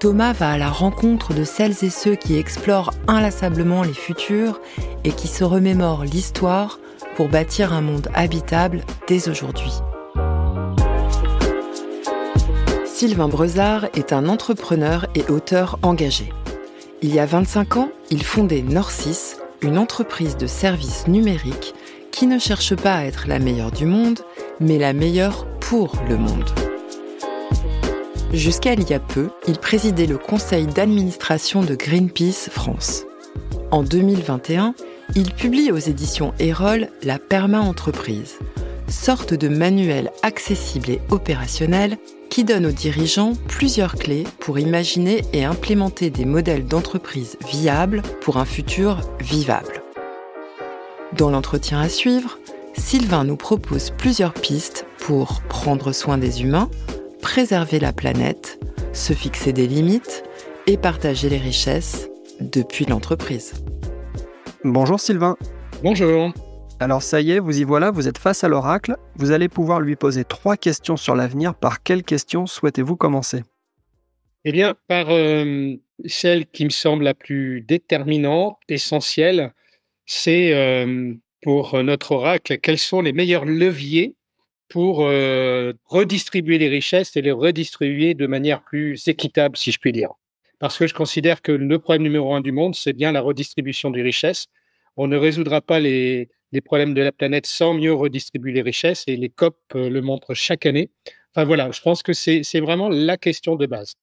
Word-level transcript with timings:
Thomas 0.00 0.32
va 0.32 0.52
à 0.52 0.58
la 0.58 0.70
rencontre 0.70 1.34
de 1.34 1.42
celles 1.42 1.84
et 1.84 1.90
ceux 1.90 2.14
qui 2.14 2.36
explorent 2.36 2.92
inlassablement 3.08 3.82
les 3.82 3.92
futurs 3.92 4.60
et 5.02 5.10
qui 5.10 5.26
se 5.26 5.42
remémorent 5.42 6.04
l'histoire 6.04 6.78
pour 7.16 7.28
bâtir 7.28 7.72
un 7.72 7.80
monde 7.80 8.08
habitable 8.14 8.82
dès 9.08 9.28
aujourd'hui. 9.28 9.72
Sylvain 12.84 13.26
Brezard 13.26 13.86
est 13.94 14.12
un 14.12 14.28
entrepreneur 14.28 15.06
et 15.16 15.24
auteur 15.30 15.80
engagé. 15.82 16.32
Il 17.02 17.12
y 17.12 17.18
a 17.18 17.26
25 17.26 17.76
ans, 17.76 17.90
il 18.10 18.22
fondait 18.22 18.62
Norcis, 18.62 19.34
une 19.62 19.78
entreprise 19.78 20.36
de 20.36 20.46
services 20.46 21.08
numériques 21.08 21.74
qui 22.12 22.28
ne 22.28 22.38
cherche 22.38 22.76
pas 22.76 22.94
à 22.94 23.04
être 23.04 23.26
la 23.26 23.40
meilleure 23.40 23.72
du 23.72 23.86
monde, 23.86 24.20
mais 24.60 24.78
la 24.78 24.92
meilleure 24.92 25.46
pour 25.60 25.92
le 26.08 26.16
monde. 26.16 26.67
Jusqu'à 28.32 28.74
il 28.74 28.88
y 28.88 28.92
a 28.92 29.00
peu, 29.00 29.30
il 29.46 29.58
présidait 29.58 30.06
le 30.06 30.18
conseil 30.18 30.66
d'administration 30.66 31.62
de 31.62 31.74
Greenpeace 31.74 32.50
France. 32.50 33.04
En 33.70 33.82
2021, 33.82 34.74
il 35.16 35.32
publie 35.32 35.72
aux 35.72 35.78
éditions 35.78 36.34
Erol 36.38 36.88
La 37.02 37.18
Perma-entreprise, 37.18 38.38
sorte 38.86 39.32
de 39.32 39.48
manuel 39.48 40.10
accessible 40.22 40.90
et 40.90 41.00
opérationnel 41.10 41.96
qui 42.28 42.44
donne 42.44 42.66
aux 42.66 42.72
dirigeants 42.72 43.32
plusieurs 43.48 43.94
clés 43.94 44.24
pour 44.40 44.58
imaginer 44.58 45.22
et 45.32 45.46
implémenter 45.46 46.10
des 46.10 46.26
modèles 46.26 46.66
d'entreprise 46.66 47.38
viables 47.50 48.02
pour 48.20 48.36
un 48.36 48.44
futur 48.44 49.00
vivable. 49.20 49.82
Dans 51.16 51.30
l'entretien 51.30 51.80
à 51.80 51.88
suivre, 51.88 52.38
Sylvain 52.76 53.24
nous 53.24 53.36
propose 53.36 53.90
plusieurs 53.96 54.34
pistes 54.34 54.86
pour 54.98 55.40
prendre 55.48 55.92
soin 55.92 56.18
des 56.18 56.42
humains, 56.42 56.68
préserver 57.20 57.78
la 57.78 57.92
planète, 57.92 58.58
se 58.92 59.12
fixer 59.12 59.52
des 59.52 59.66
limites 59.66 60.24
et 60.66 60.76
partager 60.76 61.28
les 61.28 61.38
richesses 61.38 62.08
depuis 62.40 62.84
l'entreprise. 62.84 63.54
Bonjour 64.64 65.00
Sylvain. 65.00 65.36
Bonjour. 65.82 66.32
Alors 66.80 67.02
ça 67.02 67.20
y 67.20 67.32
est, 67.32 67.38
vous 67.38 67.58
y 67.58 67.64
voilà, 67.64 67.90
vous 67.90 68.06
êtes 68.06 68.18
face 68.18 68.44
à 68.44 68.48
l'oracle. 68.48 68.96
Vous 69.16 69.32
allez 69.32 69.48
pouvoir 69.48 69.80
lui 69.80 69.96
poser 69.96 70.24
trois 70.24 70.56
questions 70.56 70.96
sur 70.96 71.14
l'avenir. 71.16 71.54
Par 71.54 71.82
quelle 71.82 72.04
question 72.04 72.46
souhaitez-vous 72.46 72.96
commencer? 72.96 73.42
Eh 74.44 74.52
bien, 74.52 74.74
par 74.86 75.06
euh, 75.10 75.74
celle 76.06 76.46
qui 76.46 76.64
me 76.64 76.70
semble 76.70 77.04
la 77.04 77.14
plus 77.14 77.62
déterminante, 77.62 78.58
essentielle, 78.68 79.52
c'est 80.06 80.54
euh, 80.54 81.14
pour 81.42 81.82
notre 81.82 82.12
oracle, 82.12 82.58
quels 82.58 82.78
sont 82.78 83.02
les 83.02 83.12
meilleurs 83.12 83.44
leviers 83.44 84.14
pour 84.68 85.06
euh, 85.06 85.72
redistribuer 85.86 86.58
les 86.58 86.68
richesses 86.68 87.16
et 87.16 87.22
les 87.22 87.32
redistribuer 87.32 88.14
de 88.14 88.26
manière 88.26 88.62
plus 88.62 89.08
équitable, 89.08 89.56
si 89.56 89.72
je 89.72 89.78
puis 89.78 89.92
dire. 89.92 90.10
Parce 90.58 90.76
que 90.76 90.86
je 90.86 90.94
considère 90.94 91.40
que 91.40 91.52
le 91.52 91.78
problème 91.78 92.02
numéro 92.02 92.34
un 92.34 92.40
du 92.40 92.52
monde, 92.52 92.74
c'est 92.74 92.92
bien 92.92 93.12
la 93.12 93.20
redistribution 93.20 93.90
des 93.90 94.02
richesses. 94.02 94.46
On 94.96 95.06
ne 95.06 95.16
résoudra 95.16 95.60
pas 95.60 95.78
les, 95.78 96.28
problèmes 96.64 96.94
de 96.94 97.02
la 97.02 97.12
planète 97.12 97.46
sans 97.46 97.74
mieux 97.74 97.94
redistribuer 97.94 98.52
les 98.52 98.62
richesses, 98.62 99.04
et 99.06 99.16
les 99.16 99.28
COP 99.28 99.56
euh, 99.74 99.88
le 99.88 100.02
montrent 100.02 100.34
chaque 100.34 100.66
année. 100.66 100.90
Enfin 101.34 101.44
voilà, 101.44 101.70
je 101.70 101.80
pense 101.80 102.02
que 102.02 102.12
c'est 102.12 102.60
vraiment 102.60 102.88
la 102.88 103.16
question 103.16 103.54
de 103.56 103.66
base. 103.66 103.94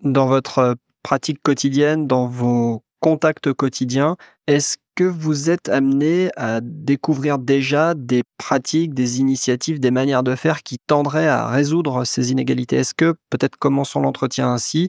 Dans 0.00 0.26
votre 0.26 0.58
euh, 0.58 0.74
pratique 1.02 1.42
quotidienne, 1.42 2.06
dans 2.06 2.26
vos 2.26 2.84
contacts 3.04 3.52
quotidiens, 3.52 4.16
est-ce 4.46 4.78
que 4.94 5.04
vous 5.04 5.50
êtes 5.50 5.68
amené 5.68 6.30
à 6.36 6.62
découvrir 6.62 7.38
déjà 7.38 7.92
des 7.92 8.22
pratiques, 8.38 8.94
des 8.94 9.20
initiatives, 9.20 9.78
des 9.78 9.90
manières 9.90 10.22
de 10.22 10.34
faire 10.34 10.62
qui 10.62 10.78
tendraient 10.78 11.28
à 11.28 11.46
résoudre 11.48 12.04
ces 12.06 12.32
inégalités? 12.32 12.76
Est-ce 12.76 12.94
que, 12.94 13.12
peut-être 13.28 13.58
commençons 13.58 14.00
l'entretien 14.00 14.50
ainsi, 14.50 14.88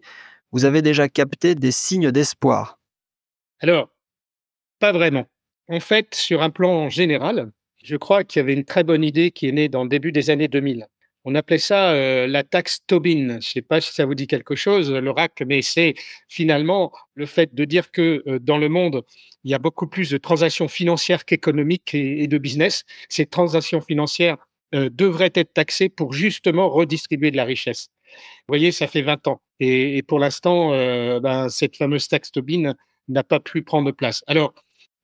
vous 0.53 0.63
avez 0.63 0.81
déjà 0.81 1.09
capté 1.09 1.55
des 1.55 1.71
signes 1.71 2.09
d'espoir? 2.09 2.79
Alors, 3.59 3.89
pas 4.79 4.93
vraiment. 4.93 5.25
En 5.67 5.81
fait, 5.81 6.15
sur 6.15 6.41
un 6.41 6.51
plan 6.51 6.87
général, 6.87 7.51
je 7.83 7.97
crois 7.97 8.23
qu'il 8.23 8.39
y 8.39 8.43
avait 8.43 8.53
une 8.53 8.63
très 8.63 8.85
bonne 8.85 9.03
idée 9.03 9.31
qui 9.31 9.49
est 9.49 9.51
née 9.51 9.67
dans 9.67 9.83
le 9.83 9.89
début 9.89 10.13
des 10.13 10.29
années 10.29 10.47
2000. 10.47 10.87
On 11.27 11.33
appelait 11.33 11.57
ça 11.57 11.91
euh, 11.91 12.27
la 12.27 12.43
taxe 12.43 12.81
Tobin. 12.85 13.27
Je 13.29 13.33
ne 13.33 13.41
sais 13.41 13.61
pas 13.63 13.81
si 13.81 13.91
ça 13.91 14.05
vous 14.05 14.13
dit 14.13 14.27
quelque 14.27 14.55
chose, 14.55 14.91
le 14.91 15.09
RAC, 15.09 15.41
mais 15.47 15.63
c'est 15.63 15.95
finalement 16.27 16.91
le 17.15 17.25
fait 17.25 17.55
de 17.55 17.65
dire 17.65 17.89
que 17.89 18.23
euh, 18.27 18.37
dans 18.37 18.59
le 18.59 18.69
monde, 18.69 19.03
il 19.43 19.49
y 19.49 19.55
a 19.55 19.59
beaucoup 19.59 19.87
plus 19.87 20.11
de 20.11 20.17
transactions 20.19 20.67
financières 20.67 21.25
qu'économiques 21.25 21.95
et, 21.95 22.27
de 22.27 22.37
business. 22.37 22.83
Ces 23.09 23.25
transactions 23.25 23.81
financières 23.81 24.37
euh, 24.75 24.89
devraient 24.91 25.31
être 25.33 25.51
taxées 25.53 25.89
pour 25.89 26.13
justement 26.13 26.69
redistribuer 26.69 27.31
de 27.31 27.37
la 27.37 27.45
richesse. 27.45 27.87
Vous 28.47 28.51
voyez, 28.53 28.71
ça 28.71 28.85
fait 28.85 29.01
20 29.01 29.27
ans. 29.27 29.41
Et, 29.59 30.03
pour 30.03 30.19
l'instant, 30.19 30.69
ben, 31.19 31.49
cette 31.49 31.75
fameuse 31.75 32.07
taxe 32.07 32.31
Tobin 32.31 32.73
n'a 33.07 33.23
pas 33.23 33.39
pu 33.39 33.63
prendre 33.63 33.91
place. 33.91 34.23
Alors, 34.27 34.53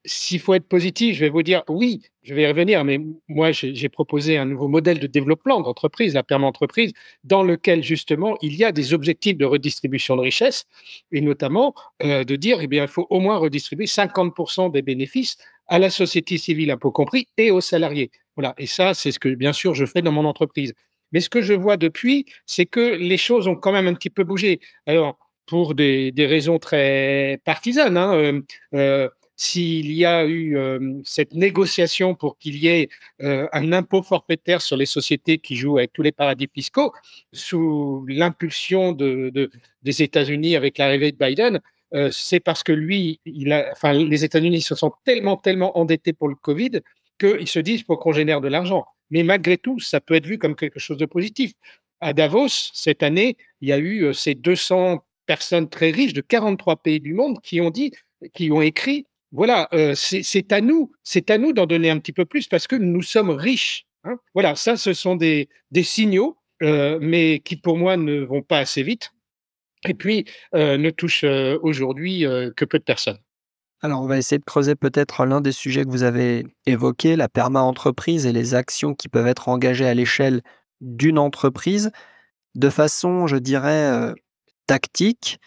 s'il 0.06 0.40
faut 0.40 0.54
être 0.54 0.68
positif, 0.68 1.16
je 1.16 1.22
vais 1.22 1.30
vous 1.30 1.44
dire 1.44 1.64
oui, 1.68 2.02
je 2.24 2.34
vais 2.34 2.44
y 2.44 2.48
revenir, 2.48 2.84
mais 2.84 3.00
moi 3.28 3.52
j'ai 3.52 3.90
proposé 3.90 4.38
un 4.38 4.46
nouveau 4.46 4.68
modèle 4.68 5.00
de 5.00 5.08
développement 5.08 5.62
d'entreprise, 5.62 6.14
la 6.14 6.24
perma-entreprise, 6.24 6.94
dans 7.24 7.44
lequel 7.44 7.84
justement 7.84 8.38
il 8.42 8.56
y 8.56 8.64
a 8.64 8.72
des 8.72 8.94
objectifs 8.94 9.38
de 9.38 9.46
redistribution 9.46 10.16
de 10.16 10.22
richesses 10.22 10.66
et 11.12 11.22
notamment 11.22 11.76
euh, 12.04 12.24
de 12.24 12.36
dire 12.36 12.60
eh 12.62 12.68
bien 12.68 12.84
il 12.84 12.90
faut 12.90 13.08
au 13.10 13.20
moins 13.20 13.38
redistribuer 13.38 13.86
50% 13.86 14.72
des 14.72 14.82
bénéfices 14.82 15.38
à 15.68 15.80
la 15.80 15.90
société 15.90 16.38
civile, 16.38 16.72
impôt 16.72 16.92
compris, 16.92 17.28
et 17.38 17.52
aux 17.52 17.62
salariés. 17.62 18.12
Voilà, 18.36 18.54
et 18.58 18.66
ça 18.66 18.94
c'est 18.94 19.12
ce 19.12 19.20
que 19.20 19.30
bien 19.30 19.54
sûr 19.54 19.76
je 19.76 19.86
fais 19.86 20.02
dans 20.02 20.12
mon 20.12 20.26
entreprise. 20.26 20.74
Mais 21.12 21.20
ce 21.20 21.30
que 21.30 21.42
je 21.42 21.54
vois 21.54 21.78
depuis, 21.78 22.26
c'est 22.46 22.66
que 22.66 22.96
les 22.96 23.18
choses 23.18 23.48
ont 23.48 23.56
quand 23.56 23.74
même 23.74 23.88
un 23.88 23.94
petit 23.94 24.10
peu 24.10 24.24
bougé. 24.24 24.62
Alors 24.86 25.18
pour 25.52 25.76
des, 25.76 26.14
des 26.14 26.26
raisons 26.28 26.60
très 26.60 27.40
partisanes. 27.44 27.98
Hein, 27.98 28.14
euh, 28.14 28.42
euh, 28.74 29.10
s'il 29.41 29.91
y 29.91 30.06
a 30.06 30.24
eu 30.24 30.56
euh, 30.56 31.02
cette 31.03 31.34
négociation 31.34 32.13
pour 32.13 32.38
qu'il 32.38 32.57
y 32.57 32.68
ait 32.68 32.90
euh, 33.24 33.47
un 33.53 33.74
impôt 33.74 34.03
forfaitaire 34.03 34.62
sur 34.62 34.78
les 34.78 34.85
sociétés 34.85 35.40
qui 35.40 35.56
jouent 35.56 35.79
avec 35.79 35.94
tous 35.94 36.03
les 36.03 36.12
paradis 36.12 36.47
fiscaux, 36.53 36.94
sous 37.34 38.06
l'impulsion 38.07 38.91
de, 38.91 39.50
des 39.81 40.03
États-Unis 40.03 40.56
avec 40.56 40.78
l'arrivée 40.78 41.12
de 41.12 41.18
Biden, 41.18 41.59
euh, 41.96 42.09
c'est 42.12 42.40
parce 42.40 42.62
que 42.62 42.72
lui, 42.72 43.19
les 43.25 44.24
États-Unis 44.24 44.62
se 44.62 44.75
sont 44.75 44.94
tellement, 45.06 45.38
tellement 45.38 45.75
endettés 45.75 46.13
pour 46.13 46.29
le 46.29 46.35
Covid 46.35 46.81
qu'ils 47.19 47.47
se 47.47 47.58
disent 47.58 47.81
pour 47.81 48.00
qu'on 48.00 48.12
génère 48.13 48.41
de 48.41 48.47
l'argent. 48.47 48.85
Mais 49.09 49.23
malgré 49.23 49.58
tout, 49.58 49.79
ça 49.79 50.00
peut 50.00 50.13
être 50.13 50.28
vu 50.28 50.38
comme 50.38 50.56
quelque 50.56 50.79
chose 50.79 50.97
de 50.97 51.08
positif. 51.08 51.53
À 52.00 52.13
Davos, 52.13 52.69
cette 52.75 53.02
année, 53.02 53.38
il 53.62 53.69
y 53.69 53.73
a 53.73 53.79
eu 53.79 54.13
ces 54.13 54.35
200 54.35 55.03
personnes 55.25 55.68
très 55.68 55.90
riches 55.90 56.13
de 56.13 56.22
43 56.22 56.75
pays 56.75 57.00
du 57.00 57.16
monde 57.16 57.41
qui 57.41 57.59
ont 57.59 57.72
dit, 57.72 57.91
qui 58.34 58.52
ont 58.52 58.62
écrit 58.62 59.08
voilà, 59.31 59.69
euh, 59.74 59.94
c'est 59.96 60.52
à 60.52 60.59
nous, 60.62 60.92
d'en 61.53 61.66
donner 61.66 61.90
un 61.90 62.00
petit 62.00 62.12
peu 62.12 62.25
plus 62.25 62.47
parce 62.47 62.68
que 62.68 62.75
nous 62.75 63.02
sommes 63.02 63.30
riches. 63.30 63.86
Hein. 64.03 64.18
Voilà, 64.34 64.56
ça, 64.56 64.75
ce 64.75 64.94
sont 64.94 65.16
des, 65.16 65.47
signaux, 65.84 66.38
euh, 66.61 67.00
mais 67.02 67.40
qui 67.40 67.56
pour 67.56 67.78
moi 67.78 67.96
ne 67.97 68.20
vont 68.20 68.41
pas 68.41 68.59
assez 68.59 68.84
vite 68.84 69.11
et 69.88 69.94
puis 69.94 70.26
euh, 70.53 70.78
ne 70.78 70.90
touchent 70.90 71.23
aujourd'hui 71.61 72.26
que 72.56 72.66
peu 72.66 72.78
de 72.78 72.84
personnes. 72.84 73.20
Alors, 73.84 74.03
on 74.03 74.08
va 74.08 74.20
essayer 74.20 74.38
de 74.38 74.44
creuser 74.44 74.76
peut-être 74.76 75.26
l'un 75.26 75.41
des 75.41 75.52
sujets 75.52 75.85
que 75.85 75.90
vous 75.90 76.03
avez 76.03 76.46
évoqués, 76.67 77.16
la 77.16 77.29
perma-entreprise 77.29 78.28
et 78.28 78.32
les 78.32 78.53
actions 78.53 78.94
qui 78.94 79.09
peuvent 79.09 79.26
être 79.26 79.50
engagées 79.50 79.88
à 79.88 79.96
l'échelle 79.96 80.41
d'une 80.82 81.17
entreprise 81.17 81.91
de 82.53 82.70
façon, 82.70 83.26
je 83.26 83.38
dirais, 83.38 84.14
tactique. 84.67 85.40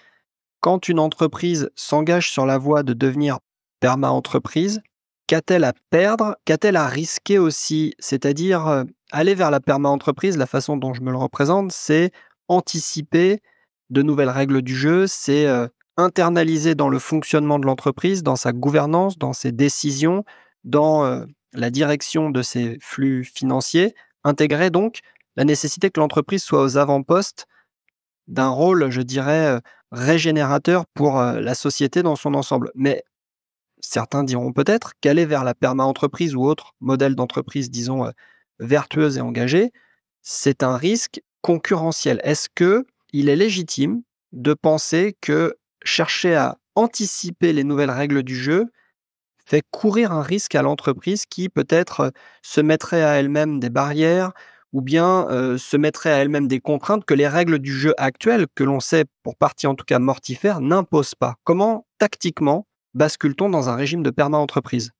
Quand 0.61 0.89
une 0.89 0.99
entreprise 0.99 1.71
s'engage 1.77 2.31
sur 2.31 2.47
la 2.47 2.59
voie 2.59 2.83
de 2.83 2.95
devenir 2.95 3.39
perma-entreprise, 3.85 4.81
qu'a-t-elle 5.27 5.63
à 5.63 5.75
perdre 5.91 6.37
Qu'a-t-elle 6.47 6.77
à 6.77 6.87
risquer 6.87 7.39
aussi? 7.39 7.93
C'est-à-dire, 7.99 8.67
euh, 8.67 8.85
aller 9.13 9.35
vers 9.35 9.51
la 9.51 9.61
perma-entreprise, 9.61 10.39
la 10.39 10.47
façon 10.47 10.79
dont 10.79 10.95
je 10.95 11.03
me 11.03 11.11
le 11.11 11.19
représente, 11.19 11.71
c'est 11.71 12.11
anticiper 12.49 13.43
de 13.91 14.01
nouvelles 14.01 14.31
règles 14.31 14.63
du 14.63 14.75
jeu, 14.75 15.07
c'est 15.07 15.47
euh, 15.47 15.69
internaliser 15.99 16.75
dans 16.75 16.89
le 16.89 16.99
fonctionnement 16.99 17.59
de 17.59 17.67
l'entreprise, 17.67 18.23
dans 18.23 18.37
sa 18.37 18.53
gouvernance, 18.55 19.19
dans 19.19 19.35
ses 19.35 19.53
décisions, 19.53 20.25
dans 20.65 21.05
euh, 21.05 21.27
la 21.53 21.69
direction 21.69 22.31
de 22.31 22.41
ses 22.41 22.79
flux 22.81 23.23
financiers, 23.23 23.95
intégrer 24.25 24.71
donc 24.71 25.01
la 25.37 25.45
nécessité 25.45 25.91
que 25.91 26.01
l'entreprise 26.01 26.43
soit 26.43 26.63
aux 26.63 26.79
avant-postes 26.79 27.47
d'un 28.29 28.49
rôle, 28.49 28.89
je 28.89 29.03
dirais, 29.03 29.61
régénérateur 29.93 30.87
pour 30.95 31.21
la 31.21 31.55
société 31.55 32.03
dans 32.03 32.17
son 32.17 32.33
ensemble. 32.33 32.71
Mais 32.75 33.05
certains 33.85 34.25
diront 34.25 34.53
peut-être 34.53 34.93
qu'aller 35.01 35.27
vers 35.27 35.45
la 35.45 35.55
perma-entreprise 35.55 36.35
ou 36.35 36.45
autre 36.45 36.75
modèle 36.81 37.15
d'entreprise, 37.15 37.71
disons, 37.71 38.11
vertueuse 38.59 39.19
et 39.19 39.21
engagée, 39.21 39.73
c'est 40.23 40.63
un 40.63 40.77
risque 40.77 41.21
concurrentiel. 41.43 42.21
Est-ce 42.25 42.49
que 42.55 42.87
il 43.13 43.29
est 43.29 43.37
légitime 43.37 44.03
de 44.33 44.55
penser 44.55 45.17
que 45.21 45.57
chercher 45.85 46.35
à 46.35 46.57
anticiper 46.75 47.53
les 47.53 47.63
nouvelles 47.63 47.91
règles 47.91 48.23
du 48.23 48.35
jeu 48.37 48.67
fait 49.45 49.63
courir 49.71 50.11
un 50.11 50.23
risque 50.23 50.55
à 50.55 50.63
l'entreprise 50.63 51.27
qui 51.27 51.49
peut-être 51.49 52.13
se 52.43 52.61
mettrait 52.61 53.05
à 53.05 53.13
elle-même 53.21 53.61
des 53.61 53.71
barrières 53.71 54.33
ou 54.73 54.81
bien 54.81 55.29
se 55.57 55.77
mettrait 55.77 56.11
à 56.11 56.17
elle-même 56.17 56.49
des 56.49 56.61
contraintes 56.61 57.05
que 57.05 57.15
les 57.15 57.29
règles 57.29 57.61
du 57.61 57.73
jeu 57.73 57.95
actuel, 57.99 58.47
que 58.55 58.65
l'on 58.65 58.81
sait 58.81 59.05
pour 59.23 59.37
partie 59.37 59.67
en 59.67 59.75
tout 59.75 59.85
cas 59.85 59.99
mortifère, 59.99 60.61
n'imposent 60.61 61.15
pas? 61.15 61.37
Comment 61.45 61.87
tactiquement 61.99 62.67
bascule-t-on 62.95 63.51
dans 63.51 63.69
un 63.69 63.77
régime 63.77 64.03
de 64.03 64.11
perma-entreprise? 64.11 64.93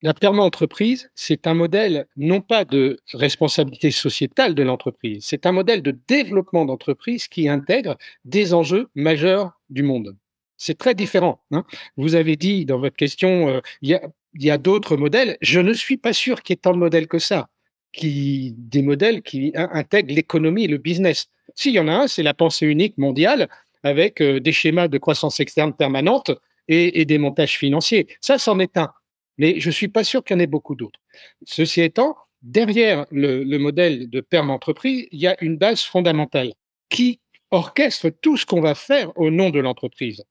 La 0.00 0.14
perma-entreprise, 0.14 1.10
c'est 1.16 1.48
un 1.48 1.54
modèle 1.54 2.06
non 2.16 2.40
pas 2.40 2.64
de 2.64 3.00
responsabilité 3.14 3.90
sociétale 3.90 4.54
de 4.54 4.62
l'entreprise, 4.62 5.24
c'est 5.26 5.44
un 5.44 5.50
modèle 5.50 5.82
de 5.82 5.98
développement 6.06 6.64
d'entreprise 6.64 7.26
qui 7.26 7.48
intègre 7.48 7.96
des 8.24 8.54
enjeux 8.54 8.88
majeurs 8.94 9.58
du 9.70 9.82
monde. 9.82 10.16
C'est 10.56 10.78
très 10.78 10.94
différent. 10.94 11.40
Hein. 11.50 11.64
Vous 11.96 12.14
avez 12.14 12.36
dit 12.36 12.64
dans 12.64 12.78
votre 12.78 12.96
question, 12.96 13.48
euh, 13.48 13.60
il 13.82 13.98
y 14.34 14.50
a, 14.50 14.58
d'autres 14.58 14.96
modèles. 14.96 15.36
Je 15.40 15.60
ne 15.60 15.72
suis 15.72 15.96
pas 15.96 16.12
sûr 16.12 16.42
qu'il 16.42 16.54
y 16.54 16.58
ait 16.58 16.60
tant 16.60 16.72
de 16.72 16.78
modèles 16.78 17.08
que 17.08 17.18
ça, 17.18 17.48
qui, 17.92 18.54
des 18.56 18.82
modèles 18.82 19.22
qui 19.22 19.52
intègrent 19.54 20.14
l'économie 20.14 20.64
et 20.64 20.68
le 20.68 20.78
business. 20.78 21.26
S'il 21.54 21.72
y 21.72 21.80
en 21.80 21.88
a 21.88 21.92
un, 21.92 22.06
c'est 22.06 22.22
la 22.22 22.34
pensée 22.34 22.66
unique 22.66 22.98
mondiale 22.98 23.48
avec 23.82 24.20
euh, 24.20 24.38
des 24.38 24.52
schémas 24.52 24.88
de 24.88 24.98
croissance 24.98 25.40
externe 25.40 25.72
permanente 25.72 26.32
et, 26.68 27.04
des 27.04 27.18
montages 27.18 27.56
financiers. 27.56 28.06
Ça, 28.20 28.38
c'en 28.38 28.58
est 28.58 28.76
un 28.76 28.92
mais 29.38 29.60
je 29.60 29.70
suis 29.70 29.88
pas 29.88 30.04
sûr 30.04 30.22
qu'il 30.22 30.34
y 30.34 30.36
en 30.36 30.40
ait 30.40 30.46
beaucoup 30.46 30.74
d'autres. 30.74 31.00
Ceci 31.46 31.80
étant, 31.80 32.16
derrière 32.42 33.06
le, 33.10 33.56
modèle 33.56 34.10
de 34.10 34.20
perme 34.20 34.50
entreprise, 34.50 35.06
il 35.12 35.20
y 35.20 35.26
a 35.26 35.36
une 35.42 35.56
base 35.56 35.82
fondamentale 35.82 36.52
qui 36.88 37.20
orchestre 37.50 38.10
tout 38.10 38.36
ce 38.36 38.44
qu'on 38.44 38.60
va 38.60 38.74
faire 38.74 39.16
au 39.16 39.30
nom 39.30 39.50
de 39.50 39.60
l'entreprise. 39.60 40.24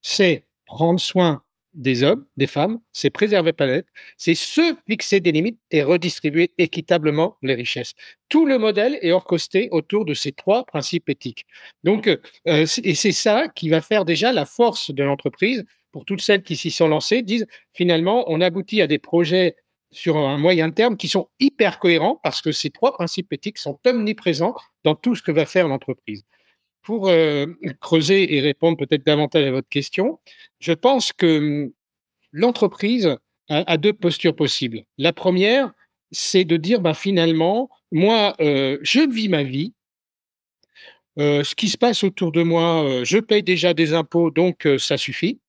C'est 0.00 0.46
prendre 0.64 1.00
soin 1.00 1.42
des 1.76 2.02
hommes, 2.02 2.26
des 2.36 2.46
femmes, 2.46 2.80
c'est 2.92 3.10
préserver 3.10 3.50
la 3.50 3.52
planète, 3.52 3.86
c'est 4.16 4.34
se 4.34 4.74
fixer 4.88 5.20
des 5.20 5.30
limites 5.30 5.60
et 5.70 5.82
redistribuer 5.82 6.52
équitablement 6.58 7.36
les 7.42 7.54
richesses. 7.54 7.92
Tout 8.28 8.46
le 8.46 8.58
modèle 8.58 8.98
est 9.02 9.12
orchestré 9.12 9.68
autour 9.70 10.04
de 10.04 10.14
ces 10.14 10.32
trois 10.32 10.64
principes 10.64 11.08
éthiques. 11.08 11.46
Donc, 11.84 12.08
euh, 12.08 12.18
et 12.82 12.94
c'est 12.94 13.12
ça 13.12 13.48
qui 13.54 13.68
va 13.68 13.80
faire 13.80 14.04
déjà 14.04 14.32
la 14.32 14.46
force 14.46 14.90
de 14.90 15.04
l'entreprise, 15.04 15.64
pour 15.92 16.04
toutes 16.04 16.20
celles 16.20 16.42
qui 16.42 16.56
s'y 16.56 16.70
sont 16.70 16.88
lancées, 16.88 17.22
disent 17.22 17.46
finalement, 17.72 18.24
on 18.28 18.40
aboutit 18.40 18.82
à 18.82 18.86
des 18.86 18.98
projets 18.98 19.56
sur 19.90 20.16
un 20.16 20.36
moyen 20.36 20.70
terme 20.70 20.96
qui 20.96 21.08
sont 21.08 21.28
hyper 21.40 21.78
cohérents 21.78 22.20
parce 22.22 22.42
que 22.42 22.52
ces 22.52 22.70
trois 22.70 22.92
principes 22.92 23.32
éthiques 23.32 23.58
sont 23.58 23.78
omniprésents 23.86 24.54
dans 24.84 24.94
tout 24.94 25.14
ce 25.14 25.22
que 25.22 25.32
va 25.32 25.46
faire 25.46 25.68
l'entreprise. 25.68 26.24
Pour 26.86 27.08
euh, 27.08 27.46
creuser 27.80 28.36
et 28.36 28.40
répondre 28.40 28.78
peut-être 28.78 29.04
davantage 29.04 29.44
à 29.44 29.50
votre 29.50 29.68
question, 29.68 30.20
je 30.60 30.72
pense 30.72 31.12
que 31.12 31.38
hum, 31.64 31.72
l'entreprise 32.30 33.16
a, 33.48 33.76
deux 33.76 33.92
postures 33.92 34.36
possibles. 34.36 34.84
La 34.96 35.12
première, 35.12 35.72
c'est 36.12 36.44
de 36.44 36.56
dire 36.56 36.80
ben, 36.80 36.94
finalement, 36.94 37.70
moi, 37.90 38.36
euh, 38.40 38.78
je 38.82 39.00
vis 39.00 39.28
ma 39.28 39.42
vie, 39.42 39.74
euh, 41.18 41.42
ce 41.42 41.56
qui 41.56 41.70
se 41.70 41.76
passe 41.76 42.04
autour 42.04 42.30
de 42.30 42.44
moi, 42.44 43.02
je 43.02 43.18
paye 43.18 43.42
déjà 43.42 43.74
des 43.74 43.92
impôts, 43.92 44.30
donc 44.30 44.68
ça 44.78 44.96
suffit. 44.96 45.40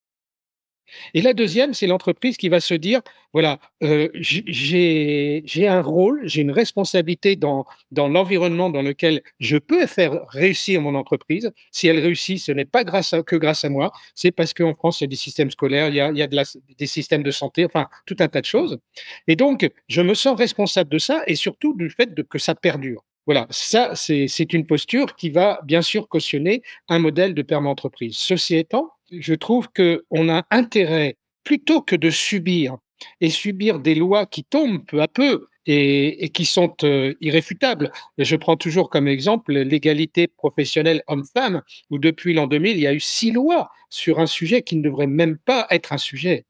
Et 1.13 1.21
la 1.21 1.33
deuxième, 1.33 1.73
c'est 1.73 1.87
l'entreprise 1.87 2.37
qui 2.37 2.49
va 2.49 2.59
se 2.59 2.73
dire, 2.73 3.01
voilà, 3.33 3.59
euh, 3.83 4.09
j'ai 4.13 5.67
un 5.67 5.81
rôle, 5.81 6.21
j'ai 6.25 6.41
une 6.41 6.51
responsabilité 6.51 7.35
dans, 7.35 7.65
dans 7.91 8.07
l'environnement 8.07 8.69
dans 8.69 8.81
lequel 8.81 9.21
je 9.39 9.57
peux 9.57 9.85
faire 9.85 10.25
réussir 10.29 10.81
mon 10.81 10.95
entreprise. 10.95 11.51
Si 11.71 11.87
elle 11.87 11.99
réussit, 11.99 12.39
ce 12.39 12.51
n'est 12.51 12.65
pas 12.65 12.83
grâce 12.83 13.13
que 13.25 13.35
grâce 13.35 13.65
à 13.65 13.69
moi, 13.69 13.91
c'est 14.15 14.31
parce 14.31 14.53
qu'en 14.53 14.73
France, 14.75 15.01
il 15.01 15.03
y 15.03 15.05
a 15.05 15.07
des 15.07 15.15
systèmes 15.15 15.51
scolaires, 15.51 15.89
il 15.89 15.95
y 15.95 16.01
a, 16.01 16.09
il 16.09 16.17
y 16.17 16.23
a 16.23 16.27
des 16.27 16.85
systèmes 16.87 17.23
de 17.23 17.31
santé, 17.31 17.65
enfin, 17.65 17.87
tout 18.05 18.15
un 18.19 18.27
tas 18.27 18.41
de 18.41 18.45
choses. 18.45 18.79
Et 19.27 19.35
donc, 19.35 19.69
je 19.87 20.01
me 20.01 20.13
sens 20.13 20.37
responsable 20.37 20.89
de 20.89 20.97
ça 20.97 21.23
et 21.27 21.35
surtout 21.35 21.75
du 21.75 21.89
fait 21.89 22.13
que 22.27 22.39
ça 22.39 22.55
perdure. 22.55 23.03
Voilà, 23.27 23.45
ça, 23.49 23.91
c'est 23.93 24.53
une 24.53 24.65
posture 24.65 25.17
qui 25.17 25.29
va 25.29 25.59
bien 25.65 25.81
sûr 25.81 26.07
cautionner 26.07 26.61
un 26.87 26.99
modèle 26.99 27.33
de 27.33 27.41
perma-entreprise. 27.41 28.15
Ceci 28.15 28.55
étant, 28.55 28.89
je 29.11 29.33
trouve 29.33 29.67
qu'on 29.69 30.29
a 30.29 30.45
intérêt, 30.51 31.17
plutôt 31.43 31.81
que 31.81 31.95
de 31.95 32.09
subir 32.09 32.77
et 33.21 33.29
subir 33.29 33.79
des 33.79 33.95
lois 33.95 34.25
qui 34.25 34.43
tombent 34.43 34.83
peu 34.85 35.01
à 35.01 35.07
peu 35.07 35.47
et, 35.67 36.29
qui 36.33 36.45
sont 36.45 36.73
euh, 36.83 37.13
irréfutables. 37.19 37.91
je 38.17 38.35
prends 38.37 38.55
toujours 38.55 38.89
comme 38.89 39.07
exemple 39.07 39.53
l'égalité 39.53 40.27
professionnelle 40.27 41.03
homme-femme, 41.07 41.61
où 41.89 41.99
depuis 41.99 42.33
l'an 42.33 42.47
2000, 42.47 42.77
il 42.77 42.81
y 42.81 42.87
a 42.87 42.93
eu 42.93 43.01
six 43.01 43.31
lois 43.31 43.69
sur 43.89 44.19
un 44.19 44.27
sujet 44.27 44.61
qui 44.61 44.77
ne 44.77 44.81
devrait 44.81 45.07
même 45.07 45.37
pas 45.37 45.67
être 45.69 45.91
un 45.91 45.97
sujet. 45.97 46.45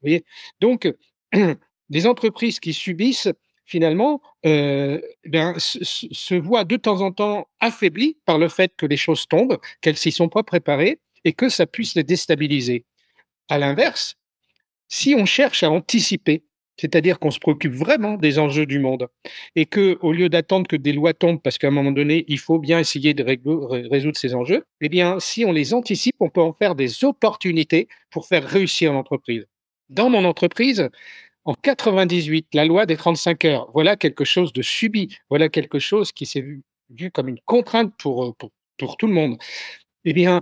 Donc, 0.62 0.92
des 1.90 2.08
entreprises 2.08 2.60
qui 2.60 2.74
subissent 2.74 3.30
finalement, 3.66 4.22
euh, 4.46 5.02
se, 5.58 5.84
se, 5.84 6.36
voient 6.36 6.64
de 6.64 6.78
temps 6.78 7.02
en 7.02 7.12
temps 7.12 7.50
affaiblies 7.60 8.18
par 8.24 8.38
le 8.38 8.48
fait 8.48 8.72
que 8.78 8.86
les 8.86 8.96
choses 8.96 9.28
tombent, 9.28 9.58
qu'elles 9.82 9.98
s'y 9.98 10.14
sont 10.14 10.30
pas 10.30 10.42
préparées 10.42 11.02
et 11.28 11.34
que 11.34 11.50
ça 11.50 11.66
puisse 11.66 11.94
les 11.96 12.06
déstabiliser. 12.06 12.86
À 13.50 13.58
l'inverse, 13.58 14.16
si 14.88 15.14
on 15.14 15.26
cherche 15.26 15.62
à 15.62 15.70
anticiper, 15.70 16.46
c'est-à-dire 16.78 17.20
qu'on 17.20 17.32
se 17.32 17.40
préoccupe 17.40 17.74
vraiment 17.74 18.14
des 18.14 18.40
enjeux 18.40 18.66
du 18.66 18.80
monde 18.80 19.10
et 19.58 19.66
que, 19.66 19.98
au 20.02 20.14
lieu 20.14 20.30
d'attendre 20.30 20.68
que 20.68 20.78
des 20.78 20.94
lois 20.94 21.14
tombent, 21.14 21.42
parce 21.42 21.58
qu'à 21.58 21.68
un 21.68 21.72
moment 21.72 21.92
donné, 21.92 22.24
il 22.30 22.40
faut 22.40 22.60
bien 22.60 22.80
essayer 22.80 23.14
de 23.14 23.24
résoudre 23.24 24.16
ces 24.16 24.36
enjeux, 24.36 24.64
eh 24.80 24.88
bien, 24.88 25.20
si 25.20 25.44
on 25.44 25.52
les 25.52 25.74
anticipe, 25.74 26.16
on 26.22 26.30
peut 26.30 26.42
en 26.42 26.54
faire 26.54 26.76
des 26.76 27.04
opportunités 27.04 27.90
pour 28.10 28.26
faire 28.26 28.48
réussir 28.48 28.94
l'entreprise. 28.94 29.46
Dans 29.90 30.10
mon 30.10 30.24
entreprise, 30.24 30.90
en 31.44 31.56
98, 31.56 32.48
la 32.54 32.64
loi 32.64 32.86
des 32.86 32.96
35 32.96 33.44
heures, 33.44 33.70
voilà 33.74 33.98
quelque 33.98 34.24
chose 34.24 34.54
de 34.54 34.62
subi, 34.62 35.18
voilà 35.30 35.50
quelque 35.50 35.80
chose 35.80 36.14
qui 36.14 36.26
s'est 36.26 36.42
vu, 36.42 36.64
comme 37.12 37.28
une 37.28 37.40
contrainte 37.46 37.92
pour, 37.98 38.34
pour 38.78 38.96
tout 38.96 39.08
le 39.08 39.14
monde. 39.14 39.38
Eh 40.10 40.14
bien, 40.14 40.42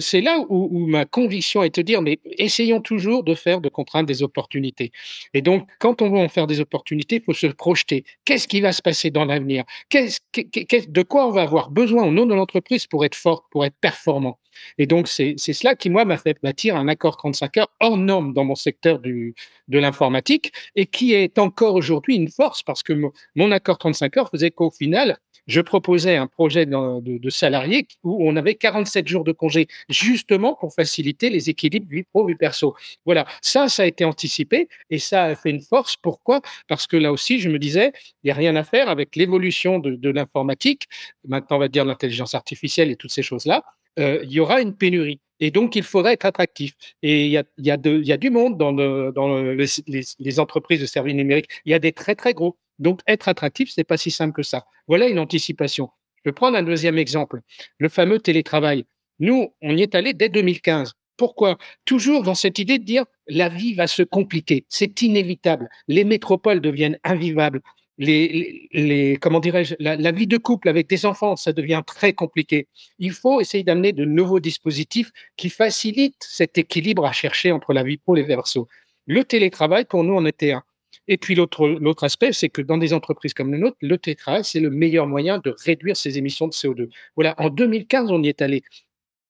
c'est 0.00 0.20
là 0.20 0.44
où, 0.48 0.84
ma 0.88 1.04
conviction 1.04 1.62
est 1.62 1.76
de 1.76 1.82
dire, 1.82 2.02
mais 2.02 2.18
essayons 2.24 2.80
toujours 2.80 3.22
de 3.22 3.36
faire 3.36 3.60
de 3.60 3.68
contraintes 3.68 4.06
des 4.06 4.24
opportunités. 4.24 4.90
Et 5.32 5.42
donc, 5.42 5.68
quand 5.78 6.02
on 6.02 6.10
veut 6.10 6.18
en 6.18 6.28
faire 6.28 6.48
des 6.48 6.58
opportunités, 6.58 7.16
il 7.16 7.22
faut 7.22 7.32
se 7.32 7.46
projeter. 7.46 8.04
Qu'est-ce 8.24 8.48
qui 8.48 8.60
va 8.60 8.72
se 8.72 8.82
passer 8.82 9.12
dans 9.12 9.24
l'avenir? 9.24 9.62
De 9.92 11.02
quoi 11.02 11.28
on 11.28 11.30
va 11.30 11.42
avoir 11.42 11.70
besoin 11.70 12.04
au 12.04 12.10
nom 12.10 12.26
de 12.26 12.34
l'entreprise 12.34 12.88
pour 12.88 13.04
être 13.04 13.14
fort, 13.14 13.46
pour 13.52 13.64
être 13.64 13.76
performant? 13.80 14.40
Et 14.78 14.86
donc, 14.86 15.06
c'est 15.06 15.36
cela 15.38 15.76
qui, 15.76 15.88
moi, 15.88 16.04
m'a 16.04 16.16
fait 16.16 16.36
bâtir 16.42 16.74
un 16.76 16.88
accord 16.88 17.16
35 17.16 17.58
heures 17.58 17.72
hors 17.78 17.96
norme 17.96 18.32
dans 18.32 18.44
mon 18.44 18.56
secteur 18.56 18.98
de 18.98 19.34
l'informatique 19.68 20.52
et 20.74 20.86
qui 20.86 21.12
est 21.12 21.38
encore 21.38 21.76
aujourd'hui 21.76 22.16
une 22.16 22.30
force 22.30 22.64
parce 22.64 22.82
que 22.82 22.92
mon 23.36 23.52
accord 23.52 23.78
35 23.78 24.16
heures 24.16 24.30
faisait 24.30 24.50
qu'au 24.50 24.72
final, 24.72 25.18
je 25.46 25.60
proposais 25.60 26.16
un 26.16 26.26
projet 26.26 26.66
de, 26.66 27.18
de, 27.18 27.30
salariés 27.30 27.86
où 28.02 28.28
on 28.28 28.36
avait 28.36 28.54
47 28.54 29.06
jours 29.08 29.24
de 29.24 29.32
congé, 29.32 29.68
justement 29.88 30.54
pour 30.54 30.74
faciliter 30.74 31.30
les 31.30 31.50
équilibres 31.50 31.88
vie 31.88 32.02
pro, 32.02 32.26
vie 32.26 32.34
perso. 32.34 32.74
Voilà, 33.04 33.26
ça, 33.42 33.68
ça 33.68 33.84
a 33.84 33.86
été 33.86 34.04
anticipé 34.04 34.68
et 34.90 34.98
ça 34.98 35.24
a 35.24 35.34
fait 35.34 35.50
une 35.50 35.62
force. 35.62 35.96
Pourquoi? 35.96 36.40
Parce 36.68 36.86
que 36.86 36.96
là 36.96 37.12
aussi, 37.12 37.40
je 37.40 37.48
me 37.48 37.58
disais, 37.58 37.92
il 38.22 38.26
n'y 38.26 38.30
a 38.30 38.34
rien 38.34 38.56
à 38.56 38.64
faire 38.64 38.88
avec 38.88 39.16
l'évolution 39.16 39.78
de, 39.78 39.94
de 39.94 40.10
l'informatique, 40.10 40.88
maintenant 41.26 41.56
on 41.56 41.60
va 41.60 41.68
dire 41.68 41.84
l'intelligence 41.84 42.34
artificielle 42.34 42.90
et 42.90 42.96
toutes 42.96 43.12
ces 43.12 43.22
choses-là. 43.22 43.62
Euh, 43.98 44.20
il 44.24 44.32
y 44.32 44.40
aura 44.40 44.60
une 44.60 44.74
pénurie. 44.76 45.20
Et 45.40 45.50
donc, 45.50 45.76
il 45.76 45.82
faudrait 45.82 46.14
être 46.14 46.24
attractif. 46.24 46.74
Et 47.02 47.26
il 47.26 47.30
y 47.58 47.70
a, 47.70 47.76
du 48.16 48.30
monde 48.30 48.56
dans, 48.56 48.72
le, 48.72 49.12
dans 49.14 49.38
les, 49.38 50.40
entreprises 50.40 50.80
de 50.80 50.86
services 50.86 51.14
numériques. 51.14 51.48
Il 51.64 51.72
y 51.72 51.74
a 51.74 51.78
des 51.78 51.92
très, 51.92 52.14
très 52.14 52.34
gros. 52.34 52.56
Donc, 52.78 53.00
être 53.06 53.28
attractif, 53.28 53.70
c'est 53.72 53.84
pas 53.84 53.96
si 53.96 54.10
simple 54.10 54.34
que 54.34 54.42
ça. 54.42 54.64
Voilà 54.86 55.08
une 55.08 55.18
anticipation. 55.18 55.90
Je 56.24 56.30
vais 56.30 56.34
prendre 56.34 56.56
un 56.56 56.62
deuxième 56.62 56.98
exemple, 56.98 57.40
le 57.78 57.88
fameux 57.88 58.18
télétravail. 58.18 58.84
Nous, 59.18 59.54
on 59.62 59.76
y 59.76 59.82
est 59.82 59.94
allé 59.94 60.12
dès 60.12 60.28
2015. 60.28 60.94
Pourquoi? 61.16 61.56
Toujours 61.84 62.22
dans 62.22 62.34
cette 62.34 62.58
idée 62.58 62.78
de 62.78 62.84
dire 62.84 63.04
la 63.26 63.48
vie 63.48 63.74
va 63.74 63.86
se 63.86 64.02
compliquer, 64.02 64.66
c'est 64.68 65.00
inévitable. 65.02 65.68
Les 65.88 66.04
métropoles 66.04 66.60
deviennent 66.60 66.98
invivables. 67.04 67.62
Les, 67.98 68.68
les, 68.72 69.16
comment 69.16 69.40
dirais-je, 69.40 69.74
la, 69.78 70.12
vie 70.12 70.26
de 70.26 70.36
couple 70.36 70.68
avec 70.68 70.86
des 70.86 71.06
enfants, 71.06 71.34
ça 71.34 71.52
devient 71.52 71.82
très 71.86 72.12
compliqué. 72.12 72.68
Il 72.98 73.12
faut 73.12 73.40
essayer 73.40 73.64
d'amener 73.64 73.92
de 73.92 74.04
nouveaux 74.04 74.40
dispositifs 74.40 75.10
qui 75.36 75.48
facilitent 75.48 76.26
cet 76.28 76.58
équilibre 76.58 77.06
à 77.06 77.12
chercher 77.12 77.52
entre 77.52 77.72
la 77.72 77.82
vie 77.82 77.96
pro 77.96 78.16
et 78.16 78.22
verso. 78.22 78.68
Le 79.06 79.24
télétravail, 79.24 79.86
pour 79.86 80.04
nous, 80.04 80.14
en 80.14 80.26
était 80.26 80.52
un. 80.52 80.62
Et 81.08 81.18
puis 81.18 81.34
l'autre 81.34 81.68
l'autre 81.68 82.04
aspect, 82.04 82.32
c'est 82.32 82.48
que 82.48 82.62
dans 82.62 82.78
des 82.78 82.92
entreprises 82.92 83.34
comme 83.34 83.52
la 83.52 83.58
nôtre, 83.58 83.76
le 83.80 83.98
tétra, 83.98 84.42
c'est 84.42 84.60
le 84.60 84.70
meilleur 84.70 85.06
moyen 85.06 85.38
de 85.38 85.54
réduire 85.64 85.96
ses 85.96 86.18
émissions 86.18 86.48
de 86.48 86.52
CO2. 86.52 86.88
Voilà, 87.14 87.34
en 87.38 87.48
2015, 87.50 88.10
on 88.10 88.22
y 88.22 88.28
est 88.28 88.42
allé. 88.42 88.62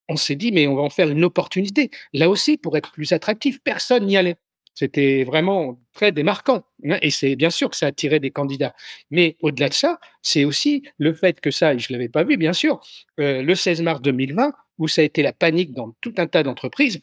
on 0.09 0.17
s'est 0.17 0.37
dit, 0.37 0.53
mais 0.53 0.67
on 0.69 0.77
va 0.77 0.83
en 0.83 0.91
faire 0.91 1.11
une 1.11 1.25
opportunité. 1.25 1.91
Là 2.13 2.29
aussi, 2.31 2.57
pour 2.59 2.77
être 2.77 2.93
plus 2.93 3.13
attractif, 3.13 3.61
personne 3.63 4.07
n'y 4.07 4.17
allait. 4.17 4.37
C'était 4.77 5.25
vraiment 5.25 5.81
très 5.95 6.13
démarquant. 6.13 6.63
Hein, 6.85 6.99
et 7.03 7.11
c'est 7.11 7.35
bien 7.35 7.51
sûr 7.51 7.71
que 7.71 7.77
ça 7.77 7.87
attirait 7.87 8.21
des 8.21 8.31
candidats. 8.31 8.75
Mais 9.11 9.37
au-delà 9.41 9.71
de 9.71 9.75
ça, 9.75 9.99
c'est 10.23 10.45
aussi 10.45 10.85
le 10.99 11.15
fait 11.15 11.41
que 11.41 11.51
ça, 11.51 11.75
et 11.75 11.79
je 11.79 11.93
ne 11.93 11.99
l'avais 11.99 12.11
pas 12.11 12.23
vu, 12.25 12.37
bien 12.37 12.53
sûr, 12.53 12.81
euh, 13.19 13.43
le 13.43 13.55
16 13.55 13.81
mars 13.83 14.03
2020, 14.03 14.53
où 14.79 14.87
ça 14.87 15.01
a 15.01 15.05
été 15.05 15.23
la 15.23 15.33
panique 15.33 15.73
dans 15.73 15.97
tout 16.03 16.15
un 16.19 16.27
tas 16.27 16.43
d'entreprises, 16.43 17.01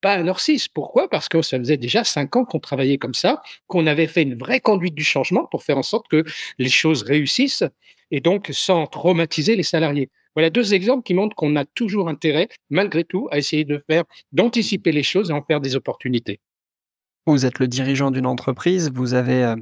pas 0.00 0.16
un 0.16 0.26
Orsis. 0.28 0.68
Pourquoi? 0.68 1.08
Parce 1.08 1.28
que 1.28 1.42
ça 1.42 1.58
faisait 1.58 1.76
déjà 1.76 2.02
cinq 2.04 2.34
ans 2.36 2.44
qu'on 2.44 2.60
travaillait 2.60 2.98
comme 2.98 3.14
ça, 3.14 3.42
qu'on 3.66 3.86
avait 3.86 4.06
fait 4.06 4.22
une 4.22 4.36
vraie 4.36 4.60
conduite 4.60 4.94
du 4.94 5.04
changement 5.04 5.46
pour 5.46 5.62
faire 5.64 5.78
en 5.78 5.82
sorte 5.82 6.08
que 6.08 6.24
les 6.58 6.68
choses 6.68 7.02
réussissent 7.02 7.64
et 8.10 8.20
donc 8.20 8.48
sans 8.52 8.86
traumatiser 8.86 9.56
les 9.56 9.62
salariés. 9.62 10.10
Voilà 10.34 10.50
deux 10.50 10.74
exemples 10.74 11.02
qui 11.02 11.14
montrent 11.14 11.34
qu'on 11.34 11.56
a 11.56 11.64
toujours 11.64 12.08
intérêt, 12.08 12.48
malgré 12.70 13.04
tout, 13.04 13.28
à 13.30 13.38
essayer 13.38 13.64
de 13.64 13.82
faire, 13.88 14.04
d'anticiper 14.32 14.92
les 14.92 15.02
choses 15.02 15.30
et 15.30 15.32
en 15.32 15.42
faire 15.42 15.60
des 15.60 15.76
opportunités. 15.76 16.40
Vous 17.28 17.44
êtes 17.44 17.58
le 17.58 17.66
dirigeant 17.66 18.12
d'une 18.12 18.26
entreprise, 18.26 18.92
vous 18.94 19.14
avez 19.14 19.42
euh, 19.42 19.56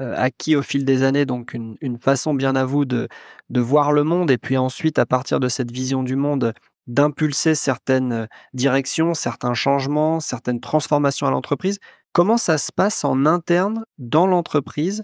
euh, 0.00 0.14
acquis 0.16 0.54
au 0.54 0.62
fil 0.62 0.84
des 0.84 1.02
années 1.02 1.26
donc 1.26 1.52
une, 1.52 1.98
façon 2.00 2.32
bien 2.32 2.54
à 2.54 2.64
vous 2.64 2.84
de, 2.84 3.08
voir 3.50 3.90
le 3.90 4.04
monde 4.04 4.30
et 4.30 4.38
puis 4.38 4.56
ensuite 4.56 5.00
à 5.00 5.06
partir 5.06 5.40
de 5.40 5.48
cette 5.48 5.72
vision 5.72 6.04
du 6.04 6.14
monde 6.14 6.54
d'impulser 6.86 7.56
certaines 7.56 8.12
euh, 8.12 8.26
directions, 8.54 9.14
certains 9.14 9.54
changements, 9.54 10.20
certaines 10.20 10.60
transformations 10.60 11.26
à 11.26 11.32
l'entreprise. 11.32 11.80
Comment 12.12 12.36
ça 12.36 12.56
se 12.56 12.70
passe 12.70 13.04
en 13.04 13.26
interne 13.26 13.84
dans 13.98 14.28
l'entreprise 14.28 15.02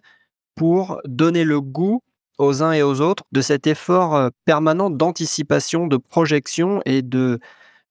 pour 0.54 1.00
donner 1.06 1.42
le 1.42 1.60
goût 1.60 2.00
aux 2.38 2.62
uns 2.62 2.72
et 2.72 2.84
aux 2.84 3.00
autres 3.00 3.24
de 3.32 3.40
cet 3.40 3.66
effort 3.66 4.30
permanent 4.44 4.88
d'anticipation, 4.88 5.88
de 5.88 5.96
projection 5.96 6.80
et 6.86 7.02
de, 7.02 7.40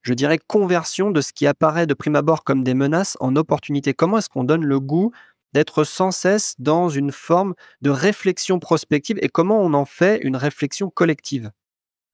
je 0.03 0.13
dirais, 0.13 0.38
conversion 0.38 1.12
de 1.12 1.22
ce 1.22 1.33
qui 1.33 1.48
apparaît 1.48 1.88
de 1.88 1.93
prime 1.93 2.15
abord 2.15 2.43
comme 2.43 2.63
des 2.63 2.74
menaces 2.74 3.17
en 3.19 3.36
opportunités. 3.36 3.93
Comment 3.93 4.19
est-ce 4.19 4.29
qu'on 4.29 4.43
donne 4.43 4.65
le 4.65 4.79
goût 4.79 5.12
d'être 5.53 5.83
sans 5.83 6.12
cesse 6.12 6.55
dans 6.60 6.89
une 6.89 7.12
forme 7.12 7.53
de 7.81 7.89
réflexion 7.89 8.60
prospective 8.60 9.17
et 9.22 9.29
comment 9.29 9.62
on 9.62 9.74
en 9.74 9.86
fait 9.86 10.19
une 10.22 10.36
réflexion 10.36 10.89
collective? 10.89 11.51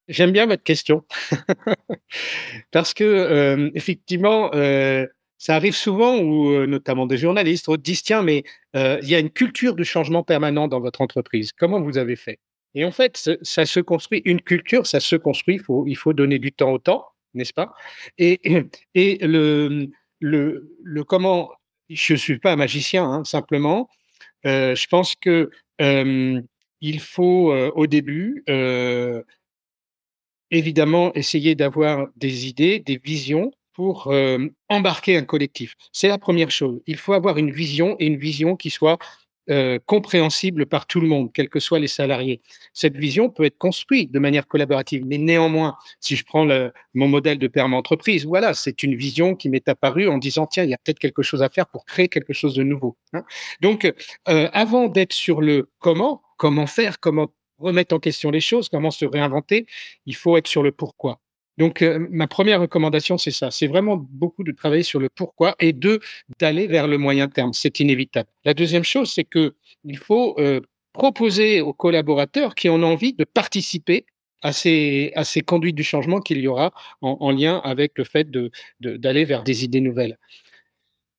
J'aime 0.07 0.31
bien 0.31 0.45
votre 0.45 0.63
question 0.63 1.03
parce 2.71 2.93
que 2.93 3.03
euh, 3.03 3.69
effectivement, 3.75 4.51
euh, 4.53 5.05
ça 5.37 5.55
arrive 5.55 5.75
souvent 5.75 6.17
où 6.17 6.51
euh, 6.51 6.65
notamment 6.65 7.05
des 7.05 7.17
journalistes 7.17 7.71
disent 7.77 8.03
tiens 8.03 8.23
mais 8.23 8.43
il 8.73 9.09
y 9.09 9.15
a 9.15 9.19
une 9.19 9.29
culture 9.31 9.75
de 9.75 9.83
changement 9.83 10.23
permanent 10.23 10.67
dans 10.67 10.79
votre 10.79 11.01
entreprise. 11.01 11.51
Comment 11.53 11.81
vous 11.81 11.97
avez 11.97 12.15
fait? 12.15 12.39
Et 12.75 12.85
en 12.85 12.91
fait, 12.91 13.31
ça 13.41 13.65
se 13.65 13.79
construit 13.79 14.21
une 14.25 14.41
culture, 14.41 14.85
ça 14.85 14.99
se 14.99 15.15
construit. 15.15 15.59
Il 15.87 15.97
faut 15.97 16.13
donner 16.13 16.37
du 16.37 16.51
temps 16.51 16.71
au 16.71 16.77
temps 16.77 17.05
n'est-ce 17.33 17.53
pas? 17.53 17.73
Et, 18.17 18.39
et 18.95 19.17
le, 19.25 19.91
le, 20.19 21.03
comment, 21.03 21.51
je 21.89 22.13
ne 22.13 22.17
suis 22.17 22.39
pas 22.39 22.53
un 22.53 22.55
magicien, 22.55 23.03
hein, 23.05 23.23
simplement, 23.23 23.89
euh, 24.45 24.75
je 24.75 24.87
pense 24.87 25.15
que 25.15 25.49
euh, 25.81 26.41
il 26.81 26.99
faut 26.99 27.51
euh, 27.51 27.71
au 27.75 27.87
début, 27.87 28.43
évidemment, 30.51 31.13
essayer 31.13 31.55
d'avoir 31.55 32.07
des 32.15 32.47
idées, 32.47 32.79
des 32.79 32.97
visions 32.97 33.51
pour 33.73 34.13
embarquer 34.67 35.15
un 35.17 35.23
collectif. 35.23 35.75
C'est 35.93 36.09
la 36.09 36.17
première 36.17 36.51
chose. 36.51 36.81
Il 36.85 36.97
faut 36.97 37.13
avoir 37.13 37.37
une 37.37 37.51
vision 37.51 37.95
et 37.99 38.07
une 38.07 38.17
vision 38.17 38.55
qui 38.55 38.69
soit 38.69 38.97
euh, 39.49 39.79
compréhensible 39.85 40.65
par 40.65 40.85
tout 40.85 41.01
le 41.01 41.07
monde, 41.07 41.31
quels 41.33 41.49
que 41.49 41.59
soient 41.59 41.79
les 41.79 41.87
salariés. 41.87 42.41
Cette 42.73 42.95
vision 42.95 43.29
peut 43.29 43.45
être 43.45 43.57
construite 43.57 44.11
de 44.11 44.19
manière 44.19 44.47
collaborative, 44.47 45.05
mais 45.05 45.17
néanmoins, 45.17 45.75
si 45.99 46.15
je 46.15 46.23
prends 46.23 46.45
le, 46.45 46.71
mon 46.93 47.07
modèle 47.07 47.39
de 47.39 47.47
perma 47.47 47.77
entreprise, 47.77 48.25
voilà, 48.25 48.53
c'est 48.53 48.83
une 48.83 48.95
vision 48.95 49.35
qui 49.35 49.49
m'est 49.49 49.67
apparue 49.67 50.07
en 50.07 50.17
disant 50.17 50.47
tiens, 50.47 50.63
il 50.63 50.69
y 50.69 50.73
a 50.73 50.77
peut-être 50.77 50.99
quelque 50.99 51.23
chose 51.23 51.41
à 51.41 51.49
faire 51.49 51.67
pour 51.67 51.85
créer 51.85 52.09
quelque 52.09 52.33
chose 52.33 52.53
de 52.53 52.63
nouveau. 52.63 52.97
Hein. 53.13 53.23
Donc, 53.61 53.85
euh, 54.27 54.49
avant 54.53 54.87
d'être 54.87 55.13
sur 55.13 55.41
le 55.41 55.69
comment, 55.79 56.21
comment 56.37 56.67
faire, 56.67 56.99
comment 56.99 57.29
remettre 57.57 57.95
en 57.95 57.99
question 57.99 58.31
les 58.31 58.41
choses, 58.41 58.69
comment 58.69 58.91
se 58.91 59.05
réinventer, 59.05 59.65
il 60.05 60.15
faut 60.15 60.37
être 60.37 60.47
sur 60.47 60.63
le 60.63 60.71
pourquoi. 60.71 61.19
Donc, 61.59 61.81
euh, 61.81 62.07
ma 62.09 62.25
première 62.25 62.61
recommandation, 62.61 63.17
c'est 63.17 63.31
ça. 63.31 63.51
C'est 63.51 63.67
vraiment 63.67 63.97
beaucoup 63.97 64.45
de 64.45 64.53
travailler 64.53 64.83
sur 64.83 64.99
le 65.01 65.09
pourquoi 65.09 65.55
et 65.59 65.73
deux, 65.73 65.99
d'aller 66.39 66.67
vers 66.67 66.87
le 66.87 66.97
moyen 66.97 67.27
terme. 67.27 67.51
C'est 67.51 67.81
inévitable. 67.81 68.29
La 68.45 68.53
deuxième 68.53 68.85
chose, 68.85 69.11
c'est 69.11 69.25
que 69.25 69.55
il 69.83 69.97
faut 69.97 70.39
euh, 70.39 70.61
proposer 70.93 71.59
aux 71.59 71.73
collaborateurs 71.73 72.55
qui 72.55 72.69
ont 72.69 72.81
envie 72.81 73.13
de 73.13 73.25
participer 73.25 74.05
à 74.41 74.53
ces, 74.53 75.11
conduites 75.45 75.75
du 75.75 75.83
changement 75.83 76.21
qu'il 76.21 76.39
y 76.39 76.47
aura 76.47 76.71
en, 77.01 77.17
en, 77.19 77.31
lien 77.31 77.57
avec 77.65 77.97
le 77.97 78.05
fait 78.05 78.31
d'aller 78.79 79.25
vers 79.25 79.43
des 79.43 79.65
idées 79.65 79.81
nouvelles. 79.81 80.17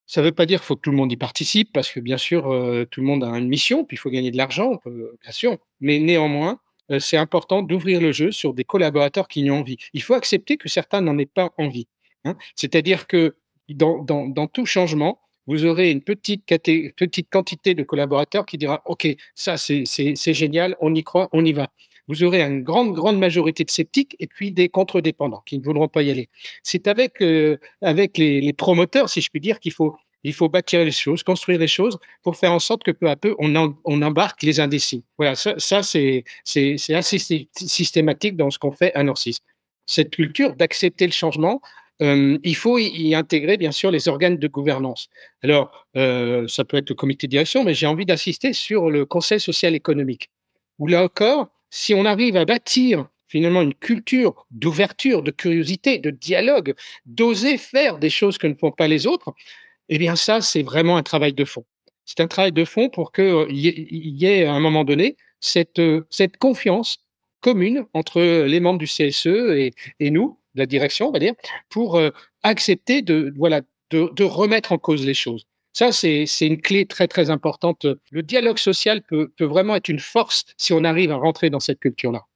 Ça 0.06 0.22
ne 0.22 0.26
veut 0.26 0.32
pas 0.32 0.46
dire 0.46 0.60
qu'il 0.60 0.66
faut 0.66 0.76
que 0.76 0.80
tout 0.80 0.90
le 0.90 0.96
monde 0.96 1.12
y 1.12 1.18
participe, 1.18 1.70
parce 1.70 1.92
que 1.92 2.00
bien 2.00 2.16
sûr, 2.16 2.50
euh, 2.50 2.86
tout 2.90 3.02
le 3.02 3.06
monde 3.06 3.24
a 3.24 3.28
une 3.28 3.46
mission, 3.46 3.84
puis 3.84 3.96
il 3.96 4.00
faut 4.00 4.10
gagner 4.10 4.30
de 4.30 4.38
l'argent, 4.38 4.80
bien 4.86 5.32
sûr. 5.32 5.58
Mais 5.80 5.98
néanmoins, 5.98 6.60
c'est 6.98 7.16
important 7.16 7.62
d'ouvrir 7.62 8.00
le 8.00 8.12
jeu 8.12 8.32
sur 8.32 8.54
des 8.54 8.64
collaborateurs 8.64 9.28
qui 9.28 9.42
y 9.42 9.50
ont 9.50 9.60
envie. 9.60 9.76
Il 9.92 10.02
faut 10.02 10.14
accepter 10.14 10.56
que 10.56 10.68
certains 10.68 11.00
n'en 11.00 11.18
aient 11.18 11.26
pas 11.26 11.50
envie. 11.58 11.86
Hein. 12.24 12.36
C'est-à-dire 12.56 13.06
que 13.06 13.36
dans, 13.68 14.02
dans, 14.02 14.46
tout 14.46 14.66
changement, 14.66 15.20
vous 15.46 15.64
aurez 15.64 15.90
une 15.90 16.02
petite, 16.02 16.44
petite 16.46 17.30
quantité 17.30 17.74
de 17.74 17.82
collaborateurs 17.82 18.46
qui 18.46 18.58
dira 18.58 18.82
OK, 18.84 19.06
ça 19.34 19.56
c'est 19.56 20.34
génial, 20.34 20.76
on 20.80 20.94
y 20.94 21.04
croit, 21.04 21.28
on 21.32 21.44
y 21.44 21.52
va. 21.52 21.70
Vous 22.08 22.24
aurez 22.24 22.42
une 22.42 22.62
grande, 22.62 22.92
grande 22.92 23.18
majorité 23.18 23.62
de 23.62 23.70
sceptiques 23.70 24.16
et 24.18 24.26
puis 24.26 24.50
des 24.50 24.68
contre-dépendants 24.68 25.42
qui 25.46 25.58
ne 25.58 25.62
voudront 25.62 25.86
pas 25.86 26.02
y 26.02 26.10
aller. 26.10 26.28
C'est 26.64 26.88
avec, 26.88 27.22
euh, 27.22 27.56
avec 27.82 28.18
les, 28.18 28.52
promoteurs, 28.52 29.08
si 29.08 29.20
je 29.20 29.30
puis 29.30 29.40
dire, 29.40 29.60
qu'il 29.60 29.72
faut 29.72 29.94
il 30.24 30.34
faut 30.34 30.48
bâtir 30.48 30.84
les 30.84 30.90
choses, 30.90 31.22
construire 31.22 31.58
les 31.58 31.68
choses 31.68 31.98
pour 32.22 32.36
faire 32.36 32.52
en 32.52 32.58
sorte 32.58 32.82
que 32.82 32.90
peu 32.90 33.08
à 33.08 33.16
peu, 33.16 33.34
on, 33.38 33.54
embarque 34.02 34.42
les 34.42 34.60
indécis. 34.60 35.04
Voilà, 35.18 35.34
ça, 35.34 35.54
ça 35.58 35.82
c'est 35.82 36.24
assez 36.88 37.48
systématique 37.56 38.36
dans 38.36 38.50
ce 38.50 38.58
qu'on 38.58 38.72
fait 38.72 38.94
à 38.94 39.02
Norcis. 39.02 39.38
Cette 39.86 40.10
culture 40.10 40.54
d'accepter 40.54 41.06
le 41.06 41.12
changement, 41.12 41.60
euh, 42.02 42.38
il 42.44 42.56
faut 42.56 42.78
y, 42.78 43.14
intégrer 43.14 43.56
bien 43.56 43.72
sûr 43.72 43.90
les 43.90 44.08
organes 44.08 44.36
de 44.36 44.48
gouvernance. 44.48 45.08
Alors, 45.42 45.86
euh, 45.96 46.46
ça 46.48 46.64
peut 46.64 46.76
être 46.76 46.90
le 46.90 46.94
comité 46.94 47.26
de 47.26 47.30
direction, 47.30 47.64
mais 47.64 47.74
j'ai 47.74 47.86
envie 47.86 48.06
d'insister 48.06 48.52
sur 48.52 48.90
le 48.90 49.04
conseil 49.04 49.40
social 49.40 49.74
économique. 49.74 50.30
Où 50.78 50.86
là 50.86 51.02
encore, 51.02 51.48
si 51.70 51.94
on 51.94 52.04
arrive 52.04 52.36
à 52.36 52.44
bâtir 52.44 53.06
finalement 53.26 53.62
une 53.62 53.74
culture 53.74 54.46
d'ouverture, 54.50 55.22
de 55.22 55.30
curiosité, 55.30 55.98
de 55.98 56.10
dialogue, 56.10 56.74
d'oser 57.06 57.58
faire 57.58 57.98
des 57.98 58.10
choses 58.10 58.38
que 58.38 58.48
ne 58.48 58.54
font 58.54 58.72
pas 58.72 58.88
les 58.88 59.06
autres, 59.06 59.32
eh 59.90 59.98
bien, 59.98 60.16
ça, 60.16 60.40
c'est 60.40 60.62
vraiment 60.62 60.96
un 60.96 61.02
travail 61.02 61.34
de 61.34 61.44
fond. 61.44 61.64
C'est 62.04 62.20
un 62.20 62.28
travail 62.28 62.52
de 62.52 62.64
fond 62.64 62.88
pour 62.88 63.12
qu'il 63.12 63.24
euh, 63.24 63.46
y, 63.50 64.24
ait 64.24 64.44
à 64.44 64.52
un 64.52 64.60
moment 64.60 64.84
donné 64.84 65.16
cette, 65.40 65.80
euh, 65.80 66.06
confiance 66.38 67.04
commune 67.40 67.86
entre 67.92 68.20
les 68.20 68.60
membres 68.60 68.78
du 68.78 68.86
CSE 68.86 69.26
et, 69.26 70.10
nous, 70.10 70.38
la 70.54 70.66
direction, 70.66 71.08
on 71.08 71.12
va 71.12 71.18
dire, 71.18 71.34
pour 71.70 71.96
euh, 71.96 72.10
accepter 72.42 73.02
de, 73.02 73.32
voilà, 73.36 73.62
de, 73.90 74.24
remettre 74.24 74.72
en 74.72 74.78
cause 74.78 75.04
les 75.04 75.14
choses. 75.14 75.44
Ça, 75.72 75.92
c'est 75.92 76.26
une 76.40 76.60
clé 76.60 76.86
très, 76.86 77.08
très 77.08 77.30
importante. 77.30 77.86
Le 78.10 78.22
dialogue 78.22 78.58
social 78.58 79.02
peut 79.02 79.30
vraiment 79.38 79.76
être 79.76 79.88
une 79.88 80.00
force 80.00 80.44
si 80.56 80.72
on 80.72 80.84
arrive 80.84 81.12
à 81.12 81.16
rentrer 81.16 81.48
dans 81.48 81.60
cette 81.60 81.78
culture-là. 81.80 82.26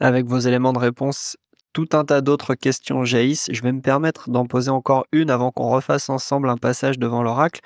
Avec 0.00 0.26
vos 0.26 0.38
éléments 0.38 0.72
de 0.72 0.78
réponse, 0.78 1.36
tout 1.74 1.88
un 1.92 2.04
tas 2.04 2.22
d'autres 2.22 2.54
questions 2.54 3.04
jaillissent. 3.04 3.50
Je 3.52 3.60
vais 3.60 3.72
me 3.72 3.82
permettre 3.82 4.30
d'en 4.30 4.46
poser 4.46 4.70
encore 4.70 5.04
une 5.12 5.28
avant 5.28 5.50
qu'on 5.50 5.68
refasse 5.68 6.08
ensemble 6.08 6.48
un 6.48 6.56
passage 6.56 6.98
devant 6.98 7.22
l'oracle. 7.22 7.60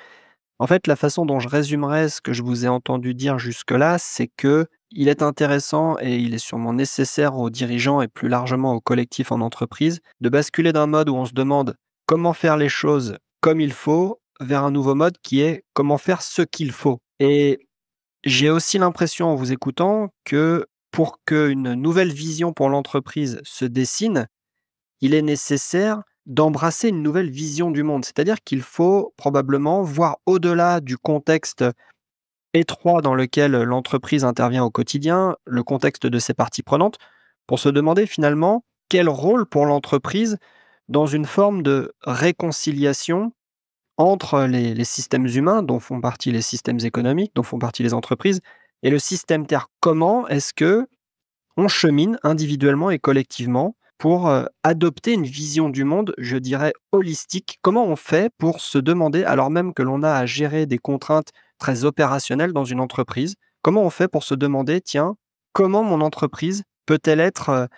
En 0.59 0.67
fait, 0.67 0.88
la 0.88 0.97
façon 0.97 1.25
dont 1.25 1.38
je 1.38 1.49
résumerai 1.49 2.09
ce 2.09 2.21
que 2.21 2.33
je 2.33 2.43
vous 2.43 2.65
ai 2.65 2.69
entendu 2.69 3.15
dire 3.15 3.38
jusque-là, 3.38 3.99
c'est 3.99 4.27
que 4.27 4.67
il 4.91 5.09
est 5.09 5.23
intéressant 5.23 5.97
et 6.00 6.17
il 6.17 6.35
est 6.35 6.38
sûrement 6.38 6.73
nécessaire 6.73 7.37
aux 7.37 7.50
dirigeants 7.50 8.00
et 8.00 8.09
plus 8.09 8.29
largement 8.29 8.75
aux 8.75 8.81
collectifs 8.81 9.31
en 9.31 9.41
entreprise 9.41 10.00
de 10.21 10.29
basculer 10.31 10.73
d'un 10.73 10.87
mode 10.87 11.11
où 11.11 11.15
on 11.15 11.27
se 11.27 11.35
demande 11.35 11.77
comment 12.07 12.33
faire 12.33 12.57
les 12.57 12.71
choses 12.71 13.19
comme 13.41 13.61
il 13.61 13.73
faut 13.73 14.21
vers 14.41 14.65
un 14.65 14.71
nouveau 14.71 14.95
mode 14.95 15.19
qui 15.23 15.43
est 15.43 15.65
comment 15.75 15.99
faire 15.99 16.23
ce 16.23 16.43
qu'il 16.43 16.73
faut. 16.73 16.99
Et 17.21 17.61
j'ai 18.25 18.49
aussi 18.49 18.79
l'impression 18.79 19.29
en 19.29 19.35
vous 19.35 19.53
écoutant 19.53 20.09
que 20.25 20.67
pour 20.90 21.21
qu'une 21.25 21.75
nouvelle 21.75 22.12
vision 22.12 22.52
pour 22.52 22.68
l'entreprise 22.68 23.40
se 23.45 23.64
dessine, 23.64 24.26
il 25.00 25.14
est 25.14 25.23
nécessaire 25.23 26.02
d'embrasser 26.26 26.88
une 26.88 27.02
nouvelle 27.02 27.30
vision 27.30 27.71
du 27.71 27.83
monde. 27.83 28.04
C'est-à-dire 28.04 28.37
qu'il 28.45 28.62
faut 28.62 29.14
probablement 29.16 29.83
voir 29.83 30.18
au-delà 30.26 30.80
du 30.80 30.99
contexte 30.99 31.64
étroit 32.54 33.02
dans 33.02 33.14
lequel 33.14 33.52
l'entreprise 33.52 34.25
intervient 34.25 34.64
au 34.64 34.71
quotidien, 34.71 35.37
le 35.47 35.62
contexte 35.62 36.07
de 36.07 36.18
ses 36.18 36.35
parties 36.35 36.62
prenantes, 36.62 36.99
pour 37.47 37.59
se 37.59 37.68
demander 37.68 38.07
finalement 38.07 38.64
quel 38.88 39.09
rôle 39.09 39.47
pour 39.47 39.66
l'entreprise 39.66 40.38
dans 40.88 41.07
une 41.07 41.26
forme 41.26 41.62
de 41.62 41.95
réconciliation 42.02 43.33
entre 43.97 44.42
les, 44.42 44.75
les, 44.75 44.85
systèmes 44.85 45.26
humains, 45.26 45.62
dont 45.62 45.80
font 45.80 46.00
partie 46.00 46.30
les 46.30 46.42
systèmes 46.42 46.78
économiques, 46.83 47.33
dont 47.35 47.42
font 47.42 47.59
partie 47.59 47.83
les 47.83 47.95
entreprises, 47.95 48.40
et 48.83 48.91
le 48.91 48.99
système 48.99 49.47
Terre, 49.47 49.69
comment 49.81 50.29
est-ce 50.29 50.53
que 50.55 50.87
on 51.57 51.69
chemine 51.69 52.19
individuellement 52.23 52.91
et 52.91 52.99
collectivement 52.99 53.75
pour 53.99 54.33
adopter 54.63 55.13
une 55.15 55.27
vision 55.27 55.71
du 55.71 55.83
monde, 55.83 56.15
je 56.19 56.37
dirais, 56.37 56.73
holistique? 56.93 57.59
Comment 57.63 57.85
on 57.85 57.97
fait 57.97 58.33
pour 58.39 58.61
se 58.61 58.79
demander, 58.79 59.25
alors 59.25 59.51
même 59.51 59.75
que 59.75 59.83
l'on 59.83 60.05
a 60.05 60.13
à 60.13 60.25
gérer 60.25 60.67
des 60.67 60.79
contraintes 60.79 61.31
très 61.59 61.85
opérationnelles 61.85 62.53
dans 62.53 62.65
une 62.65 62.81
entreprise, 62.81 63.35
comment 63.63 63.83
on 63.83 63.91
fait 63.91 64.07
pour 64.07 64.23
se 64.23 64.37
demander, 64.37 64.81
tiens, 64.81 65.17
comment 65.53 65.83
mon 65.83 66.01
entreprise 66.01 66.63
peut-elle 66.87 67.19
être 67.19 67.69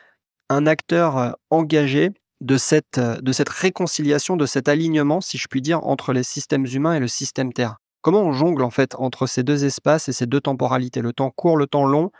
un 0.50 0.66
acteur 0.66 1.36
engagé 1.48 2.10
de 2.42 2.58
cette, 2.58 3.00
de 3.00 3.32
cette 3.32 3.48
réconciliation, 3.48 4.36
de 4.36 4.46
cet 4.46 4.68
alignement, 4.68 5.22
si 5.22 5.38
je 5.38 5.48
puis 5.48 5.62
dire, 5.62 5.86
entre 5.86 6.12
les 6.12 6.22
systèmes 6.22 6.66
humains 6.66 6.94
et 6.94 7.00
le 7.00 7.08
système 7.08 7.52
Terre? 7.52 7.78
Comment 8.02 8.22
on 8.22 8.32
jongle 8.32 8.62
en 8.62 8.70
fait 8.70 8.94
entre 8.96 9.26
ces 9.26 9.42
deux 9.42 9.64
espaces 9.64 10.08
et 10.08 10.12
ces 10.12 10.26
deux 10.26 10.40
temporalités, 10.40 11.02
le 11.02 11.12
temps 11.12 11.30
court, 11.30 11.56
le 11.56 11.66
temps 11.66 11.86
long, 11.86 12.10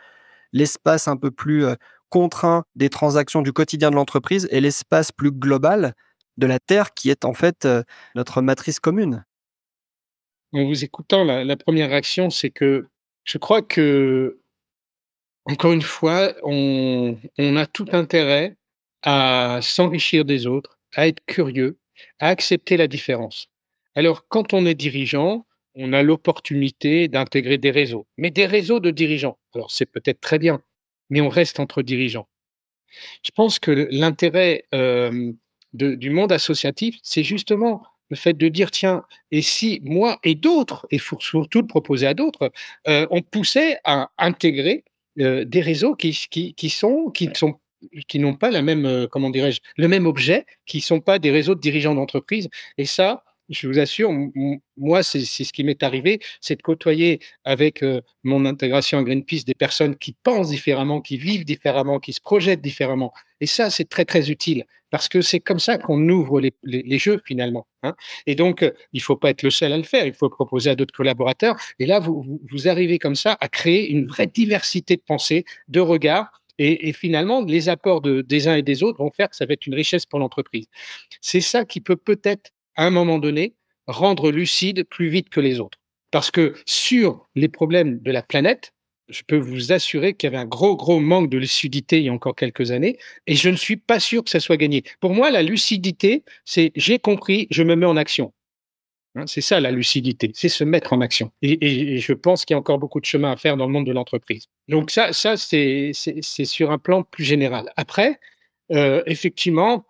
l'espace 0.53 1.07
un 1.07 1.17
peu 1.17 1.31
plus 1.31 1.65
contraint 2.09 2.65
des 2.75 2.89
transactions 2.89 3.41
du 3.41 3.53
quotidien 3.53 3.89
de 3.89 3.95
l'entreprise 3.95 4.47
et 4.51 4.61
l'espace 4.61 5.11
plus 5.11 5.31
global 5.31 5.93
de 6.37 6.45
la 6.45 6.59
Terre 6.59 6.93
qui 6.93 7.09
est 7.09 7.25
en 7.25 7.33
fait 7.33 7.67
notre 8.15 8.41
matrice 8.41 8.79
commune. 8.79 9.23
En 10.53 10.65
vous 10.65 10.83
écoutant, 10.83 11.23
la, 11.23 11.57
première 11.57 11.89
réaction, 11.89 12.29
c'est 12.29 12.49
que 12.49 12.87
je 13.23 13.37
crois 13.37 13.61
que, 13.61 14.39
encore 15.45 15.71
une 15.71 15.81
fois, 15.81 16.33
on, 16.43 17.17
on 17.37 17.55
a 17.55 17.65
tout 17.65 17.85
intérêt 17.93 18.57
à 19.03 19.59
s'enrichir 19.61 20.25
des 20.25 20.47
autres, 20.47 20.77
à 20.93 21.07
être 21.07 21.23
curieux, 21.25 21.79
à 22.19 22.27
accepter 22.27 22.75
la 22.75 22.87
différence. 22.87 23.47
Alors, 23.95 24.27
quand 24.27 24.53
on 24.53 24.65
est 24.65 24.75
dirigeant, 24.75 25.45
on 25.75 25.93
a 25.93 26.03
l'opportunité 26.03 27.07
d'intégrer 27.07 27.57
des 27.57 27.71
réseaux, 27.71 28.07
mais 28.17 28.31
des 28.31 28.45
réseaux 28.45 28.79
de 28.79 28.91
dirigeants. 28.91 29.37
Alors 29.53 29.71
c'est 29.71 29.85
peut-être 29.85 30.21
très 30.21 30.39
bien, 30.39 30.61
mais 31.09 31.21
on 31.21 31.29
reste 31.29 31.59
entre 31.59 31.81
dirigeants. 31.81 32.27
Je 33.23 33.31
pense 33.31 33.59
que 33.59 33.87
l'intérêt 33.91 34.65
euh, 34.73 35.31
du 35.73 36.09
monde 36.09 36.31
associatif, 36.31 36.97
c'est 37.03 37.23
justement 37.23 37.83
le 38.09 38.17
fait 38.17 38.33
de 38.33 38.49
dire 38.49 38.71
tiens, 38.71 39.05
et 39.31 39.41
si 39.41 39.79
moi 39.83 40.19
et 40.23 40.35
d'autres, 40.35 40.85
et 40.91 40.99
surtout 40.99 41.61
de 41.61 41.67
proposer 41.67 42.07
à 42.07 42.13
d'autres, 42.13 42.51
euh, 42.89 43.07
on 43.09 43.21
poussait 43.21 43.77
à 43.85 44.11
intégrer 44.17 44.83
euh, 45.19 45.45
des 45.45 45.61
réseaux 45.61 45.95
qui, 45.95 46.13
sont 46.69 47.13
qui 47.13 48.19
n'ont 48.19 48.35
pas 48.35 48.51
la 48.51 48.61
même 48.61 49.07
comment 49.09 49.29
dirais-je 49.29 49.61
le 49.77 49.87
même 49.87 50.05
objet, 50.05 50.45
qui 50.65 50.81
sont 50.81 50.99
pas 50.99 51.19
des 51.19 51.31
réseaux 51.31 51.55
de 51.55 51.61
dirigeants 51.61 51.95
d'entreprise. 51.95 52.49
Et 52.77 52.85
ça, 52.85 53.23
je 53.51 53.67
vous 53.67 53.79
assure, 53.79 54.11
moi, 54.77 55.03
c'est 55.03 55.23
ce 55.25 55.53
qui 55.53 55.63
m'est 55.63 55.83
arrivé, 55.83 56.19
c'est 56.39 56.55
de 56.55 56.61
côtoyer 56.61 57.19
avec 57.43 57.83
euh, 57.83 58.01
mon 58.23 58.45
intégration 58.45 58.97
à 58.97 59.03
Greenpeace 59.03 59.43
des 59.45 59.53
personnes 59.53 59.95
qui 59.95 60.13
pensent 60.23 60.49
différemment, 60.49 61.01
qui 61.01 61.17
vivent 61.17 61.45
différemment, 61.45 61.99
qui 61.99 62.13
se 62.13 62.21
projettent 62.21 62.61
différemment. 62.61 63.13
Et 63.41 63.45
ça, 63.45 63.69
c'est 63.69 63.89
très, 63.89 64.05
très 64.05 64.31
utile 64.31 64.65
parce 64.89 65.07
que 65.07 65.21
c'est 65.21 65.39
comme 65.39 65.59
ça 65.59 65.77
qu'on 65.77 66.07
ouvre 66.09 66.41
les, 66.41 66.99
jeux 66.99 67.21
finalement. 67.25 67.65
Hein. 67.81 67.95
Et 68.27 68.35
donc, 68.35 68.61
euh, 68.61 68.71
il 68.93 69.01
faut 69.01 69.15
pas 69.15 69.29
être 69.29 69.41
le 69.41 69.49
seul 69.49 69.73
à 69.73 69.77
le 69.77 69.83
faire, 69.83 70.05
il 70.05 70.13
faut 70.13 70.29
proposer 70.29 70.69
à 70.69 70.75
d'autres 70.75 70.93
collaborateurs. 70.93 71.55
Et 71.79 71.85
là, 71.85 71.99
vous, 71.99 72.39
arrivez 72.67 72.99
comme 72.99 73.15
ça 73.15 73.37
à 73.39 73.47
créer 73.47 73.89
une 73.89 74.05
vraie 74.05 74.27
diversité 74.27 74.97
de 74.97 75.01
pensées, 75.01 75.45
de 75.69 75.79
regards. 75.79 76.41
Et, 76.57 76.93
finalement, 76.93 77.41
les 77.41 77.69
apports 77.69 78.01
de, 78.01 78.21
des 78.21 78.47
uns 78.47 78.55
et 78.55 78.61
des 78.61 78.83
autres 78.83 78.99
vont 78.99 79.09
faire 79.09 79.29
que 79.31 79.35
ça 79.35 79.47
va 79.47 79.53
être 79.53 79.65
une 79.65 79.73
richesse 79.73 80.05
pour 80.05 80.19
l'entreprise. 80.19 80.67
C'est 81.19 81.41
ça 81.41 81.65
qui 81.65 81.81
peut 81.81 81.95
peut-être 81.95 82.51
à 82.75 82.85
un 82.85 82.89
moment 82.89 83.19
donné, 83.19 83.55
rendre 83.87 84.31
lucide 84.31 84.83
plus 84.83 85.09
vite 85.09 85.29
que 85.29 85.39
les 85.39 85.59
autres. 85.59 85.79
Parce 86.11 86.31
que 86.31 86.55
sur 86.65 87.27
les 87.35 87.47
problèmes 87.47 87.99
de 87.99 88.11
la 88.11 88.21
planète, 88.21 88.73
je 89.07 89.23
peux 89.27 89.37
vous 89.37 89.71
assurer 89.71 90.13
qu'il 90.13 90.27
y 90.27 90.33
avait 90.33 90.41
un 90.41 90.47
gros, 90.47 90.75
gros 90.75 90.99
manque 90.99 91.29
de 91.29 91.37
lucidité 91.37 91.99
il 91.99 92.05
y 92.05 92.09
a 92.09 92.13
encore 92.13 92.35
quelques 92.35 92.71
années, 92.71 92.97
et 93.27 93.35
je 93.35 93.49
ne 93.49 93.55
suis 93.55 93.77
pas 93.77 93.99
sûr 93.99 94.23
que 94.23 94.29
ça 94.29 94.39
soit 94.39 94.57
gagné. 94.57 94.83
Pour 94.99 95.13
moi, 95.13 95.31
la 95.31 95.43
lucidité, 95.43 96.23
c'est 96.45 96.71
j'ai 96.75 96.99
compris, 96.99 97.47
je 97.51 97.63
me 97.63 97.75
mets 97.75 97.85
en 97.85 97.97
action. 97.97 98.33
Hein, 99.15 99.27
c'est 99.27 99.41
ça 99.41 99.59
la 99.59 99.71
lucidité, 99.71 100.31
c'est 100.33 100.47
se 100.47 100.63
mettre 100.63 100.93
en 100.93 101.01
action. 101.01 101.31
Et, 101.41 101.99
je 101.99 102.13
pense 102.13 102.45
qu'il 102.45 102.53
y 102.53 102.55
a 102.55 102.59
encore 102.59 102.79
beaucoup 102.79 103.01
de 103.01 103.05
chemin 103.05 103.31
à 103.31 103.35
faire 103.35 103.57
dans 103.57 103.65
le 103.65 103.73
monde 103.73 103.85
de 103.85 103.91
l'entreprise. 103.91 104.45
Donc 104.69 104.89
ça, 104.89 105.11
ça 105.11 105.35
c'est 105.35 105.91
sur 105.93 106.71
un 106.71 106.77
plan 106.77 107.03
plus 107.03 107.25
général. 107.25 107.71
Après, 107.75 108.19
euh, 108.71 109.03
effectivement, 109.05 109.85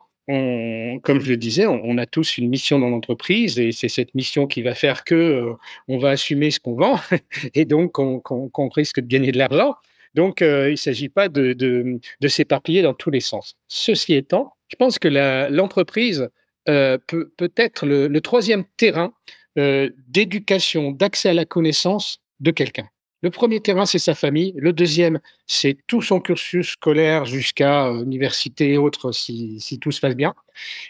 comme 1.03 1.19
je 1.19 1.29
le 1.29 1.37
disais, 1.37 1.65
on, 1.65 1.97
a 1.97 2.05
tous 2.05 2.37
une 2.37 2.49
mission 2.49 2.79
dans 2.79 2.89
l'entreprise 2.89 3.59
et 3.59 3.71
c'est 3.71 3.89
cette 3.89 4.15
mission 4.15 4.47
qui 4.47 4.61
va 4.61 4.75
faire 4.75 5.03
que 5.03 5.15
euh, 5.15 5.53
on 5.87 5.97
va 5.97 6.11
assumer 6.11 6.51
ce 6.51 6.59
qu'on 6.59 6.75
vend 6.75 6.99
et 7.53 7.65
donc 7.65 7.93
qu'on 7.93 8.69
risque 8.69 8.99
de 8.99 9.07
gagner 9.07 9.31
de 9.31 9.37
l'argent. 9.37 9.75
Donc, 10.13 10.41
euh, 10.41 10.67
il 10.67 10.73
ne 10.73 10.77
s'agit 10.77 11.09
pas 11.09 11.29
de, 11.29 11.99
s'éparpiller 12.27 12.81
dans 12.81 12.93
tous 12.93 13.09
les 13.09 13.19
sens. 13.19 13.55
Ceci 13.67 14.13
étant, 14.13 14.53
je 14.67 14.75
pense 14.75 14.99
que 14.99 15.07
l'entreprise 15.49 16.29
euh, 16.69 16.97
peut, 17.07 17.31
être 17.57 17.85
le 17.85 18.21
troisième 18.21 18.65
terrain 18.77 19.13
d'éducation, 19.55 20.91
d'accès 20.91 21.29
à 21.29 21.33
la 21.33 21.45
connaissance 21.45 22.21
de 22.39 22.51
quelqu'un. 22.51 22.87
Le 23.21 23.29
premier 23.29 23.59
terrain, 23.61 23.85
c'est 23.85 23.99
sa 23.99 24.15
famille. 24.15 24.53
Le 24.57 24.73
deuxième, 24.73 25.19
c'est 25.45 25.77
tout 25.87 26.01
son 26.01 26.19
cursus 26.19 26.71
scolaire 26.71 27.25
jusqu'à 27.25 27.87
euh, 27.87 28.03
université 28.03 28.73
et 28.73 28.77
autres, 28.77 29.11
si, 29.11 29.79
tout 29.79 29.91
se 29.91 29.99
passe 29.99 30.15
bien. 30.15 30.33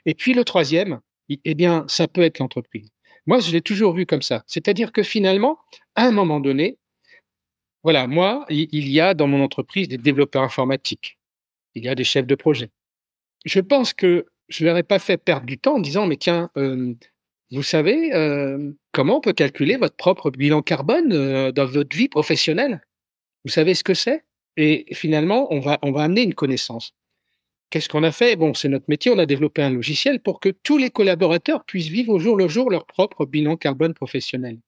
Et 0.06 0.14
puis 0.14 0.34
le 0.34 0.46
troisième, 0.46 1.02
eh 1.30 1.56
bien, 1.56 1.86
ça 1.88 2.08
peut 2.08 2.22
être 2.22 2.40
l'entreprise. 2.40 2.90
Moi, 3.26 3.40
je 3.40 3.52
l'ai 3.52 3.62
toujours 3.62 3.94
vu 3.94 4.06
comme 4.06 4.22
ça. 4.22 4.44
C'est-à-dire 4.48 4.92
que 4.92 5.04
finalement, 5.04 5.60
à 5.96 6.06
un 6.06 6.12
moment 6.12 6.40
donné, 6.40 6.78
voilà, 7.84 8.08
moi, 8.08 8.46
il 8.50 8.88
y 8.88 9.00
a 9.00 9.14
dans 9.14 9.28
mon 9.28 9.44
entreprise 9.44 9.88
des 9.88 9.98
développeurs 9.98 10.44
informatiques. 10.44 11.18
Il 11.76 11.84
y 11.84 11.90
a 11.90 11.96
des 11.96 12.04
chefs 12.04 12.28
de 12.28 12.36
projet. 12.36 12.70
Je 13.46 13.60
pense 13.60 13.94
que 13.94 14.26
je 14.50 14.66
leur 14.66 14.78
ai 14.78 14.84
pas 14.84 15.00
fait 15.00 15.18
perdre 15.18 15.46
du 15.46 15.58
temps 15.58 15.76
en 15.76 15.80
disant, 15.80 16.06
mais 16.06 16.18
tiens, 16.18 16.50
euh, 16.58 16.94
vous 17.52 17.64
savez 17.64 18.14
euh, 18.14 18.72
comment 18.94 19.18
on 19.18 19.22
peut 19.22 19.34
calculer 19.34 19.76
votre 19.76 19.96
propre 19.96 20.32
bilan 20.32 20.62
carbone 20.62 21.12
euh, 21.12 21.52
dans 21.52 21.66
votre 21.66 21.96
vie 21.96 22.08
professionnelle? 22.08 22.82
Vous 23.44 23.52
savez 23.52 23.74
ce 23.74 23.84
que 23.84 23.94
c'est? 23.94 24.24
Et 24.58 24.86
finalement, 24.94 25.54
on 25.54 25.60
va, 25.60 25.80
on 25.82 25.94
amener 25.96 26.24
une 26.24 26.34
connaissance. 26.34 26.94
Qu'est-ce 27.70 27.90
qu'on 27.90 28.04
a 28.04 28.12
fait? 28.12 28.36
Bon, 28.36 28.54
c'est 28.54 28.68
notre 28.68 28.86
métier, 28.88 29.12
on 29.12 29.18
a 29.18 29.26
développé 29.26 29.62
un 29.62 29.70
logiciel 29.70 30.22
pour 30.22 30.40
que 30.40 30.50
tous 30.50 30.78
les 30.78 30.90
collaborateurs 30.90 31.64
puissent 31.66 31.88
vivre 31.88 32.14
au 32.14 32.20
jour 32.20 32.36
le 32.36 32.48
jour 32.48 32.70
leur 32.70 32.86
propre 32.86 33.26
bilan 33.26 33.58
carbone 33.58 33.94
professionnel. 33.94 34.60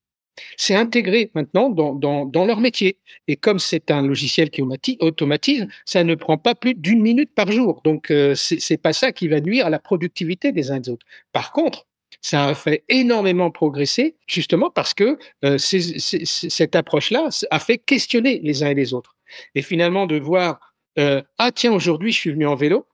C'est 0.58 0.76
intégré 0.76 1.30
maintenant 1.36 1.70
dans, 1.70 2.46
leur 2.46 2.60
métier. 2.60 2.98
Et 3.28 3.36
comme 3.36 3.60
c'est 3.60 3.92
un 3.92 4.02
logiciel 4.02 4.50
qui 4.50 4.64
automatise, 5.00 5.68
ça 5.86 6.04
ne 6.04 6.16
prend 6.16 6.38
pas 6.38 6.56
plus 6.56 6.74
d'une 6.74 7.02
minute 7.02 7.34
par 7.36 7.52
jour. 7.52 7.82
Donc, 7.84 8.10
euh, 8.10 8.34
c'est 8.36 8.82
pas 8.82 8.94
ça 8.94 9.12
qui 9.12 9.28
va 9.28 9.42
nuire 9.42 9.68
à 9.68 9.70
la 9.70 9.80
productivité 9.80 10.52
des 10.52 10.72
uns 10.72 10.80
des 10.80 10.90
autres. 10.90 11.06
Par 11.34 11.52
contre, 11.52 11.86
ça 12.24 12.46
a 12.46 12.56
fait 12.56 12.86
énormément 12.88 13.52
progresser, 13.52 14.16
justement 14.28 14.72
parce 14.72 14.94
que 14.94 15.20
euh, 15.44 15.58
cette 15.58 16.76
approche-là 16.76 17.30
a 17.52 17.60
fait 17.60 17.78
questionner 17.78 18.40
les 18.42 18.64
uns 18.64 18.70
et 18.70 18.74
les 18.74 18.94
autres. 18.94 19.18
Et 19.56 19.62
finalement, 19.62 20.08
de 20.08 20.18
voir, 20.18 20.74
euh, 20.98 21.22
ah 21.38 21.52
tiens, 21.52 21.74
aujourd'hui, 21.74 22.14
je 22.14 22.18
suis 22.18 22.32
venu 22.32 22.48
en 22.48 22.56
vélo, 22.56 22.88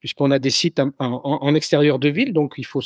puisqu'on 0.00 0.32
a 0.32 0.40
des 0.40 0.50
sites 0.50 0.82
en, 0.98 1.54
extérieur 1.54 2.00
de 2.00 2.08
ville, 2.08 2.32
donc 2.32 2.54
il 2.58 2.66
faut, 2.66 2.82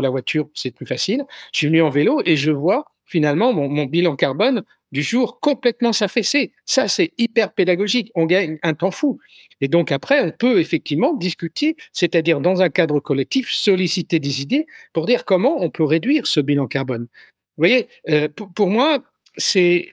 la 0.00 0.10
voiture, 0.10 0.48
c'est 0.54 0.70
plus 0.70 0.86
facile. 0.86 1.24
Je 1.52 1.58
suis 1.58 1.66
venu 1.66 1.82
en 1.82 1.90
vélo 1.90 2.22
et 2.24 2.36
je 2.36 2.52
vois 2.52 2.86
finalement 3.04 3.52
mon 3.52 3.84
bilan 3.84 4.16
carbone 4.16 4.62
du 4.92 5.02
jour 5.02 5.40
complètement 5.40 5.92
s'affaisser. 5.92 6.52
Ça, 6.66 6.86
c'est 6.86 7.12
hyper 7.18 7.52
pédagogique. 7.52 8.12
On 8.14 8.26
gagne 8.26 8.58
un 8.62 8.74
temps 8.74 8.90
fou. 8.90 9.18
Et 9.60 9.68
donc 9.68 9.90
après, 9.90 10.20
on 10.20 10.30
peut 10.30 10.60
effectivement 10.60 11.14
discuter, 11.14 11.76
c'est-à-dire 11.92 12.40
dans 12.40 12.62
un 12.62 12.68
cadre 12.68 13.00
collectif, 13.00 13.50
solliciter 13.50 14.20
des 14.20 14.42
idées 14.42 14.66
pour 14.92 15.06
dire 15.06 15.24
comment 15.24 15.62
on 15.62 15.70
peut 15.70 15.84
réduire 15.84 16.26
ce 16.26 16.40
bilan 16.40 16.66
carbone. 16.66 17.08
Vous 17.56 17.62
voyez, 17.62 17.88
euh, 18.08 18.28
pour, 18.28 18.68
moi, 18.68 19.02
c'est 19.36 19.92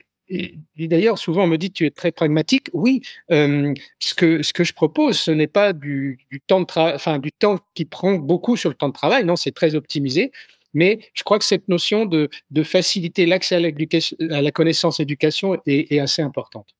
d'ailleurs, 0.76 1.18
souvent 1.18 1.44
on 1.44 1.46
me 1.48 1.56
dit 1.56 1.72
tu 1.72 1.86
es 1.86 1.90
très 1.90 2.12
pragmatique. 2.12 2.68
Oui, 2.72 3.02
euh, 3.30 3.74
ce 3.98 4.14
que 4.14 4.64
je 4.64 4.72
propose, 4.72 5.18
ce 5.18 5.30
n'est 5.30 5.46
pas 5.46 5.72
du 5.72 6.18
temps 6.46 6.60
de 6.60 6.66
travail, 6.66 6.94
enfin 6.94 7.18
du 7.18 7.32
temps 7.32 7.58
qui 7.74 7.84
prend 7.84 8.14
beaucoup 8.14 8.56
sur 8.56 8.68
le 8.68 8.76
temps 8.76 8.88
de 8.88 8.94
travail. 8.94 9.24
Non, 9.24 9.36
c'est 9.36 9.52
très 9.52 9.74
optimisé. 9.74 10.30
Mais 10.72 11.00
je 11.14 11.22
crois 11.22 11.38
que 11.38 11.44
cette 11.44 11.68
notion 11.68 12.06
de, 12.06 12.28
de 12.50 12.62
faciliter 12.62 13.26
l'accès 13.26 13.56
à, 13.56 14.36
à, 14.36 14.42
la 14.42 14.50
connaissance 14.52 15.00
éducation 15.00 15.60
est, 15.66 15.92
est 15.92 15.98
assez 15.98 16.22
importante. 16.22 16.74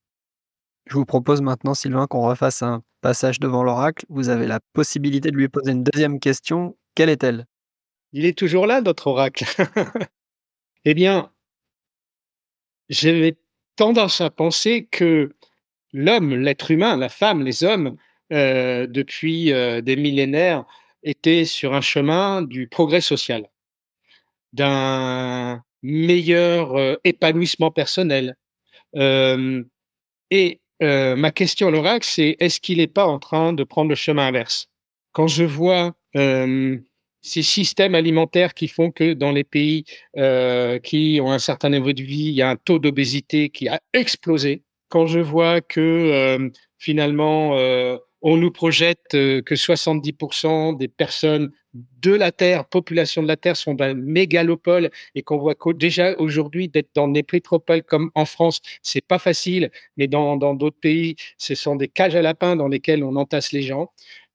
Je 0.86 0.94
vous 0.94 1.04
propose 1.04 1.40
maintenant, 1.40 1.74
Sylvain, 1.74 2.06
qu'on 2.06 2.26
refasse 2.26 2.62
un 2.62 2.82
passage 3.00 3.40
devant 3.40 3.62
l'oracle. 3.62 4.04
Vous 4.08 4.28
avez 4.28 4.46
la 4.46 4.60
possibilité 4.72 5.30
de 5.30 5.36
lui 5.36 5.48
poser 5.48 5.72
une 5.72 5.84
deuxième 5.84 6.20
question. 6.20 6.76
Quelle 6.94 7.08
est-elle? 7.08 7.46
Il 8.12 8.24
est 8.24 8.36
toujours 8.36 8.66
là, 8.66 8.80
notre 8.80 9.06
oracle. 9.06 9.44
eh 10.84 10.94
bien, 10.94 11.30
j'avais 12.88 13.36
tendance 13.76 14.20
à 14.20 14.30
penser 14.30 14.88
que 14.90 15.34
l'homme, 15.92 16.34
l'être 16.34 16.70
humain, 16.70 16.96
la 16.96 17.08
femme, 17.08 17.42
les 17.42 17.64
hommes, 17.64 17.96
euh, 18.32 18.86
depuis 18.86 19.52
euh, 19.52 19.80
des 19.80 19.96
millénaires, 19.96 20.64
étaient 21.02 21.44
sur 21.44 21.74
un 21.74 21.80
chemin 21.80 22.42
du 22.42 22.68
progrès 22.68 23.00
social 23.00 23.48
d'un 24.52 25.62
meilleur 25.82 26.76
euh, 26.76 26.96
épanouissement 27.04 27.70
personnel. 27.70 28.36
Euh, 28.96 29.62
et 30.30 30.60
euh, 30.82 31.16
ma 31.16 31.30
question 31.30 31.68
à 31.68 31.70
l'oracle, 31.70 32.06
c'est 32.08 32.36
est-ce 32.40 32.60
qu'il 32.60 32.78
n'est 32.78 32.86
pas 32.86 33.06
en 33.06 33.18
train 33.18 33.52
de 33.52 33.64
prendre 33.64 33.88
le 33.88 33.94
chemin 33.94 34.26
inverse? 34.26 34.68
Quand 35.12 35.26
je 35.26 35.44
vois 35.44 35.94
ces 37.22 37.42
systèmes 37.42 37.94
alimentaires 37.94 38.54
qui 38.54 38.66
font 38.66 38.90
que 38.90 39.12
dans 39.12 39.32
les 39.32 39.44
pays 39.44 39.84
qui 40.82 41.20
ont 41.22 41.32
un 41.32 41.38
certain 41.38 41.70
niveau 41.70 41.92
de 41.92 42.02
vie, 42.02 42.26
il 42.26 42.34
y 42.34 42.42
a 42.42 42.50
un 42.50 42.56
taux 42.56 42.78
d'obésité 42.78 43.50
qui 43.50 43.68
a 43.68 43.80
explosé. 43.92 44.62
Quand 44.88 45.06
je 45.06 45.18
vois 45.18 45.60
que 45.60 46.50
finalement 46.78 47.56
on 48.22 48.36
nous 48.36 48.50
projette 48.52 49.08
que 49.10 49.54
70% 49.54 50.76
des 50.78 50.88
personnes 50.88 51.50
de 51.74 52.12
la 52.12 52.32
Terre, 52.32 52.64
population 52.64 53.22
de 53.22 53.28
la 53.28 53.36
Terre, 53.36 53.56
sont 53.56 53.74
dans 53.74 53.96
mégalopole 53.96 54.90
et 55.14 55.22
qu'on 55.22 55.38
voit 55.38 55.54
déjà 55.74 56.16
aujourd'hui 56.18 56.68
d'être 56.68 56.90
dans 56.94 57.08
des 57.08 57.24
métropoles 57.32 57.82
comme 57.82 58.10
en 58.14 58.24
France, 58.24 58.60
c'est 58.82 59.06
pas 59.06 59.18
facile, 59.18 59.70
mais 59.96 60.08
dans 60.08 60.36
d'autres 60.54 60.80
pays, 60.80 61.16
ce 61.38 61.54
sont 61.54 61.76
des 61.76 61.88
cages 61.88 62.16
à 62.16 62.22
lapins 62.22 62.56
dans 62.56 62.68
lesquelles 62.68 63.04
on 63.04 63.16
entasse 63.16 63.52
les 63.52 63.62
gens. 63.62 63.92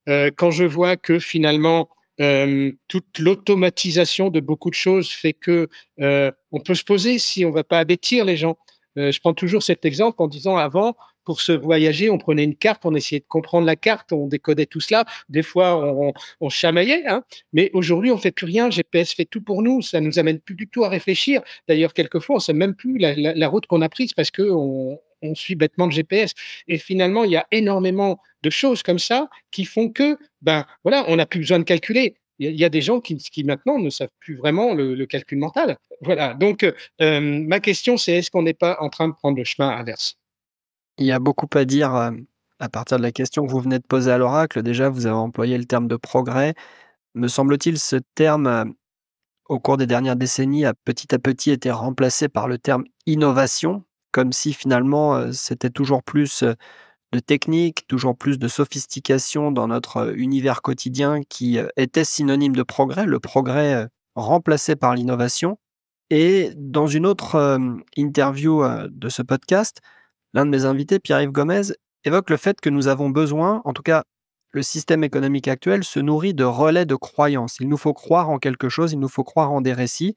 Euh, 0.07 0.31
quand 0.35 0.51
je 0.51 0.63
vois 0.63 0.97
que 0.97 1.19
finalement 1.19 1.89
euh, 2.21 2.71
toute 2.87 3.19
l'automatisation 3.19 4.29
de 4.29 4.39
beaucoup 4.39 4.69
de 4.69 4.75
choses 4.75 5.09
fait 5.09 5.33
que 5.33 5.67
euh, 5.99 6.31
on 6.51 6.61
peut 6.61 6.75
se 6.75 6.83
poser 6.83 7.19
si 7.19 7.43
on 7.43 7.51
va 7.51 7.63
pas 7.63 7.79
abêtir 7.79 8.25
les 8.25 8.37
gens. 8.37 8.57
Je 8.95 9.19
prends 9.19 9.33
toujours 9.33 9.61
cet 9.61 9.83
exemple 9.83 10.21
en 10.21 10.29
disant 10.29 10.55
avant, 10.55 10.95
pour 11.25 11.41
se 11.41 11.51
voyager, 11.51 12.09
on 12.09 12.17
prenait 12.17 12.43
une 12.43 12.55
carte, 12.55 12.85
on 12.85 12.95
essayait 12.95 13.19
de 13.19 13.25
comprendre 13.27 13.65
la 13.65 13.75
carte, 13.75 14.13
on 14.13 14.27
décodait 14.27 14.65
tout 14.65 14.79
cela. 14.79 15.05
Des 15.29 15.43
fois, 15.43 16.13
on, 16.39 16.49
chamaillait, 16.49 17.05
hein. 17.07 17.23
mais 17.53 17.71
aujourd'hui, 17.73 18.11
on 18.11 18.17
fait 18.17 18.31
plus 18.31 18.45
rien. 18.45 18.69
GPS 18.69 19.13
fait 19.13 19.25
tout 19.25 19.41
pour 19.41 19.61
nous. 19.61 19.81
Ça 19.81 19.99
nous 19.99 20.19
amène 20.19 20.39
plus 20.39 20.55
du 20.55 20.67
tout 20.67 20.83
à 20.83 20.89
réfléchir. 20.89 21.41
D'ailleurs, 21.67 21.93
quelquefois, 21.93 22.38
on 22.38 22.39
sait 22.39 22.53
même 22.53 22.75
plus 22.75 22.97
la, 22.97 23.47
route 23.47 23.65
qu'on 23.67 23.81
a 23.81 23.89
prise 23.89 24.13
parce 24.13 24.31
que 24.31 24.43
on, 24.43 24.99
on 25.21 25.35
suit 25.35 25.55
bêtement 25.55 25.85
le 25.85 25.91
GPS. 25.91 26.33
Et 26.67 26.77
finalement, 26.77 27.23
il 27.23 27.31
y 27.31 27.38
a 27.38 27.45
énormément 27.51 28.19
de 28.43 28.49
choses 28.49 28.83
comme 28.83 28.99
ça 28.99 29.29
qui 29.51 29.65
font 29.65 29.89
que, 29.89 30.17
ben 30.41 30.65
voilà, 30.83 31.05
on 31.07 31.15
n'a 31.15 31.25
plus 31.25 31.39
besoin 31.39 31.59
de 31.59 31.63
calculer. 31.63 32.15
Il 32.39 32.55
y 32.55 32.65
a 32.65 32.69
des 32.69 32.81
gens 32.81 32.99
qui, 32.99 33.43
maintenant 33.45 33.79
ne 33.79 33.89
savent 33.89 34.09
plus 34.19 34.35
vraiment 34.35 34.73
le, 34.73 35.05
calcul 35.05 35.38
mental. 35.38 35.77
Voilà. 36.01 36.33
Donc, 36.33 36.65
euh, 37.01 37.21
ma 37.21 37.59
question, 37.59 37.97
c'est 37.97 38.13
est-ce 38.13 38.29
qu'on 38.29 38.43
n'est 38.43 38.53
pas 38.53 38.77
en 38.81 38.89
train 38.89 39.07
de 39.07 39.13
prendre 39.13 39.38
le 39.38 39.45
chemin 39.45 39.69
inverse? 39.69 40.17
Il 40.97 41.05
y 41.05 41.12
a 41.12 41.19
beaucoup 41.19 41.47
à 41.55 41.65
dire 41.65 41.93
euh, 41.95 42.12
à 42.60 42.69
partir 42.69 42.97
de 42.97 43.03
la 43.03 43.12
question 43.12 43.45
que 43.45 43.51
vous 43.51 43.60
venez 43.60 43.79
de 43.79 43.86
poser 43.86 44.12
à 44.12 44.17
l'oracle. 44.17 44.63
Déjà, 44.63 44.89
vous 44.89 45.05
avez 45.05 45.15
employé 45.15 45.58
le 45.58 45.65
terme 45.65 45.88
de 45.88 45.97
progrès. 45.97 46.55
Me 47.15 47.27
semble-t-il, 47.27 47.79
ce 47.79 47.97
terme, 48.15 48.47
euh, 48.47 48.65
au 49.49 49.60
cours 49.60 49.77
des 49.77 49.88
dernières 49.88 50.15
décennies, 50.15 50.65
a 50.65 50.73
petit 50.73 51.13
à 51.13 51.19
petit 51.19 51.51
été 51.51 51.69
remplacé 51.71 52.29
par 52.29 52.47
le 52.47 52.58
terme 52.58 52.86
innovation, 53.05 53.84
comme 54.12 54.31
si 54.31 54.53
finalement 54.53 55.31
c'était 55.34 55.69
toujours 55.69 56.01
plus 56.03 56.43
de 57.12 57.19
technique, 57.19 57.86
toujours 57.88 58.17
plus 58.17 58.39
de 58.39 58.47
sophistication 58.47 59.51
dans 59.51 59.67
notre 59.67 60.17
univers 60.17 60.62
quotidien 60.62 61.21
qui 61.29 61.60
était 61.77 62.05
synonyme 62.05 62.55
de 62.55 62.63
progrès, 62.63 63.05
le 63.05 63.19
progrès 63.19 63.88
remplacé 64.15 64.75
par 64.75 64.95
l'innovation. 64.95 65.60
Et 66.10 66.51
dans 66.55 66.88
une 66.88 67.05
autre 67.05 67.60
interview 67.97 68.63
de 68.89 69.10
ce 69.10 69.21
podcast, 69.21 69.81
l'un 70.35 70.45
de 70.45 70.51
mes 70.51 70.65
invités, 70.65 70.99
Pierre-Yves 70.99 71.31
Gomez, 71.31 71.73
évoque 72.03 72.29
le 72.29 72.37
fait 72.37 72.59
que 72.59 72.69
nous 72.69 72.87
avons 72.87 73.09
besoin, 73.09 73.61
en 73.63 73.73
tout 73.73 73.81
cas 73.81 74.03
le 74.51 74.61
système 74.61 75.03
économique 75.03 75.47
actuel 75.47 75.83
se 75.83 75.99
nourrit 75.99 76.33
de 76.33 76.43
relais 76.43 76.85
de 76.85 76.95
croyances. 76.95 77.57
Il 77.59 77.69
nous 77.69 77.77
faut 77.77 77.93
croire 77.93 78.29
en 78.29 78.37
quelque 78.37 78.69
chose, 78.69 78.93
il 78.93 78.99
nous 78.99 79.09
faut 79.09 79.23
croire 79.23 79.51
en 79.51 79.61
des 79.61 79.73
récits. 79.73 80.13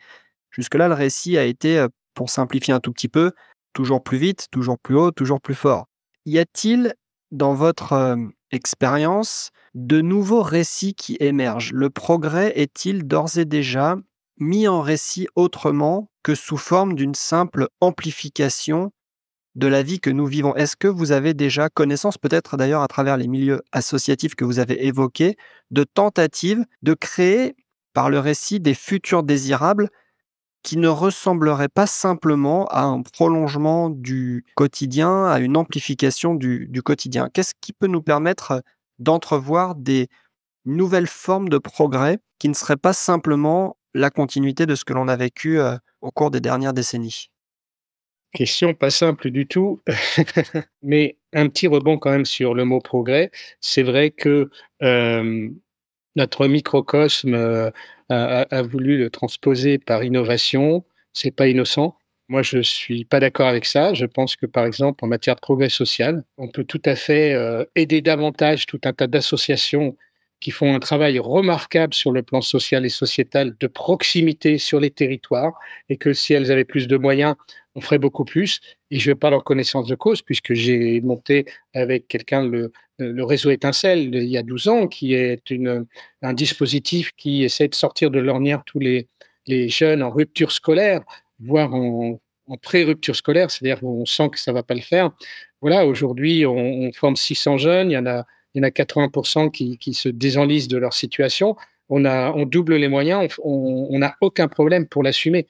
Jusque-là, 0.50 0.88
le 0.88 0.94
récit 0.94 1.38
a 1.38 1.44
été, 1.44 1.86
pour 2.14 2.30
simplifier 2.30 2.74
un 2.74 2.80
tout 2.80 2.92
petit 2.92 3.08
peu, 3.08 3.32
toujours 3.72 4.02
plus 4.02 4.18
vite, 4.18 4.48
toujours 4.50 4.78
plus 4.78 4.96
haut, 4.96 5.10
toujours 5.12 5.40
plus 5.40 5.54
fort. 5.54 5.86
Y 6.24 6.38
a-t-il, 6.38 6.94
dans 7.30 7.54
votre 7.54 7.92
euh, 7.92 8.16
expérience, 8.50 9.50
de 9.74 10.00
nouveaux 10.00 10.42
récits 10.42 10.94
qui 10.94 11.16
émergent? 11.20 11.72
Le 11.72 11.90
progrès 11.90 12.52
est-il 12.56 13.06
d'ores 13.06 13.38
et 13.38 13.44
déjà 13.44 13.96
mis 14.38 14.68
en 14.68 14.80
récit 14.80 15.28
autrement 15.36 16.10
que 16.22 16.34
sous 16.34 16.56
forme 16.56 16.94
d'une 16.94 17.14
simple 17.14 17.68
amplification 17.80 18.92
de 19.58 19.66
la 19.66 19.82
vie 19.82 19.98
que 19.98 20.08
nous 20.08 20.24
vivons 20.24 20.54
Est-ce 20.54 20.76
que 20.76 20.86
vous 20.86 21.10
avez 21.10 21.34
déjà 21.34 21.68
connaissance, 21.68 22.16
peut-être 22.16 22.56
d'ailleurs 22.56 22.82
à 22.82 22.86
travers 22.86 23.16
les 23.16 23.26
milieux 23.26 23.60
associatifs 23.72 24.36
que 24.36 24.44
vous 24.44 24.60
avez 24.60 24.86
évoqués, 24.86 25.36
de 25.72 25.82
tentatives 25.82 26.64
de 26.82 26.94
créer 26.94 27.56
par 27.92 28.08
le 28.08 28.20
récit 28.20 28.60
des 28.60 28.74
futurs 28.74 29.24
désirables 29.24 29.90
qui 30.62 30.76
ne 30.76 30.86
ressemblerait 30.86 31.68
pas 31.68 31.88
simplement 31.88 32.66
à 32.66 32.82
un 32.82 33.02
prolongement 33.02 33.90
du 33.90 34.44
quotidien, 34.54 35.24
à 35.24 35.40
une 35.40 35.56
amplification 35.56 36.36
du, 36.36 36.70
quotidien? 36.84 37.28
Qu'est-ce 37.32 37.54
qui 37.60 37.72
peut 37.72 37.88
nous 37.88 38.02
permettre 38.02 38.62
d'entrevoir 39.00 39.74
des 39.74 40.08
nouvelles 40.66 41.08
formes 41.08 41.48
de 41.48 41.58
progrès 41.58 42.18
qui 42.38 42.48
ne 42.48 42.54
seraient 42.54 42.76
pas 42.76 42.92
simplement 42.92 43.76
la 43.92 44.10
continuité 44.10 44.66
de 44.66 44.76
ce 44.76 44.84
que 44.84 44.92
l'on 44.92 45.08
a 45.08 45.16
vécu 45.16 45.58
euh, 45.58 45.76
au 46.00 46.12
cours 46.12 46.30
des 46.30 46.40
dernières 46.40 46.74
décennies? 46.74 47.30
Question 48.34 48.74
pas 48.74 48.90
simple 48.90 49.30
du 49.30 49.46
tout, 49.46 49.80
mais 50.82 51.16
un 51.32 51.48
petit 51.48 51.66
rebond 51.66 51.96
quand 51.98 52.10
même 52.10 52.26
sur 52.26 52.54
le 52.54 52.64
mot 52.64 52.80
progrès. 52.80 53.30
C'est 53.60 53.82
vrai 53.82 54.10
que 54.10 54.50
euh, 54.82 55.48
notre 56.14 56.46
microcosme 56.46 57.34
euh, 57.34 57.70
a, 58.10 58.62
voulu 58.62 58.98
le 58.98 59.08
transposer 59.08 59.78
par 59.78 60.04
innovation. 60.04 60.84
C'est 61.14 61.30
pas 61.30 61.48
innocent. 61.48 61.96
Moi, 62.28 62.42
je 62.42 62.60
suis 62.60 63.06
pas 63.06 63.20
d'accord 63.20 63.48
avec 63.48 63.64
ça. 63.64 63.94
Je 63.94 64.04
pense 64.04 64.36
que, 64.36 64.44
par 64.44 64.66
exemple, 64.66 65.02
en 65.04 65.08
matière 65.08 65.36
de 65.36 65.40
progrès 65.40 65.70
social, 65.70 66.22
on 66.36 66.48
peut 66.48 66.64
tout 66.64 66.82
à 66.84 66.96
fait 66.96 67.32
euh, 67.32 67.64
aider 67.76 68.02
davantage 68.02 68.66
tout 68.66 68.80
un 68.84 68.92
tas 68.92 69.06
d'associations 69.06 69.96
qui 70.40 70.50
font 70.50 70.74
un 70.74 70.78
travail 70.78 71.18
remarquable 71.18 71.94
sur 71.94 72.12
le 72.12 72.22
plan 72.22 72.40
social 72.40 72.86
et 72.86 72.90
sociétal 72.90 73.56
de 73.58 73.66
proximité 73.66 74.58
sur 74.58 74.80
les 74.80 74.90
territoires 74.90 75.58
et 75.88 75.96
que 75.96 76.12
si 76.12 76.32
elles 76.32 76.52
avaient 76.52 76.64
plus 76.64 76.86
de 76.86 76.96
moyens, 76.96 77.34
on 77.78 77.80
ferait 77.80 77.98
beaucoup 77.98 78.24
plus. 78.24 78.60
Et 78.90 78.98
je 78.98 79.12
parle 79.12 79.34
en 79.34 79.40
connaissance 79.40 79.86
de 79.86 79.94
cause 79.94 80.20
puisque 80.20 80.52
j'ai 80.52 81.00
monté 81.00 81.46
avec 81.74 82.08
quelqu'un 82.08 82.44
le, 82.44 82.72
le 82.98 83.24
réseau 83.24 83.50
Étincelle 83.50 84.14
il 84.14 84.28
y 84.28 84.36
a 84.36 84.42
12 84.42 84.68
ans, 84.68 84.86
qui 84.88 85.14
est 85.14 85.40
un 86.22 86.32
dispositif 86.34 87.12
qui 87.16 87.44
essaie 87.44 87.68
de 87.68 87.74
sortir 87.74 88.10
de 88.10 88.18
l'ornière 88.18 88.62
tous 88.66 88.80
les, 88.80 89.06
jeunes 89.46 90.02
en 90.02 90.10
rupture 90.10 90.52
scolaire, 90.52 91.02
voire 91.40 91.72
en, 91.72 92.18
pré-rupture 92.62 93.14
scolaire, 93.14 93.50
c'est-à-dire 93.50 93.82
on 93.84 94.06
sent 94.06 94.30
que 94.30 94.38
ça 94.38 94.52
va 94.52 94.62
pas 94.62 94.74
le 94.74 94.80
faire. 94.80 95.10
Voilà, 95.60 95.86
aujourd'hui, 95.86 96.46
on, 96.46 96.90
forme 96.92 97.16
600 97.16 97.58
jeunes, 97.58 97.90
il 97.90 97.94
y 97.94 97.98
en 97.98 98.06
a, 98.06 98.26
il 98.54 98.58
y 98.58 98.60
en 98.60 98.66
a 98.66 98.70
80% 98.70 99.50
qui, 99.50 99.94
se 99.94 100.08
désenlisent 100.08 100.68
de 100.68 100.78
leur 100.78 100.92
situation. 100.92 101.56
On, 101.90 102.04
on 102.04 102.44
double 102.44 102.76
les 102.76 102.88
moyens, 102.88 103.28
on 103.42 103.98
n'a 103.98 104.16
aucun 104.20 104.48
problème 104.48 104.86
pour 104.86 105.02
l'assumer 105.02 105.46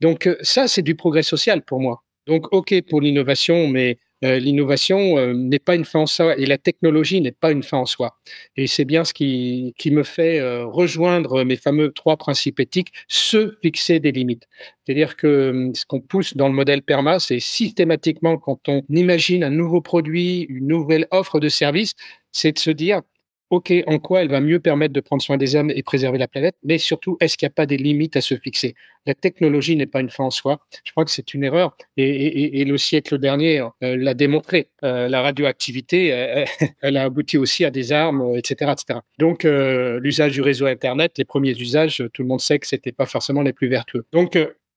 Donc 0.00 0.26
euh, 0.26 0.36
ça, 0.42 0.68
c'est 0.68 0.82
du 0.82 0.94
progrès 0.94 1.22
social 1.22 1.62
pour 1.62 1.80
moi. 1.80 2.02
Donc 2.26 2.52
OK 2.52 2.74
pour 2.88 3.00
l'innovation, 3.00 3.68
mais 3.68 3.98
euh, 4.24 4.38
l'innovation 4.38 5.18
euh, 5.18 5.32
n'est 5.34 5.58
pas 5.58 5.74
une 5.74 5.84
fin 5.84 6.00
en 6.00 6.06
soi 6.06 6.36
et 6.38 6.46
la 6.46 6.58
technologie 6.58 7.20
n'est 7.20 7.32
pas 7.32 7.52
une 7.52 7.62
fin 7.62 7.78
en 7.78 7.86
soi. 7.86 8.18
Et 8.56 8.66
c'est 8.66 8.84
bien 8.84 9.04
ce 9.04 9.14
qui, 9.14 9.74
qui 9.78 9.90
me 9.90 10.02
fait 10.02 10.40
rejoindre 10.64 11.44
mes 11.44 11.56
fameux 11.56 11.92
trois 11.92 12.16
principes 12.16 12.60
éthiques, 12.60 12.92
se 13.08 13.56
fixer 13.62 14.00
des 14.00 14.12
limites. 14.12 14.48
C'est-à-dire 14.84 15.16
que 15.16 15.70
ce 15.74 15.84
qu'on 15.86 16.00
pousse 16.00 16.36
dans 16.36 16.48
le 16.48 16.54
modèle 16.54 16.82
PERMA, 16.82 17.20
c'est 17.20 17.40
systématiquement 17.40 18.38
quand 18.38 18.68
on 18.68 18.82
imagine 18.88 19.44
un 19.44 19.50
nouveau 19.50 19.80
produit, 19.80 20.46
une 20.48 20.66
nouvelle 20.66 21.06
offre 21.10 21.38
de 21.38 21.48
service, 21.48 21.92
c'est 22.32 22.52
de 22.52 22.58
se 22.58 22.70
dire 22.70 23.02
OK, 23.50 23.72
en 23.86 23.98
quoi 24.00 24.22
elle 24.22 24.28
va 24.28 24.40
mieux 24.40 24.58
permettre 24.58 24.92
de 24.92 25.00
prendre 25.00 25.22
soin 25.22 25.36
des 25.36 25.54
hommes 25.54 25.70
et 25.70 25.84
préserver 25.84 26.18
la 26.18 26.26
planète, 26.26 26.56
mais 26.64 26.78
surtout, 26.78 27.16
est-ce 27.20 27.36
qu'il 27.36 27.46
n'y 27.46 27.52
a 27.52 27.54
pas 27.54 27.66
des 27.66 27.76
limites 27.76 28.16
à 28.16 28.20
se 28.20 28.36
fixer? 28.36 28.74
La 29.06 29.14
technologie 29.14 29.76
n'est 29.76 29.86
pas 29.86 30.00
une 30.00 30.10
fin 30.10 30.24
en 30.24 30.30
soi. 30.30 30.58
Je 30.84 30.90
crois 30.90 31.04
que 31.04 31.12
c'est 31.12 31.32
une 31.32 31.44
erreur. 31.44 31.76
Et, 31.96 32.64
le 32.64 32.76
siècle 32.76 33.18
dernier 33.18 33.60
euh, 33.60 33.96
l'a 33.96 34.14
démontré. 34.14 34.68
Euh, 34.82 35.08
la 35.08 35.22
radioactivité, 35.22 36.08
elle 36.82 36.96
a 36.96 37.04
abouti 37.04 37.38
aussi 37.38 37.64
à 37.64 37.70
des 37.70 37.92
armes, 37.92 38.34
etc. 38.36 38.72
etc. 38.72 38.98
Donc, 39.18 39.44
euh, 39.44 40.00
l'usage 40.00 40.32
du 40.32 40.40
réseau 40.40 40.66
Internet, 40.66 41.16
les 41.16 41.24
premiers 41.24 41.56
usages, 41.56 42.02
tout 42.12 42.22
le 42.22 42.28
monde 42.28 42.40
sait 42.40 42.58
que 42.58 42.66
c'était 42.66 42.90
pas 42.90 43.06
forcément 43.06 43.42
les 43.42 43.52
plus 43.52 43.68
vertueux. 43.68 44.04
Donc, 44.12 44.36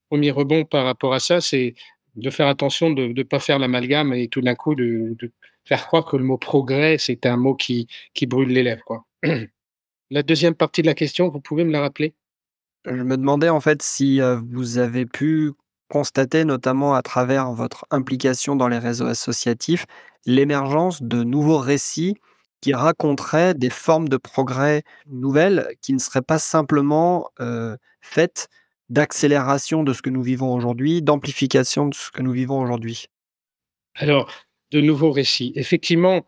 premier 0.09 0.29
rebond 0.29 0.63
par 0.63 0.85
rapport 0.85 1.15
à 1.15 1.19
ça, 1.19 1.41
c'est 1.41 1.73
de 2.15 2.29
faire 2.29 2.47
attention 2.47 2.91
de 2.91 3.07
ne 3.07 3.23
pas 3.23 3.39
faire 3.39 3.57
l'amalgame 3.57 4.13
et 4.13 4.27
tout 4.27 4.41
d'un 4.41 4.55
coup 4.55 4.75
de 4.75 5.15
faire 5.69 5.85
croire 5.85 6.03
que 6.03 6.17
le 6.17 6.23
mot 6.23 6.39
progrès, 6.39 6.97
c'est 6.97 7.27
un 7.27 7.37
mot 7.37 7.53
qui, 7.53 7.87
qui 8.15 8.25
brûle 8.25 8.49
les 8.49 8.63
lèvres. 8.63 8.83
Quoi. 8.83 9.05
la 10.09 10.23
deuxième 10.23 10.55
partie 10.55 10.81
de 10.81 10.87
la 10.87 10.95
question, 10.95 11.29
vous 11.29 11.39
pouvez 11.39 11.63
me 11.63 11.71
la 11.71 11.81
rappeler? 11.81 12.15
Je 12.85 13.03
me 13.03 13.17
demandais 13.17 13.49
en 13.49 13.59
fait 13.59 13.83
si 13.83 14.19
euh, 14.19 14.39
vous 14.49 14.79
avez 14.79 15.05
pu 15.05 15.51
constater, 15.87 16.43
notamment 16.43 16.95
à 16.95 17.03
travers 17.03 17.51
votre 17.51 17.85
implication 17.91 18.55
dans 18.55 18.67
les 18.67 18.79
réseaux 18.79 19.05
associatifs, 19.05 19.85
l'émergence 20.25 21.03
de 21.03 21.23
nouveaux 21.23 21.59
récits 21.59 22.15
qui 22.61 22.73
raconteraient 22.73 23.53
des 23.53 23.69
formes 23.69 24.09
de 24.09 24.17
progrès 24.17 24.81
nouvelles 25.05 25.67
qui 25.81 25.93
ne 25.93 25.99
seraient 25.99 26.23
pas 26.23 26.39
simplement 26.39 27.29
euh, 27.39 27.77
faites 28.01 28.49
d'accélération 28.89 29.83
de 29.83 29.93
ce 29.93 30.01
que 30.01 30.09
nous 30.09 30.23
vivons 30.23 30.51
aujourd'hui, 30.51 31.03
d'amplification 31.03 31.87
de 31.89 31.93
ce 31.93 32.09
que 32.09 32.23
nous 32.23 32.31
vivons 32.31 32.59
aujourd'hui? 32.59 33.05
Alors, 33.95 34.31
de 34.71 34.81
nouveaux 34.81 35.11
récits. 35.11 35.53
Effectivement, 35.55 36.25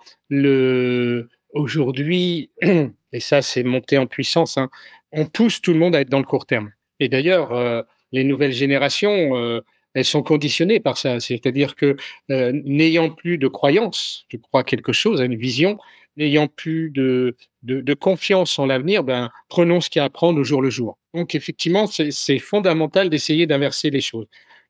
aujourd'hui, 1.54 2.52
et 3.14 3.20
ça 3.20 3.42
c'est 3.42 3.64
monté 3.64 3.98
en 3.98 4.08
puissance, 4.08 4.58
hein, 4.58 4.70
on 5.12 5.26
pousse 5.26 5.62
tout 5.62 5.74
le 5.74 5.80
monde 5.80 5.96
à 5.96 6.02
être 6.02 6.10
dans 6.10 6.20
le 6.20 6.26
court 6.26 6.46
terme. 6.46 6.72
Et 7.00 7.10
d'ailleurs, 7.10 7.52
euh, 7.52 7.82
les 8.12 8.24
nouvelles 8.24 8.54
générations, 8.54 9.36
euh, 9.36 9.62
elles 9.94 10.06
sont 10.06 10.24
conditionnées 10.24 10.80
par 10.80 10.98
ça. 10.98 11.20
C'est-à-dire 11.20 11.76
que 11.76 11.98
euh, 12.30 12.52
n'ayant 12.66 13.10
plus 13.10 13.38
de 13.38 13.48
croyance, 13.48 14.26
je 14.30 14.38
crois 14.38 14.64
quelque 14.64 14.94
chose, 14.94 15.22
à 15.22 15.26
une 15.26 15.36
vision, 15.36 15.78
n'ayant 16.18 16.48
plus 16.48 16.90
de, 16.92 17.36
de, 17.64 17.82
de, 17.82 17.94
confiance 17.94 18.60
en 18.60 18.66
l'avenir, 18.66 19.04
ben, 19.04 19.32
prenons 19.50 19.82
ce 19.82 19.90
qu'il 19.90 20.00
y 20.00 20.02
a 20.02 20.06
à 20.06 20.10
prendre 20.10 20.40
au 20.40 20.44
jour 20.44 20.62
le 20.62 20.70
jour. 20.70 20.98
Donc 21.14 21.36
effectivement, 21.36 21.88
c'est 21.88 22.40
fondamental 22.40 23.10
d'essayer 23.10 23.48
d'inverser 23.48 23.90
les 23.90 24.02
choses. 24.02 24.28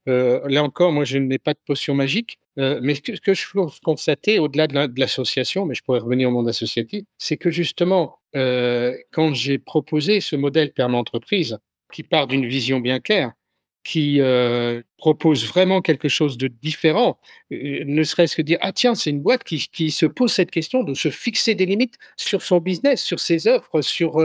Euh, 0.07 0.41
là 0.47 0.63
encore, 0.63 0.91
moi, 0.91 1.03
je 1.05 1.17
n'ai 1.17 1.37
pas 1.37 1.53
de 1.53 1.59
potion 1.65 1.93
magique, 1.93 2.39
euh, 2.57 2.79
mais 2.81 2.95
ce 2.95 3.01
que, 3.01 3.33
je 3.33 3.45
peux 3.51 3.61
constater, 3.83 4.39
au-delà 4.39 4.67
de 4.67 4.99
l'association, 4.99 5.65
mais 5.65 5.75
je 5.75 5.83
pourrais 5.83 5.99
revenir 5.99 6.29
au 6.29 6.31
monde 6.31 6.49
associatif, 6.49 7.03
c'est 7.17 7.37
que 7.37 7.51
justement, 7.51 8.19
euh, 8.35 8.95
quand 9.11 9.33
j'ai 9.33 9.59
proposé 9.59 10.21
ce 10.21 10.35
modèle 10.35 10.73
perma 10.73 10.97
entreprise, 10.97 11.59
qui 11.93 12.03
part 12.03 12.27
d'une 12.27 12.45
vision 12.45 12.79
bien 12.79 12.99
claire, 12.99 13.33
qui 13.83 14.21
propose 14.97 15.45
vraiment 15.47 15.81
quelque 15.81 16.07
chose 16.07 16.37
de 16.37 16.47
différent, 16.47 17.19
ne 17.49 18.03
serait-ce 18.03 18.35
que 18.35 18.43
dire 18.43 18.59
ah 18.61 18.71
tiens 18.71 18.93
c'est 18.93 19.09
une 19.09 19.21
boîte 19.21 19.43
qui, 19.43 19.91
se 19.91 20.05
pose 20.05 20.31
cette 20.31 20.51
question 20.51 20.83
de 20.83 20.93
se 20.93 21.09
fixer 21.09 21.55
des 21.55 21.65
limites 21.65 21.97
sur 22.15 22.43
son 22.43 22.59
business, 22.59 23.01
sur 23.01 23.19
ses 23.19 23.47
offres, 23.47 23.81
sur 23.81 24.23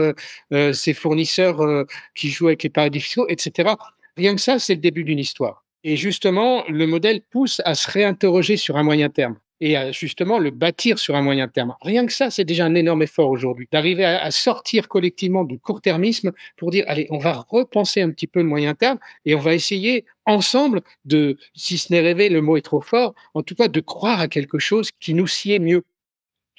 ses 0.73 0.93
fournisseurs 0.93 1.85
qui 2.15 2.29
jouent 2.29 2.47
avec 2.49 2.63
les 2.63 2.69
paradis 2.69 2.99
fiscaux, 2.99 3.25
etc. 3.29 3.73
Rien 4.15 4.35
que 4.35 4.41
ça 4.41 4.59
c'est 4.59 4.75
le 4.75 4.81
début 4.81 5.03
d'une 5.03 5.19
histoire. 5.19 5.66
Et 5.83 5.95
justement 5.95 6.63
le 6.67 6.87
modèle 6.87 7.21
pousse 7.21 7.61
à 7.65 7.75
se 7.75 7.89
réinterroger 7.89 8.57
sur 8.57 8.77
un 8.77 8.83
moyen 8.83 9.09
terme 9.09 9.37
et 9.59 9.75
à 9.75 9.91
justement 9.91 10.37
le 10.39 10.51
bâtir 10.51 10.99
sur 10.99 11.15
un 11.15 11.21
moyen 11.21 11.47
terme. 11.47 11.75
Rien 11.81 12.05
que 12.05 12.13
ça, 12.13 12.29
c'est 12.29 12.43
déjà 12.43 12.65
un 12.65 12.75
énorme 12.75 13.01
effort 13.01 13.29
aujourd'hui, 13.29 13.67
d'arriver 13.71 14.05
à, 14.05 14.29
sortir 14.31 14.87
collectivement 14.87 15.43
du 15.43 15.59
court-termisme 15.59 16.31
pour 16.57 16.71
dire, 16.71 16.85
allez, 16.87 17.07
on 17.09 17.17
va 17.17 17.45
repenser 17.49 18.01
un 18.01 18.11
petit 18.11 18.27
peu 18.27 18.39
le 18.41 18.45
moyen 18.45 18.75
terme 18.75 18.99
et 19.25 19.35
on 19.35 19.39
va 19.39 19.53
essayer 19.53 20.05
ensemble 20.25 20.81
de, 21.05 21.37
si 21.55 21.77
ce 21.77 21.91
n'est 21.91 22.01
rêver, 22.01 22.29
le 22.29 22.41
mot 22.41 22.57
est 22.57 22.61
trop 22.61 22.81
fort, 22.81 23.15
en 23.33 23.41
tout 23.41 23.55
cas 23.55 23.67
de 23.67 23.79
croire 23.79 24.19
à 24.19 24.27
quelque 24.27 24.59
chose 24.59 24.91
qui 24.99 25.13
nous 25.13 25.27
sied 25.27 25.59
mieux 25.59 25.83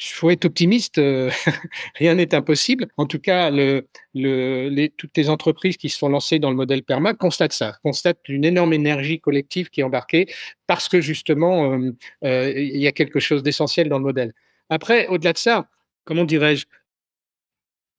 il 0.01 0.07
faut 0.07 0.31
être 0.31 0.45
optimiste, 0.45 0.99
euh, 0.99 1.31
rien 1.97 2.15
n'est 2.15 2.35
impossible. 2.35 2.87
En 2.97 3.07
tout 3.07 3.19
cas, 3.19 3.51
toutes 3.51 5.17
les 5.17 5.29
entreprises 5.29 5.77
qui 5.77 5.89
se 5.89 5.99
sont 5.99 6.09
lancées 6.09 6.39
dans 6.39 6.51
le 6.51 6.57
modèle 6.57 6.85
PERMA 6.85 7.15
constatent 7.15 7.53
ça, 7.53 7.77
constatent 7.83 8.29
une 8.29 8.45
énorme 8.45 8.73
énergie 8.73 9.21
collective 9.21 9.71
qui 9.71 9.81
est 9.81 9.85
embarquée 9.85 10.33
parce 10.67 10.89
que 10.89 11.01
justement, 11.01 11.73
euh, 11.73 11.91
euh, 12.25 12.53
il 12.57 12.81
y 12.81 12.87
a 12.87 12.93
quelque 12.93 13.19
chose 13.19 13.43
d'essentiel 13.43 13.89
dans 13.89 13.99
le 13.99 14.05
modèle. 14.05 14.35
Après, 14.71 15.09
au-delà 15.09 15.33
de 15.33 15.39
ça, 15.39 15.69
comment 16.05 16.25
dirais-je? 16.25 16.67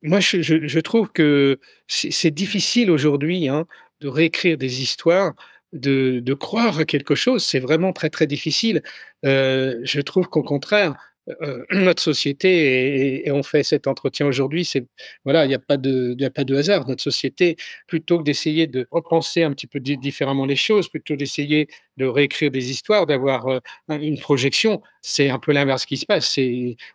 Moi, 0.01 0.21
je, 0.21 0.79
trouve 0.79 1.11
que 1.11 1.59
c'est 1.87 2.31
difficile 2.31 2.89
aujourd'hui 2.89 3.49
hein, 3.49 3.65
de 3.99 4.07
réécrire 4.07 4.57
des 4.57 4.81
histoires 4.81 5.33
de, 5.73 6.33
croire 6.33 6.79
à 6.79 6.85
quelque 6.85 7.15
chose, 7.15 7.43
c'est 7.43 7.59
vraiment 7.59 7.91
très 7.91 8.09
très 8.09 8.25
difficile. 8.25 8.81
Je 9.23 10.01
trouve 10.01 10.29
qu'au 10.29 10.41
contraire, 10.41 10.95
euh, 11.41 11.65
notre 11.71 12.01
société 12.01 13.25
et, 13.27 13.31
on 13.31 13.43
fait 13.43 13.63
cet 13.63 13.87
entretien 13.87 14.25
aujourd'hui, 14.25 14.65
c'est 14.65 14.85
voilà, 15.23 15.45
il 15.45 15.49
n'y 15.49 15.55
a 15.55 15.59
pas 15.59 15.77
de, 15.77 16.55
hasard. 16.55 16.87
Notre 16.87 17.03
société, 17.03 17.57
plutôt 17.87 18.19
que 18.19 18.23
d'essayer 18.23 18.67
de 18.67 18.87
repenser 18.91 19.43
un 19.43 19.51
petit 19.53 19.67
peu 19.67 19.79
différemment 19.79 20.45
les 20.45 20.55
choses, 20.55 20.89
plutôt 20.89 21.15
d'essayer 21.15 21.67
de 21.97 22.05
réécrire 22.05 22.51
des 22.51 22.71
histoires, 22.71 23.05
d'avoir 23.05 23.47
euh, 23.47 23.59
une 23.89 24.19
projection, 24.19 24.81
c'est 25.01 25.29
un 25.29 25.39
peu 25.39 25.51
l'inverse 25.51 25.85
qui 25.85 25.97
se 25.97 26.05
passe. 26.05 26.39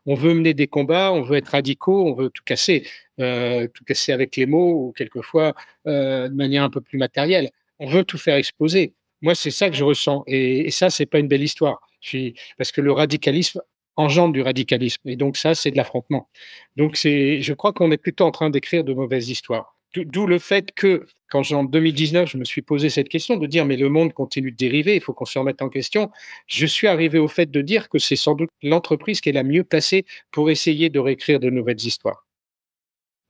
On 0.06 0.14
veut 0.14 0.34
mener 0.34 0.54
des 0.54 0.66
combats, 0.66 1.12
on 1.12 1.22
veut 1.22 1.36
être 1.36 1.48
radicaux, 1.48 2.06
on 2.06 2.14
veut 2.14 2.30
tout 2.30 2.44
casser, 2.44 2.86
euh, 3.20 3.68
tout 3.72 3.84
casser 3.84 4.12
avec 4.12 4.36
les 4.36 4.46
mots 4.46 4.88
ou 4.88 4.92
quelquefois 4.92 5.54
de 5.86 6.34
manière 6.34 6.64
un 6.64 6.70
peu 6.70 6.80
plus 6.80 6.98
matérielle. 6.98 7.50
On 7.78 7.88
veut 7.88 8.04
tout 8.04 8.18
faire 8.18 8.36
exploser. 8.36 8.94
Moi, 9.22 9.34
c'est 9.34 9.50
ça 9.50 9.70
que 9.70 9.76
je 9.76 9.84
ressens, 9.84 10.22
et, 10.26 10.66
et 10.66 10.70
ça, 10.70 10.90
c'est 10.90 11.06
pas 11.06 11.18
une 11.18 11.28
belle 11.28 11.42
histoire. 11.42 11.80
Parce 12.58 12.72
que 12.72 12.80
le 12.80 12.92
radicalisme 12.92 13.60
engendre 13.96 14.32
du 14.32 14.42
radicalisme. 14.42 15.08
Et 15.08 15.16
donc 15.16 15.36
ça, 15.36 15.54
c'est 15.54 15.70
de 15.70 15.76
l'affrontement. 15.76 16.28
Donc 16.76 16.96
c'est, 16.96 17.40
je 17.42 17.52
crois 17.54 17.72
qu'on 17.72 17.90
est 17.90 17.96
plutôt 17.96 18.24
en 18.24 18.30
train 18.30 18.50
d'écrire 18.50 18.84
de 18.84 18.92
mauvaises 18.92 19.28
histoires. 19.28 19.76
D'où 19.96 20.26
le 20.26 20.40
fait 20.40 20.72
que, 20.72 21.06
quand 21.30 21.52
en 21.52 21.62
2019, 21.62 22.28
je 22.28 22.36
me 22.36 22.44
suis 22.44 22.62
posé 22.62 22.90
cette 22.90 23.08
question 23.08 23.36
de 23.36 23.46
dire, 23.46 23.64
mais 23.64 23.76
le 23.76 23.88
monde 23.88 24.12
continue 24.12 24.50
de 24.50 24.56
dériver, 24.56 24.96
il 24.96 25.00
faut 25.00 25.12
qu'on 25.12 25.24
se 25.24 25.38
remette 25.38 25.62
en 25.62 25.68
question. 25.68 26.10
Je 26.48 26.66
suis 26.66 26.88
arrivé 26.88 27.20
au 27.20 27.28
fait 27.28 27.48
de 27.48 27.60
dire 27.60 27.88
que 27.88 27.98
c'est 27.98 28.16
sans 28.16 28.34
doute 28.34 28.50
l'entreprise 28.62 29.20
qui 29.20 29.28
est 29.28 29.32
la 29.32 29.44
mieux 29.44 29.62
placée 29.62 30.04
pour 30.32 30.50
essayer 30.50 30.90
de 30.90 30.98
réécrire 30.98 31.38
de 31.38 31.48
nouvelles 31.48 31.80
histoires. 31.80 32.26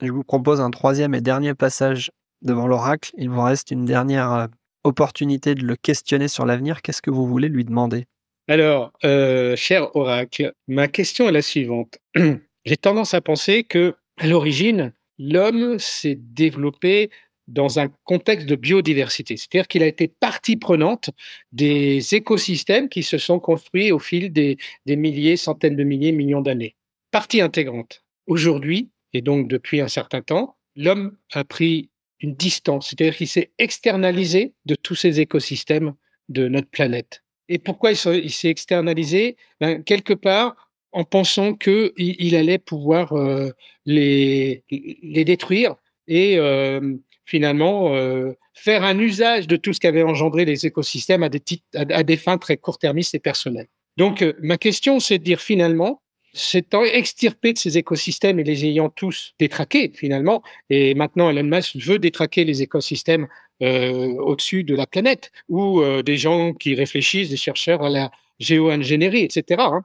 Je 0.01 0.11
vous 0.11 0.23
propose 0.23 0.59
un 0.59 0.71
troisième 0.71 1.13
et 1.13 1.21
dernier 1.21 1.53
passage 1.53 2.11
devant 2.41 2.67
l'oracle. 2.67 3.11
Il 3.17 3.29
vous 3.29 3.41
reste 3.41 3.71
une 3.71 3.85
dernière 3.85 4.31
euh, 4.31 4.47
opportunité 4.83 5.55
de 5.55 5.65
le 5.65 5.75
questionner 5.75 6.27
sur 6.27 6.45
l'avenir. 6.45 6.81
Qu'est-ce 6.81 7.01
que 7.01 7.11
vous 7.11 7.27
voulez 7.27 7.47
lui 7.47 7.63
demander? 7.63 8.05
Alors, 8.47 8.93
euh, 9.03 9.55
cher 9.55 9.95
oracle, 9.95 10.53
ma 10.67 10.87
question 10.87 11.27
est 11.27 11.31
la 11.31 11.41
suivante. 11.41 11.97
J'ai 12.65 12.77
tendance 12.77 13.13
à 13.13 13.21
penser 13.21 13.63
que, 13.63 13.95
à 14.17 14.27
l'origine, 14.27 14.93
l'homme 15.17 15.79
s'est 15.79 16.17
développé 16.19 17.09
dans 17.47 17.79
un 17.79 17.89
contexte 18.03 18.47
de 18.47 18.55
biodiversité, 18.55 19.37
c'est-à-dire 19.37 19.67
qu'il 19.67 19.83
a 19.83 19.87
été 19.87 20.07
partie 20.07 20.57
prenante 20.57 21.11
des 21.51 22.15
écosystèmes 22.15 22.89
qui 22.89 23.03
se 23.03 23.17
sont 23.17 23.39
construits 23.39 23.91
au 23.91 23.99
fil 23.99 24.31
des, 24.31 24.57
des 24.85 24.95
milliers, 24.95 25.37
centaines 25.37 25.75
de 25.75 25.83
milliers, 25.83 26.11
millions 26.11 26.41
d'années. 26.41 26.75
Partie 27.11 27.41
intégrante. 27.41 28.03
Aujourd'hui, 28.25 28.89
et 29.13 29.21
donc 29.21 29.47
depuis 29.47 29.79
un 29.79 29.87
certain 29.87 30.21
temps, 30.21 30.57
l'homme 30.75 31.17
a 31.33 31.43
pris 31.43 31.89
une 32.19 32.35
distance, 32.35 32.89
c'est-à-dire 32.89 33.15
qu'il 33.15 33.27
s'est 33.27 33.51
externalisé 33.59 34.53
de 34.65 34.75
tous 34.75 34.95
ces 34.95 35.19
écosystèmes 35.19 35.93
de 36.29 36.47
notre 36.47 36.69
planète. 36.69 37.24
Et 37.49 37.59
pourquoi 37.59 37.91
il 37.91 38.31
s'est 38.31 38.49
externalisé? 38.49 39.37
Ben, 39.59 39.83
Quelque 39.83 40.13
part, 40.13 40.71
en 40.91 41.03
pensant 41.03 41.53
qu'il 41.53 41.91
il 41.97 42.35
allait 42.35 42.57
pouvoir 42.57 43.13
euh, 43.13 43.51
les, 43.85 44.63
les 44.69 45.25
détruire 45.25 45.75
et 46.07 46.37
euh, 46.37 46.95
finalement 47.25 47.93
euh, 47.95 48.31
faire 48.53 48.83
un 48.83 48.97
usage 48.97 49.45
de 49.47 49.57
tout 49.57 49.73
ce 49.73 49.79
qu'avaient 49.79 50.03
engendré 50.03 50.45
les 50.45 50.65
écosystèmes 50.65 51.23
à 51.23 51.29
des, 51.29 51.41
à, 51.75 51.81
à 51.81 52.03
des 52.03 52.17
fins 52.17 52.37
très 52.37 52.57
court-termistes 52.57 53.13
et 53.13 53.19
personnelles. 53.19 53.67
Donc, 53.97 54.23
ma 54.41 54.57
question, 54.57 54.99
c'est 54.99 55.19
de 55.19 55.23
dire 55.23 55.41
finalement, 55.41 56.01
s'étant 56.35 56.83
extirpé 56.83 57.53
de 57.53 57.57
ces 57.57 57.77
écosystèmes 57.77 58.39
et 58.39 58.43
les 58.43 58.65
ayant 58.65 58.89
tous 58.89 59.33
détraqués 59.39 59.91
finalement, 59.93 60.43
et 60.69 60.93
maintenant 60.93 61.29
Elon 61.29 61.43
Musk 61.43 61.77
veut 61.77 61.97
détraquer 61.97 62.43
les 62.43 62.61
écosystèmes 62.61 63.27
au-dessus 63.61 64.63
de 64.63 64.75
la 64.75 64.87
planète, 64.87 65.31
ou 65.49 65.81
euh, 65.81 66.03
des 66.03 66.17
gens 66.17 66.53
qui 66.53 66.75
réfléchissent, 66.75 67.29
des 67.29 67.37
chercheurs 67.37 67.83
à 67.83 67.89
la 67.89 68.11
géo-ingénierie, 68.39 69.23
etc. 69.23 69.61
Hein. 69.61 69.81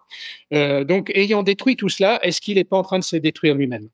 Euh, 0.53 0.85
donc, 0.85 1.11
ayant 1.15 1.43
détruit 1.43 1.77
tout 1.77 1.89
cela, 1.89 2.19
est-ce 2.25 2.41
qu'il 2.41 2.57
n'est 2.57 2.65
pas 2.65 2.77
en 2.77 2.83
train 2.83 2.99
de 2.99 3.05
se 3.05 3.17
détruire 3.17 3.55
lui-même? 3.55 3.89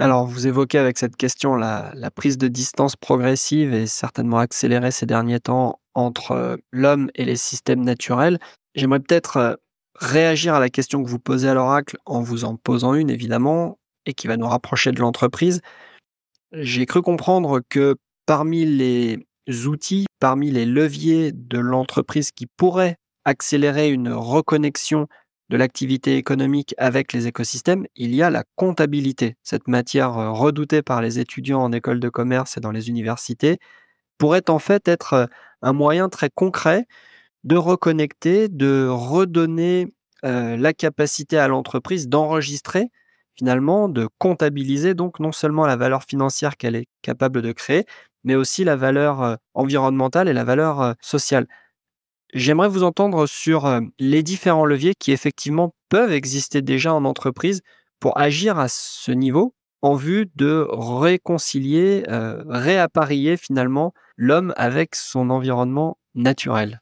Alors, 0.00 0.26
vous 0.26 0.46
évoquez 0.46 0.78
avec 0.78 0.96
cette 0.96 1.16
question 1.16 1.56
la, 1.56 1.92
prise 2.14 2.38
de 2.38 2.46
distance 2.48 2.94
progressive 2.94 3.74
et 3.74 3.86
certainement 3.86 4.38
accélérée 4.38 4.92
ces 4.92 5.06
derniers 5.06 5.40
temps 5.40 5.80
entre 5.94 6.32
euh, 6.32 6.56
l'homme 6.70 7.10
et 7.16 7.24
les 7.24 7.36
systèmes 7.36 7.82
naturels. 7.82 8.38
J'aimerais 8.74 9.00
peut-être 9.00 9.36
euh, 9.38 9.54
réagir 9.96 10.54
à 10.54 10.60
la 10.60 10.70
question 10.70 11.02
que 11.02 11.08
vous 11.08 11.18
posez 11.18 11.48
à 11.48 11.54
l'oracle 11.54 11.96
en 12.06 12.22
vous 12.22 12.44
en 12.44 12.56
posant 12.56 12.94
une, 12.94 13.10
évidemment, 13.10 13.78
et 14.06 14.14
qui 14.14 14.28
va 14.28 14.36
nous 14.36 14.46
rapprocher 14.46 14.92
de 14.92 15.00
l'entreprise. 15.00 15.60
J'ai 16.52 16.86
cru 16.86 17.02
comprendre 17.02 17.60
que 17.68 17.96
parmi 18.28 18.66
les 18.66 19.26
outils, 19.64 20.04
parmi 20.20 20.50
les 20.50 20.66
leviers 20.66 21.32
de 21.32 21.58
l'entreprise 21.58 22.30
qui 22.30 22.46
pourraient 22.46 22.96
accélérer 23.24 23.88
une 23.88 24.12
reconnexion 24.12 25.08
de 25.48 25.56
l'activité 25.56 26.18
économique 26.18 26.74
avec 26.76 27.14
les 27.14 27.26
écosystèmes, 27.26 27.86
il 27.96 28.14
y 28.14 28.22
a 28.22 28.28
la 28.28 28.44
comptabilité. 28.54 29.36
Cette 29.42 29.66
matière 29.66 30.18
euh, 30.18 30.30
redoutée 30.30 30.82
par 30.82 31.00
les 31.00 31.18
étudiants 31.18 31.62
en 31.62 31.72
école 31.72 32.00
de 32.00 32.10
commerce 32.10 32.58
et 32.58 32.60
dans 32.60 32.70
les 32.70 32.90
universités 32.90 33.56
pourrait 34.18 34.50
en 34.50 34.58
fait 34.58 34.86
être 34.88 35.14
euh, 35.14 35.26
un 35.62 35.72
moyen 35.72 36.10
très 36.10 36.28
concret 36.28 36.84
de 37.44 37.56
reconnecter, 37.56 38.48
de 38.50 38.86
redonner 38.90 39.86
euh, 40.26 40.58
la 40.58 40.74
capacité 40.74 41.38
à 41.38 41.48
l'entreprise 41.48 42.10
d'enregistrer 42.10 42.90
finalement, 43.38 43.88
de 43.88 44.08
comptabiliser 44.18 44.94
donc 44.94 45.20
non 45.20 45.30
seulement 45.30 45.64
la 45.64 45.76
valeur 45.76 46.02
financière 46.02 46.56
qu'elle 46.56 46.74
est 46.74 46.88
capable 47.02 47.40
de 47.40 47.52
créer, 47.52 47.86
mais 48.24 48.34
aussi 48.34 48.64
la 48.64 48.76
valeur 48.76 49.22
euh, 49.22 49.36
environnementale 49.54 50.28
et 50.28 50.32
la 50.32 50.44
valeur 50.44 50.80
euh, 50.80 50.92
sociale. 51.00 51.46
J'aimerais 52.34 52.68
vous 52.68 52.82
entendre 52.82 53.26
sur 53.26 53.64
euh, 53.64 53.80
les 53.98 54.22
différents 54.22 54.66
leviers 54.66 54.94
qui 54.94 55.12
effectivement 55.12 55.74
peuvent 55.88 56.12
exister 56.12 56.60
déjà 56.60 56.92
en 56.92 57.04
entreprise 57.06 57.62
pour 58.00 58.18
agir 58.18 58.58
à 58.58 58.68
ce 58.68 59.12
niveau 59.12 59.54
en 59.80 59.94
vue 59.94 60.30
de 60.36 60.66
réconcilier, 60.70 62.02
euh, 62.08 62.42
réappareiller 62.46 63.36
finalement 63.36 63.94
l'homme 64.16 64.52
avec 64.56 64.94
son 64.94 65.30
environnement 65.30 65.96
naturel. 66.14 66.80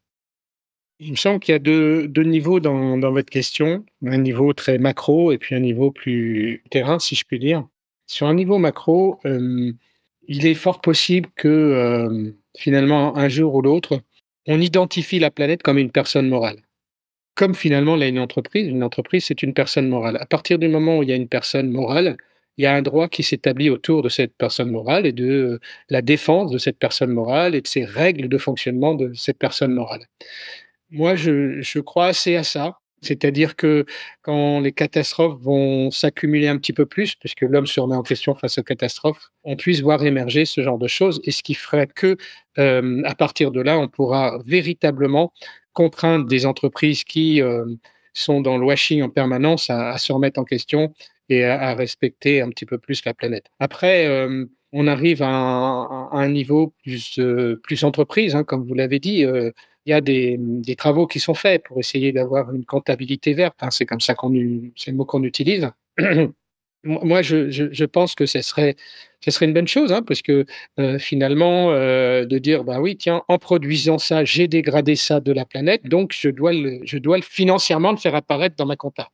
Il 0.98 1.12
me 1.12 1.16
semble 1.16 1.40
qu'il 1.40 1.52
y 1.52 1.56
a 1.56 1.60
deux, 1.60 2.08
deux 2.08 2.24
niveaux 2.24 2.58
dans, 2.58 2.96
dans, 2.96 3.12
votre 3.12 3.30
question, 3.30 3.84
un 4.04 4.18
niveau 4.18 4.52
très 4.52 4.78
macro 4.78 5.30
et 5.30 5.38
puis 5.38 5.54
un 5.54 5.60
niveau 5.60 5.90
plus 5.90 6.64
terrain, 6.70 6.98
si 6.98 7.14
je 7.14 7.24
puis 7.24 7.38
dire. 7.38 7.66
Sur 8.06 8.26
un 8.26 8.34
niveau 8.34 8.58
macro, 8.58 9.20
il 10.28 10.46
est 10.46 10.54
fort 10.54 10.80
possible 10.80 11.28
que 11.36 11.48
euh, 11.48 12.32
finalement, 12.56 13.16
un 13.16 13.28
jour 13.28 13.54
ou 13.54 13.62
l'autre, 13.62 14.00
on 14.46 14.60
identifie 14.60 15.18
la 15.18 15.30
planète 15.30 15.62
comme 15.62 15.78
une 15.78 15.90
personne 15.90 16.28
morale. 16.28 16.62
Comme 17.34 17.54
finalement, 17.54 17.96
là, 17.96 18.06
une 18.06 18.18
entreprise, 18.18 18.66
une 18.66 18.82
entreprise, 18.82 19.26
c'est 19.26 19.42
une 19.42 19.54
personne 19.54 19.88
morale. 19.88 20.16
À 20.20 20.26
partir 20.26 20.58
du 20.58 20.68
moment 20.68 20.98
où 20.98 21.02
il 21.02 21.08
y 21.08 21.12
a 21.12 21.16
une 21.16 21.28
personne 21.28 21.70
morale, 21.70 22.16
il 22.56 22.64
y 22.64 22.66
a 22.66 22.74
un 22.74 22.82
droit 22.82 23.08
qui 23.08 23.22
s'établit 23.22 23.68
autour 23.68 24.02
de 24.02 24.08
cette 24.08 24.34
personne 24.36 24.70
morale 24.70 25.04
et 25.04 25.12
de 25.12 25.60
la 25.90 26.00
défense 26.00 26.50
de 26.50 26.58
cette 26.58 26.78
personne 26.78 27.10
morale 27.10 27.54
et 27.54 27.60
de 27.60 27.66
ses 27.66 27.84
règles 27.84 28.28
de 28.28 28.38
fonctionnement 28.38 28.94
de 28.94 29.12
cette 29.14 29.38
personne 29.38 29.74
morale. 29.74 30.06
Moi, 30.90 31.16
je 31.16 31.80
crois 31.80 32.06
assez 32.06 32.36
à 32.36 32.44
ça. 32.44 32.78
C'est-à-dire 33.02 33.56
que 33.56 33.84
quand 34.22 34.60
les 34.60 34.72
catastrophes 34.72 35.38
vont 35.40 35.90
s'accumuler 35.90 36.48
un 36.48 36.56
petit 36.56 36.72
peu 36.72 36.86
plus, 36.86 37.14
puisque 37.14 37.42
l'homme 37.42 37.66
se 37.66 37.78
remet 37.80 37.94
en 37.94 38.02
question 38.02 38.34
face 38.34 38.58
aux 38.58 38.62
catastrophes, 38.62 39.30
on 39.44 39.56
puisse 39.56 39.80
voir 39.80 40.04
émerger 40.04 40.44
ce 40.44 40.62
genre 40.62 40.78
de 40.78 40.88
choses, 40.88 41.20
et 41.24 41.30
ce 41.30 41.42
qui 41.42 41.54
ferait 41.54 41.86
que, 41.86 42.16
euh, 42.58 43.02
à 43.04 43.14
partir 43.14 43.50
de 43.50 43.60
là, 43.60 43.78
on 43.78 43.88
pourra 43.88 44.38
véritablement 44.46 45.32
contraindre 45.72 46.26
des 46.26 46.46
entreprises 46.46 47.04
qui 47.04 47.42
euh, 47.42 47.66
sont 48.14 48.40
dans 48.40 48.56
le 48.56 48.64
washing 48.64 49.02
en 49.02 49.10
permanence 49.10 49.68
à, 49.68 49.96
se 49.98 50.12
remettre 50.12 50.40
en 50.40 50.44
question 50.44 50.92
et 51.28 51.44
à, 51.44 51.74
respecter 51.74 52.40
un 52.40 52.48
petit 52.48 52.66
peu 52.66 52.78
plus 52.78 53.04
la 53.04 53.12
planète. 53.12 53.46
Après, 53.60 54.06
euh, 54.06 54.46
on 54.72 54.86
arrive 54.86 55.22
à 55.22 55.28
un, 55.28 56.28
niveau 56.28 56.74
plus, 56.82 57.20
plus 57.62 57.84
entreprise, 57.84 58.34
hein, 58.34 58.44
comme 58.44 58.66
vous 58.66 58.74
l'avez 58.74 58.98
dit. 58.98 59.24
Il 59.86 59.90
y 59.90 59.92
a 59.92 60.00
des, 60.00 60.38
travaux 60.76 61.06
qui 61.06 61.20
sont 61.20 61.34
faits 61.34 61.62
pour 61.64 61.78
essayer 61.78 62.12
d'avoir 62.12 62.52
une 62.52 62.64
comptabilité 62.64 63.34
verte. 63.34 63.56
Hein, 63.60 63.70
c'est 63.70 63.86
comme 63.86 64.00
ça 64.00 64.14
qu'on, 64.14 64.32
c'est 64.76 64.90
le 64.90 64.96
mot 64.96 65.04
qu'on 65.04 65.22
utilise. 65.22 65.70
Moi, 66.84 67.22
je, 67.22 67.84
pense 67.84 68.14
que 68.14 68.26
ce 68.26 68.42
serait, 68.42 68.76
une 69.40 69.52
bonne 69.52 69.66
chose, 69.66 69.92
hein, 69.92 70.02
parce 70.02 70.22
que 70.22 70.44
euh, 70.78 70.98
finalement, 70.98 71.70
euh, 71.72 72.24
de 72.24 72.38
dire, 72.38 72.62
bah 72.64 72.80
oui, 72.80 72.96
tiens, 72.96 73.22
en 73.28 73.38
produisant 73.38 73.98
ça, 73.98 74.24
j'ai 74.24 74.46
dégradé 74.46 74.94
ça 74.94 75.20
de 75.20 75.32
la 75.32 75.44
planète, 75.44 75.84
donc 75.84 76.12
je 76.12 76.28
dois, 76.28 76.52
le, 76.52 76.80
je 76.84 76.98
dois 76.98 77.20
financièrement 77.22 77.90
le 77.90 77.96
faire 77.96 78.14
apparaître 78.14 78.54
dans 78.56 78.66
ma 78.66 78.76
compta. 78.76 79.08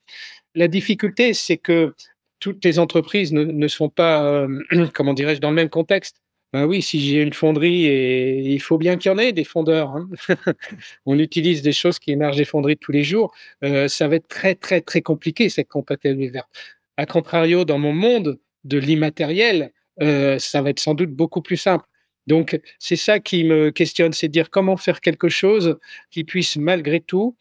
La 0.55 0.69
difficulté, 0.69 1.33
c'est 1.33 1.57
que 1.57 1.95
toutes 2.41 2.63
les 2.65 2.79
entreprises 2.79 3.33
ne, 3.33 3.45
ne 3.45 3.69
sont 3.69 3.89
pas, 3.89 4.23
euh, 4.25 4.49
comment 4.95 5.15
dirais-je, 5.15 5.41
dans 5.41 5.51
le 5.51 5.57
même 5.57 5.71
contexte. 5.71 6.22
Ben 6.53 6.67
oui, 6.67 6.83
si 6.83 7.01
j'ai 7.01 7.23
une 7.23 7.33
fonderie, 7.33 7.87
et 7.87 8.41
il 8.41 8.61
faut 8.61 8.77
bien 8.77 8.99
qu'il 8.99 9.11
y 9.11 9.15
en 9.15 9.19
ait 9.19 9.33
des 9.33 9.45
fondeurs. 9.45 9.97
Hein. 9.97 10.09
On 11.07 11.19
utilise 11.19 11.63
des 11.63 11.73
choses 11.73 11.99
qui 11.99 12.13
émergent 12.13 12.37
des 12.37 12.45
fonderies 12.45 12.77
tous 12.77 12.93
les 12.93 13.05
jours. 13.05 13.33
Euh, 13.65 13.89
ça 13.89 14.07
va 14.07 14.17
être 14.17 14.29
très, 14.29 14.55
très, 14.55 14.83
très 14.83 15.01
compliqué, 15.01 15.49
cette 15.49 15.69
comptabilité 15.69 16.29
verte. 16.29 16.51
A 16.99 17.07
contrario, 17.07 17.65
dans 17.65 17.79
mon 17.79 17.95
monde 17.95 18.39
de 18.65 18.79
l'immatériel, 18.79 19.73
euh, 20.03 20.39
ça 20.39 20.61
va 20.61 20.71
être 20.71 20.81
sans 20.81 20.95
doute 20.95 21.11
beaucoup 21.11 21.41
plus 21.41 21.57
simple. 21.57 21.87
Donc, 22.27 22.61
c'est 22.79 22.97
ça 22.97 23.19
qui 23.19 23.45
me 23.45 23.71
questionne, 23.71 24.13
c'est 24.13 24.29
dire 24.29 24.51
comment 24.51 24.77
faire 24.77 25.01
quelque 25.01 25.29
chose 25.31 25.79
qui 26.11 26.23
puisse 26.25 26.57
malgré 26.57 27.01
tout 27.01 27.35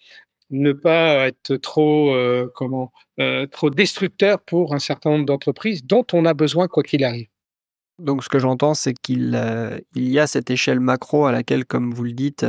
ne 0.52 0.72
pas 0.72 1.28
être 1.28 1.58
trop, 1.58 2.16
euh, 2.16 2.48
trop 3.52 3.70
destructeur 3.70 4.40
pour 4.42 4.74
un 4.74 4.80
certain 4.80 5.12
nombre 5.12 5.26
d'entreprises 5.26 5.86
dont 5.86 6.06
on 6.14 6.26
a 6.26 6.34
besoin 6.34 6.68
quoi 6.68 6.84
qu'il 6.84 7.04
arrive. 7.04 7.28
Donc, 8.02 8.24
ce 8.24 8.30
que 8.30 8.40
j'entends, 8.40 8.74
c'est 8.74 8.94
qu'il 8.94 9.36
euh, 9.36 9.80
il 9.96 10.10
y 10.10 10.20
a 10.20 10.26
cette 10.26 10.50
échelle 10.50 10.80
macro 10.80 11.26
à 11.28 11.32
laquelle, 11.32 11.66
comme 11.66 11.94
vous 11.94 12.04
le 12.04 12.14
dites, 12.14 12.46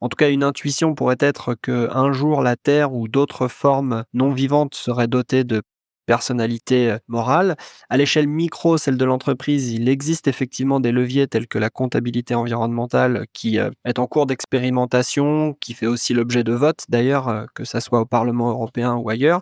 en 0.00 0.08
tout 0.08 0.16
cas, 0.16 0.30
une 0.30 0.42
intuition 0.42 0.94
pourrait 0.94 1.16
être 1.20 1.54
qu'un 1.54 2.12
jour, 2.12 2.42
la 2.42 2.56
Terre 2.56 2.94
ou 2.94 3.06
d'autres 3.06 3.48
formes 3.48 4.04
non 4.14 4.32
vivantes 4.32 4.74
seraient 4.74 5.08
dotées 5.08 5.44
de 5.44 5.62
personnalité 6.06 6.96
morale. 7.06 7.56
À 7.88 7.96
l'échelle 7.96 8.28
micro, 8.28 8.76
celle 8.78 8.96
de 8.96 9.04
l'entreprise, 9.04 9.72
il 9.72 9.88
existe 9.88 10.26
effectivement 10.26 10.80
des 10.80 10.92
leviers 10.92 11.26
tels 11.26 11.48
que 11.48 11.58
la 11.58 11.70
comptabilité 11.70 12.34
environnementale 12.34 13.26
qui 13.32 13.56
est 13.56 13.98
en 13.98 14.06
cours 14.06 14.26
d'expérimentation, 14.26 15.54
qui 15.60 15.72
fait 15.72 15.86
aussi 15.86 16.12
l'objet 16.12 16.44
de 16.44 16.52
votes 16.52 16.84
d'ailleurs, 16.88 17.46
que 17.54 17.64
ça 17.64 17.80
soit 17.80 18.00
au 18.00 18.06
Parlement 18.06 18.50
européen 18.50 18.94
ou 18.96 19.08
ailleurs. 19.08 19.40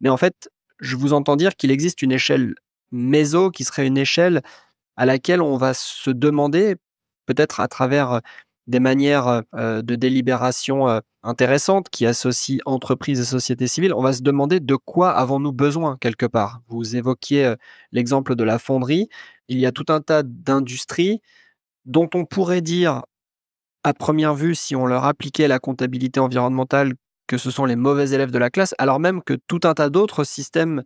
Mais 0.00 0.08
en 0.08 0.16
fait, 0.16 0.50
je 0.80 0.96
vous 0.96 1.12
entends 1.12 1.36
dire 1.36 1.56
qu'il 1.56 1.70
existe 1.70 2.00
une 2.00 2.12
échelle 2.12 2.54
méso 2.90 3.50
qui 3.50 3.64
serait 3.64 3.86
une 3.86 3.98
échelle 3.98 4.40
à 4.98 5.06
laquelle 5.06 5.40
on 5.40 5.56
va 5.56 5.72
se 5.74 6.10
demander, 6.10 6.74
peut-être 7.24 7.60
à 7.60 7.68
travers 7.68 8.20
des 8.66 8.80
manières 8.80 9.42
de 9.54 9.94
délibération 9.94 11.00
intéressantes 11.22 11.88
qui 11.88 12.04
associent 12.04 12.58
entreprises 12.66 13.20
et 13.20 13.24
société 13.24 13.68
civile, 13.68 13.94
on 13.94 14.02
va 14.02 14.12
se 14.12 14.22
demander 14.22 14.60
de 14.60 14.74
quoi 14.74 15.12
avons-nous 15.12 15.52
besoin 15.52 15.96
quelque 16.00 16.26
part. 16.26 16.60
Vous 16.68 16.96
évoquiez 16.96 17.54
l'exemple 17.92 18.34
de 18.34 18.42
la 18.44 18.58
fonderie. 18.58 19.08
Il 19.46 19.58
y 19.58 19.66
a 19.66 19.72
tout 19.72 19.86
un 19.88 20.00
tas 20.00 20.22
d'industries 20.24 21.20
dont 21.86 22.10
on 22.14 22.24
pourrait 22.26 22.60
dire, 22.60 23.02
à 23.84 23.94
première 23.94 24.34
vue, 24.34 24.56
si 24.56 24.74
on 24.74 24.84
leur 24.84 25.04
appliquait 25.04 25.48
la 25.48 25.60
comptabilité 25.60 26.18
environnementale, 26.18 26.94
que 27.28 27.38
ce 27.38 27.50
sont 27.52 27.66
les 27.66 27.76
mauvais 27.76 28.10
élèves 28.10 28.32
de 28.32 28.38
la 28.38 28.50
classe, 28.50 28.74
alors 28.78 28.98
même 28.98 29.22
que 29.22 29.34
tout 29.46 29.60
un 29.62 29.74
tas 29.74 29.90
d'autres 29.90 30.24
systèmes 30.24 30.82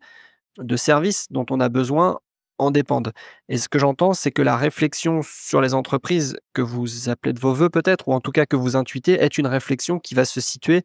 de 0.59 0.77
services 0.77 1.29
dont 1.31 1.47
on 1.51 1.61
a 1.61 1.71
besoin 1.71 2.19
en 2.63 2.71
dépendent. 2.71 3.13
Et 3.49 3.59
ce 3.59 3.69
que 3.69 3.79
j'entends, 3.79 4.15
c'est 4.15 4.31
que 4.31 4.43
la 4.43 4.57
réflexion 4.57 5.21
sur 5.23 5.61
les 5.61 5.75
entreprises 5.75 6.37
que 6.53 6.63
vous 6.63 7.09
appelez 7.09 7.33
de 7.33 7.41
vos 7.41 7.53
voeux 7.53 7.71
peut-être, 7.71 8.09
ou 8.09 8.13
en 8.13 8.21
tout 8.21 8.33
cas 8.33 8.47
que 8.47 8.57
vous 8.57 8.77
intuitez, 8.77 9.13
est 9.13 9.39
une 9.39 9.47
réflexion 9.47 9.99
qui 9.99 10.15
va 10.15 10.25
se 10.25 10.41
situer 10.41 10.83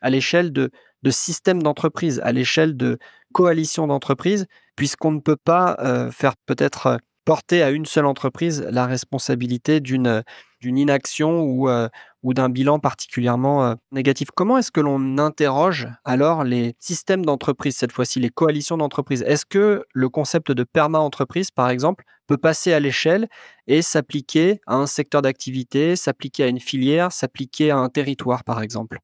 à 0.00 0.10
l'échelle 0.10 0.52
de, 0.52 0.70
de 1.02 1.10
systèmes 1.10 1.62
d'entreprise, 1.62 2.20
à 2.24 2.32
l'échelle 2.32 2.76
de 2.76 2.98
coalitions 3.32 3.86
d'entreprises, 3.86 4.46
puisqu'on 4.76 5.12
ne 5.12 5.20
peut 5.20 5.36
pas 5.36 5.76
euh, 5.80 6.10
faire 6.10 6.34
peut-être 6.46 6.98
porter 7.24 7.62
à 7.62 7.70
une 7.70 7.86
seule 7.86 8.06
entreprise 8.06 8.66
la 8.70 8.86
responsabilité 8.86 9.80
d'une 9.80 10.22
d'une 10.60 10.76
inaction 10.76 11.40
ou, 11.40 11.68
euh, 11.68 11.88
ou 12.22 12.34
d'un 12.34 12.48
bilan 12.48 12.78
particulièrement 12.78 13.64
euh, 13.64 13.74
négatif. 13.92 14.28
Comment 14.34 14.58
est-ce 14.58 14.70
que 14.70 14.80
l'on 14.80 15.18
interroge 15.18 15.88
alors 16.04 16.44
les 16.44 16.74
systèmes 16.78 17.24
d'entreprise, 17.24 17.76
cette 17.76 17.92
fois-ci 17.92 18.20
les 18.20 18.30
coalitions 18.30 18.76
d'entreprise 18.76 19.22
Est-ce 19.22 19.46
que 19.46 19.84
le 19.92 20.08
concept 20.08 20.52
de 20.52 20.64
perma-entreprise, 20.64 21.50
par 21.50 21.70
exemple, 21.70 22.04
peut 22.26 22.36
passer 22.36 22.72
à 22.72 22.80
l'échelle 22.80 23.28
et 23.66 23.82
s'appliquer 23.82 24.60
à 24.66 24.76
un 24.76 24.86
secteur 24.86 25.22
d'activité, 25.22 25.96
s'appliquer 25.96 26.44
à 26.44 26.48
une 26.48 26.60
filière, 26.60 27.12
s'appliquer 27.12 27.70
à 27.70 27.78
un 27.78 27.88
territoire, 27.88 28.44
par 28.44 28.62
exemple? 28.62 28.98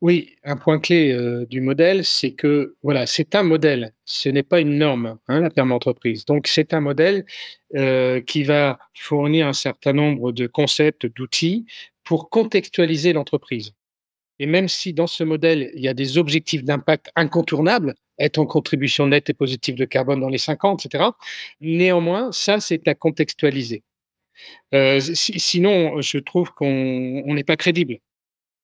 Oui, 0.00 0.36
un 0.44 0.56
point 0.56 0.78
clé 0.78 1.12
euh, 1.12 1.44
du 1.46 1.60
modèle, 1.60 2.04
c'est 2.04 2.30
que 2.30 2.76
voilà, 2.84 3.06
c'est 3.06 3.34
un 3.34 3.42
modèle, 3.42 3.94
ce 4.04 4.28
n'est 4.28 4.44
pas 4.44 4.60
une 4.60 4.78
norme, 4.78 5.18
hein, 5.26 5.40
la 5.40 5.50
perma 5.50 5.74
entreprise. 5.74 6.24
Donc 6.24 6.46
c'est 6.46 6.72
un 6.72 6.80
modèle 6.80 7.24
euh, 7.74 8.20
qui 8.20 8.44
va 8.44 8.78
fournir 8.94 9.48
un 9.48 9.52
certain 9.52 9.92
nombre 9.92 10.30
de 10.30 10.46
concepts, 10.46 11.06
d'outils 11.06 11.66
pour 12.08 12.30
contextualiser 12.30 13.12
l'entreprise. 13.12 13.74
Et 14.38 14.46
même 14.46 14.66
si 14.66 14.94
dans 14.94 15.06
ce 15.06 15.24
modèle 15.24 15.70
il 15.74 15.82
y 15.82 15.88
a 15.88 15.94
des 15.94 16.16
objectifs 16.16 16.64
d'impact 16.64 17.10
incontournables, 17.16 17.94
être 18.18 18.38
en 18.38 18.46
contribution 18.46 19.06
nette 19.06 19.28
et 19.28 19.34
positive 19.34 19.74
de 19.74 19.84
carbone 19.84 20.20
dans 20.20 20.30
les 20.30 20.38
50, 20.38 20.86
etc. 20.86 21.10
Néanmoins, 21.60 22.32
ça 22.32 22.60
c'est 22.60 22.88
à 22.88 22.94
contextualiser. 22.94 23.82
Euh, 24.74 25.00
sinon, 25.00 26.00
je 26.00 26.16
trouve 26.16 26.50
qu'on 26.52 27.34
n'est 27.34 27.44
pas 27.44 27.56
crédible 27.56 27.98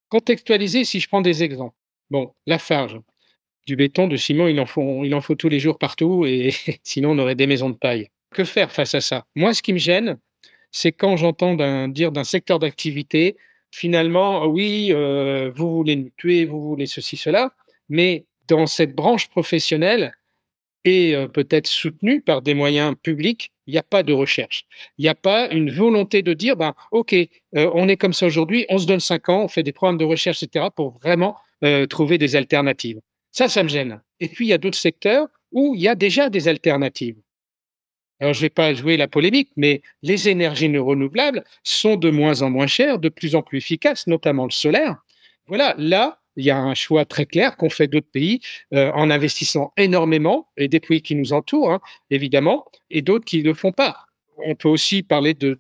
contextualiser 0.09 0.85
si 0.85 1.01
je 1.01 1.09
prends 1.09 1.23
des 1.23 1.43
exemples. 1.43 1.77
Bon, 2.09 2.33
la 2.47 2.59
farge. 2.59 2.99
Du 3.67 3.77
béton, 3.77 4.07
de 4.07 4.17
ciment, 4.17 4.47
il 4.47 4.61
en 4.61 4.67
faut, 4.67 5.05
il 5.05 5.15
en 5.15 5.21
faut 5.21 5.35
tous 5.35 5.49
les 5.49 5.59
jours 5.59 5.79
partout 5.79 6.25
et 6.25 6.55
sinon 6.83 7.11
on 7.11 7.19
aurait 7.19 7.35
des 7.35 7.47
maisons 7.47 7.69
de 7.69 7.77
paille. 7.77 8.09
Que 8.31 8.45
faire 8.45 8.73
face 8.73 8.95
à 8.95 9.01
ça? 9.01 9.27
Moi, 9.35 9.53
ce 9.55 9.63
qui 9.63 9.73
me 9.73 9.79
gêne, 9.79 10.19
c'est 10.75 10.91
quand 10.91 11.17
j'entends 11.17 11.87
dire 11.87 12.11
d'un 12.11 12.25
secteur 12.25 12.59
d'activité, 12.59 13.37
finalement, 13.71 14.47
oui, 14.47 14.89
euh, 14.91 15.53
vous 15.55 15.77
voulez 15.77 15.95
nous 15.95 16.11
tuer, 16.17 16.45
vous 16.47 16.61
voulez 16.61 16.87
ceci, 16.87 17.17
cela, 17.17 17.53
mais 17.89 18.27
dans 18.49 18.67
cette 18.67 18.93
branche 18.93 19.29
professionnelle, 19.29 20.13
et 20.85 21.15
euh, 21.15 21.29
peut-être 21.29 21.69
soutenue 21.69 22.21
par 22.21 22.43
des 22.43 22.55
moyens 22.55 22.95
publics, 23.01 23.53
il 23.69 23.73
n'y 23.73 23.79
a 23.79 23.85
pas 23.85 24.03
de 24.03 24.13
recherche. 24.13 24.67
Il 24.99 25.03
n'y 25.03 25.09
a 25.09 25.15
pas 25.15 25.49
une 25.51 25.71
volonté 25.71 26.23
de 26.23 26.35
dire, 26.35 26.57
ben, 26.57 26.75
OK, 26.91 27.15
euh, 27.15 27.71
on 27.73 27.89
est 27.89 27.97
comme 27.97 28.13
ça 28.13 28.27
aujourd'hui, 28.27 28.67
on 28.69 28.79
se 28.79 28.87
donne 28.87 29.01
cinq 29.01 29.29
ans, 29.29 29.45
on 29.45 29.49
fait 29.49 29.63
des 29.63 29.73
programmes 29.73 29.99
de 29.99 30.05
recherche, 30.05 30.43
etc., 30.43 30.67
pour 30.75 30.99
vraiment 30.99 31.37
trouver 31.89 32.19
des 32.19 32.37
alternatives. 32.37 33.01
Ça, 33.33 33.49
ça 33.49 33.63
me 33.63 33.69
gêne. 33.71 34.03
Et 34.21 34.29
puis, 34.29 34.45
il 34.45 34.49
y 34.49 34.53
a 34.53 34.59
d'autres 34.59 34.77
secteurs 34.77 35.29
où 35.51 35.75
il 35.75 35.81
y 35.81 35.89
a 35.89 35.95
déjà 35.95 36.29
des 36.29 36.47
alternatives. 36.47 37.17
Alors, 38.25 38.33
je 38.33 38.39
ne 38.39 38.47
vais 38.47 38.51
pas 38.51 38.73
jouer 38.73 38.97
la 38.97 39.07
polémique, 39.07 39.51
mais 39.55 39.83
les 40.03 40.31
énergies 40.31 40.75
renouvelables 40.79 41.45
sont 41.63 41.97
de 41.97 42.09
moins 42.09 42.41
en 42.41 42.49
moins 42.49 42.67
chères, 42.67 42.99
de 42.99 43.11
plus 43.11 43.35
en 43.35 43.43
plus 43.43 43.59
efficaces, 43.59 44.07
notamment 44.07 44.47
le 44.47 44.51
solaire. 44.51 44.97
Voilà, 45.47 45.75
là, 45.77 46.21
il 46.37 46.47
y 46.47 46.51
a 46.51 46.57
un 46.57 46.73
choix 46.73 47.05
très 47.05 47.27
clair 47.27 47.59
qu'ont 47.59 47.69
fait 47.69 47.87
d'autres 47.87 48.11
pays 48.11 48.41
euh, 48.73 48.91
en 48.93 49.11
investissant 49.11 49.75
énormément, 49.77 50.49
et 50.57 50.69
des 50.69 50.81
pays 50.81 51.03
qui 51.03 51.17
nous 51.17 51.35
entourent, 51.35 51.71
hein, 51.71 51.81
évidemment, 52.09 52.65
et 52.91 53.03
d'autres 53.03 53.27
qui 53.27 53.41
ne 53.41 53.49
le 53.49 53.53
font 53.53 53.73
pas. 53.73 54.07
on 54.39 54.55
peut 54.55 54.71
aussi 54.71 55.03
parler 55.03 55.35
de, 55.35 55.59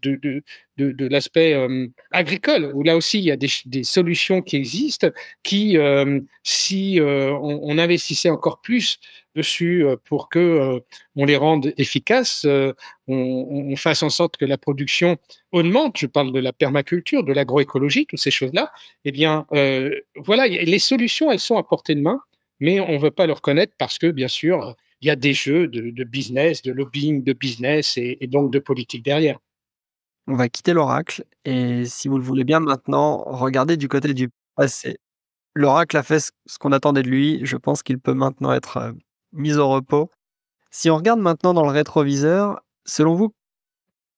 l'aspect 0.79 1.53
euh, 1.53 1.87
agricole, 2.13 2.73
où 2.73 2.83
là 2.83 2.97
aussi 2.97 3.19
il 3.19 3.25
y 3.25 3.31
a 3.31 3.37
des, 3.37 3.85
solutions 3.85 4.41
qui 4.41 4.57
existent, 4.57 5.11
qui, 5.43 5.77
euh, 5.77 6.19
si 6.43 6.99
on, 6.99 7.77
investissait 7.77 8.31
encore 8.31 8.63
plus 8.63 8.99
dessus 9.35 9.85
pour 10.05 10.29
que 10.29 10.83
on 11.17 11.25
les 11.25 11.37
rende 11.37 11.73
efficaces, 11.77 12.47
on, 12.47 12.75
on, 13.09 13.77
fasse 13.77 14.03
en 14.03 14.11
sorte 14.11 14.37
que 14.37 14.45
la 14.45 14.59
production 14.59 15.17
augmente. 15.53 15.99
Je 15.99 16.07
parle 16.07 16.33
de 16.33 16.41
la 16.41 16.53
permaculture, 16.53 17.25
de 17.25 17.33
l'agroécologie, 17.33 18.07
toutes 18.07 18.21
ces 18.21 18.31
choses-là. 18.31 18.73
Eh 19.05 19.13
bien, 19.13 19.47
voilà, 20.17 20.47
les 20.47 20.79
solutions, 20.79 21.31
elles 21.33 21.41
sont 21.41 21.57
à 21.57 21.63
portée 21.63 21.95
de 21.95 22.01
main, 22.01 22.21
mais 22.61 22.81
on 22.81 22.93
ne 22.93 22.99
veut 22.99 23.11
pas 23.11 23.27
le 23.27 23.33
reconnaître 23.33 23.75
parce 23.79 23.99
que, 23.99 24.11
bien 24.11 24.29
sûr, 24.29 24.77
il 25.05 25.09
y 25.09 25.11
a 25.11 25.17
des 25.17 25.35
jeux 25.35 25.69
de, 25.69 26.05
business, 26.05 26.63
de 26.63 26.73
lobbying 26.73 27.23
de 27.23 27.35
business 27.35 27.99
et, 27.99 28.27
donc 28.27 28.51
de 28.51 28.59
politique 28.59 29.05
derrière. 29.05 29.39
On 30.27 30.35
va 30.35 30.49
quitter 30.49 30.73
l'oracle 30.73 31.25
et 31.45 31.85
si 31.85 32.09
vous 32.09 32.17
le 32.17 32.25
voulez 32.25 32.45
bien 32.45 32.59
maintenant, 32.61 33.23
regardez 33.27 33.77
du 33.77 33.89
côté 33.89 34.15
du 34.15 34.31
passé. 34.57 34.97
L'oracle 35.55 35.99
a 35.99 36.03
fait 36.03 36.21
ce 36.21 36.59
qu'on 36.59 36.73
attendait 36.73 37.03
de 37.03 37.11
lui, 37.11 37.41
je 37.45 37.59
pense 37.59 37.83
qu'il 37.83 37.99
peut 37.99 38.15
maintenant 38.15 38.53
être 38.55 38.95
euh, 39.35 39.41
mis 39.41 39.55
au 39.57 39.69
repos. 39.69 40.11
Si 40.71 40.91
on 40.91 40.97
regarde 40.97 41.21
maintenant 41.21 41.55
dans 41.55 41.65
le 41.65 41.71
rétroviseur, 41.71 42.61
selon 42.85 43.15
vous, 43.15 43.35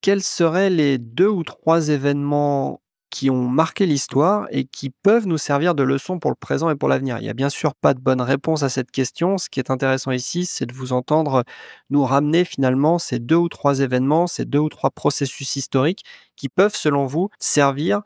quels 0.00 0.22
seraient 0.22 0.70
les 0.70 0.98
deux 0.98 1.28
ou 1.28 1.42
trois 1.42 1.88
événements 1.88 2.80
qui 3.10 3.30
ont 3.30 3.48
marqué 3.48 3.86
l'histoire 3.86 4.46
et 4.50 4.64
qui 4.64 4.90
peuvent 4.90 5.26
nous 5.26 5.38
servir 5.38 5.74
de 5.74 5.82
leçon 5.82 6.18
pour 6.18 6.30
le 6.30 6.36
présent 6.36 6.70
et 6.70 6.76
pour 6.76 6.88
l'avenir? 6.88 7.18
Il 7.18 7.22
n'y 7.22 7.28
a 7.28 7.34
bien 7.34 7.48
sûr 7.48 7.74
pas 7.74 7.94
de 7.94 8.00
bonne 8.00 8.20
réponse 8.20 8.62
à 8.62 8.68
cette 8.68 8.90
question. 8.90 9.38
Ce 9.38 9.48
qui 9.48 9.58
est 9.58 9.70
intéressant 9.70 10.10
ici, 10.10 10.46
c'est 10.46 10.66
de 10.66 10.74
vous 10.74 10.92
entendre 10.92 11.44
nous 11.90 12.04
ramener 12.04 12.44
finalement 12.44 12.98
ces 12.98 13.18
deux 13.18 13.36
ou 13.36 13.48
trois 13.48 13.80
événements, 13.80 14.26
ces 14.26 14.44
deux 14.44 14.58
ou 14.58 14.68
trois 14.68 14.90
processus 14.90 15.56
historiques 15.56 16.04
qui 16.36 16.48
peuvent, 16.48 16.76
selon 16.76 17.06
vous, 17.06 17.30
servir 17.38 18.02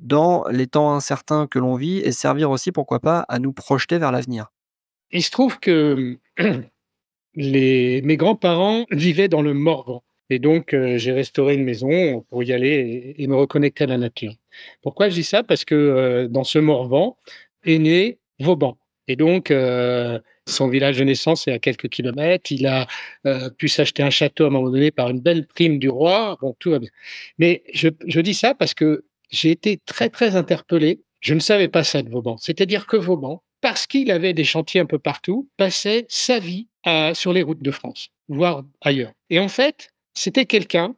dans 0.00 0.44
les 0.50 0.66
temps 0.66 0.94
incertains 0.94 1.46
que 1.46 1.58
l'on 1.58 1.74
vit 1.74 1.98
et 1.98 2.12
servir 2.12 2.50
aussi, 2.50 2.72
pourquoi 2.72 3.00
pas, 3.00 3.20
à 3.28 3.38
nous 3.38 3.52
projeter 3.52 3.98
vers 3.98 4.12
l'avenir. 4.12 4.50
Il 5.14 5.22
se 5.22 5.30
trouve 5.30 5.60
que 5.60 6.18
mes 7.36 8.16
grands-parents 8.16 8.84
vivaient 8.90 9.28
dans 9.28 9.42
le 9.42 9.54
Morvan. 9.54 10.02
Et 10.28 10.40
donc, 10.40 10.74
euh, 10.74 10.98
j'ai 10.98 11.12
restauré 11.12 11.54
une 11.54 11.62
maison 11.62 12.24
pour 12.28 12.42
y 12.42 12.52
aller 12.52 13.14
et, 13.16 13.26
me 13.28 13.36
reconnecter 13.36 13.84
à 13.84 13.86
la 13.86 13.98
nature. 13.98 14.32
Pourquoi 14.82 15.08
je 15.08 15.14
dis 15.14 15.22
ça? 15.22 15.44
Parce 15.44 15.64
que 15.64 15.74
euh, 15.76 16.28
dans 16.28 16.42
ce 16.42 16.58
Morvan 16.58 17.16
est 17.64 17.78
né 17.78 18.18
Vauban. 18.40 18.76
Et 19.06 19.14
donc, 19.14 19.52
euh, 19.52 20.18
son 20.48 20.68
village 20.68 20.98
de 20.98 21.04
naissance 21.04 21.46
est 21.46 21.52
à 21.52 21.60
quelques 21.60 21.88
kilomètres. 21.88 22.50
Il 22.50 22.66
a 22.66 22.88
pu 23.56 23.68
s'acheter 23.68 24.02
un 24.02 24.10
château 24.10 24.44
à 24.44 24.46
un 24.48 24.50
moment 24.50 24.70
donné 24.70 24.90
par 24.90 25.10
une 25.10 25.20
belle 25.20 25.46
prime 25.46 25.78
du 25.78 25.88
roi. 25.88 26.36
Bon, 26.40 26.56
tout 26.58 26.72
va 26.72 26.80
bien. 26.80 26.90
Mais 27.38 27.62
je 27.72 28.20
dis 28.20 28.34
ça 28.34 28.54
parce 28.54 28.74
que 28.74 29.04
j'ai 29.30 29.52
été 29.52 29.78
très, 29.86 30.08
très 30.08 30.34
interpellé. 30.34 31.02
Je 31.20 31.34
ne 31.34 31.40
savais 31.40 31.68
pas 31.68 31.84
ça 31.84 32.02
de 32.02 32.10
Vauban. 32.10 32.36
C'est-à-dire 32.38 32.86
que 32.86 32.96
Vauban, 32.96 33.43
parce 33.64 33.86
qu'il 33.86 34.10
avait 34.10 34.34
des 34.34 34.44
chantiers 34.44 34.82
un 34.82 34.84
peu 34.84 34.98
partout, 34.98 35.48
passait 35.56 36.04
sa 36.10 36.38
vie 36.38 36.68
à, 36.84 37.14
sur 37.14 37.32
les 37.32 37.42
routes 37.42 37.62
de 37.62 37.70
France, 37.70 38.10
voire 38.28 38.62
ailleurs. 38.82 39.12
Et 39.30 39.40
en 39.40 39.48
fait, 39.48 39.88
c'était 40.12 40.44
quelqu'un 40.44 40.94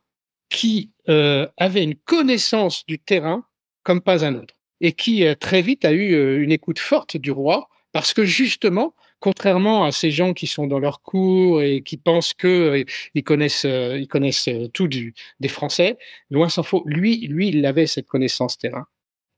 qui 0.48 0.90
euh, 1.08 1.46
avait 1.58 1.84
une 1.84 1.94
connaissance 1.94 2.84
du 2.84 2.98
terrain 2.98 3.46
comme 3.84 4.00
pas 4.00 4.24
un 4.24 4.34
autre 4.34 4.54
et 4.80 4.94
qui 4.94 5.24
euh, 5.24 5.36
très 5.36 5.62
vite 5.62 5.84
a 5.84 5.92
eu 5.92 6.12
euh, 6.14 6.42
une 6.42 6.50
écoute 6.50 6.80
forte 6.80 7.16
du 7.16 7.30
roi 7.30 7.68
parce 7.92 8.12
que 8.12 8.24
justement, 8.24 8.96
contrairement 9.20 9.84
à 9.84 9.92
ces 9.92 10.10
gens 10.10 10.34
qui 10.34 10.48
sont 10.48 10.66
dans 10.66 10.80
leur 10.80 11.02
cours 11.02 11.62
et 11.62 11.82
qui 11.82 11.96
pensent 11.96 12.34
que 12.34 12.84
ils 13.14 13.22
connaissent, 13.22 13.64
ils 13.64 14.08
connaissent 14.08 14.50
tout 14.74 14.88
du, 14.88 15.14
des 15.38 15.48
Français, 15.48 15.98
loin 16.30 16.48
s'en 16.48 16.64
faut. 16.64 16.82
Lui, 16.84 17.28
lui, 17.28 17.46
il 17.50 17.64
avait 17.64 17.86
cette 17.86 18.08
connaissance 18.08 18.58
terrain. 18.58 18.88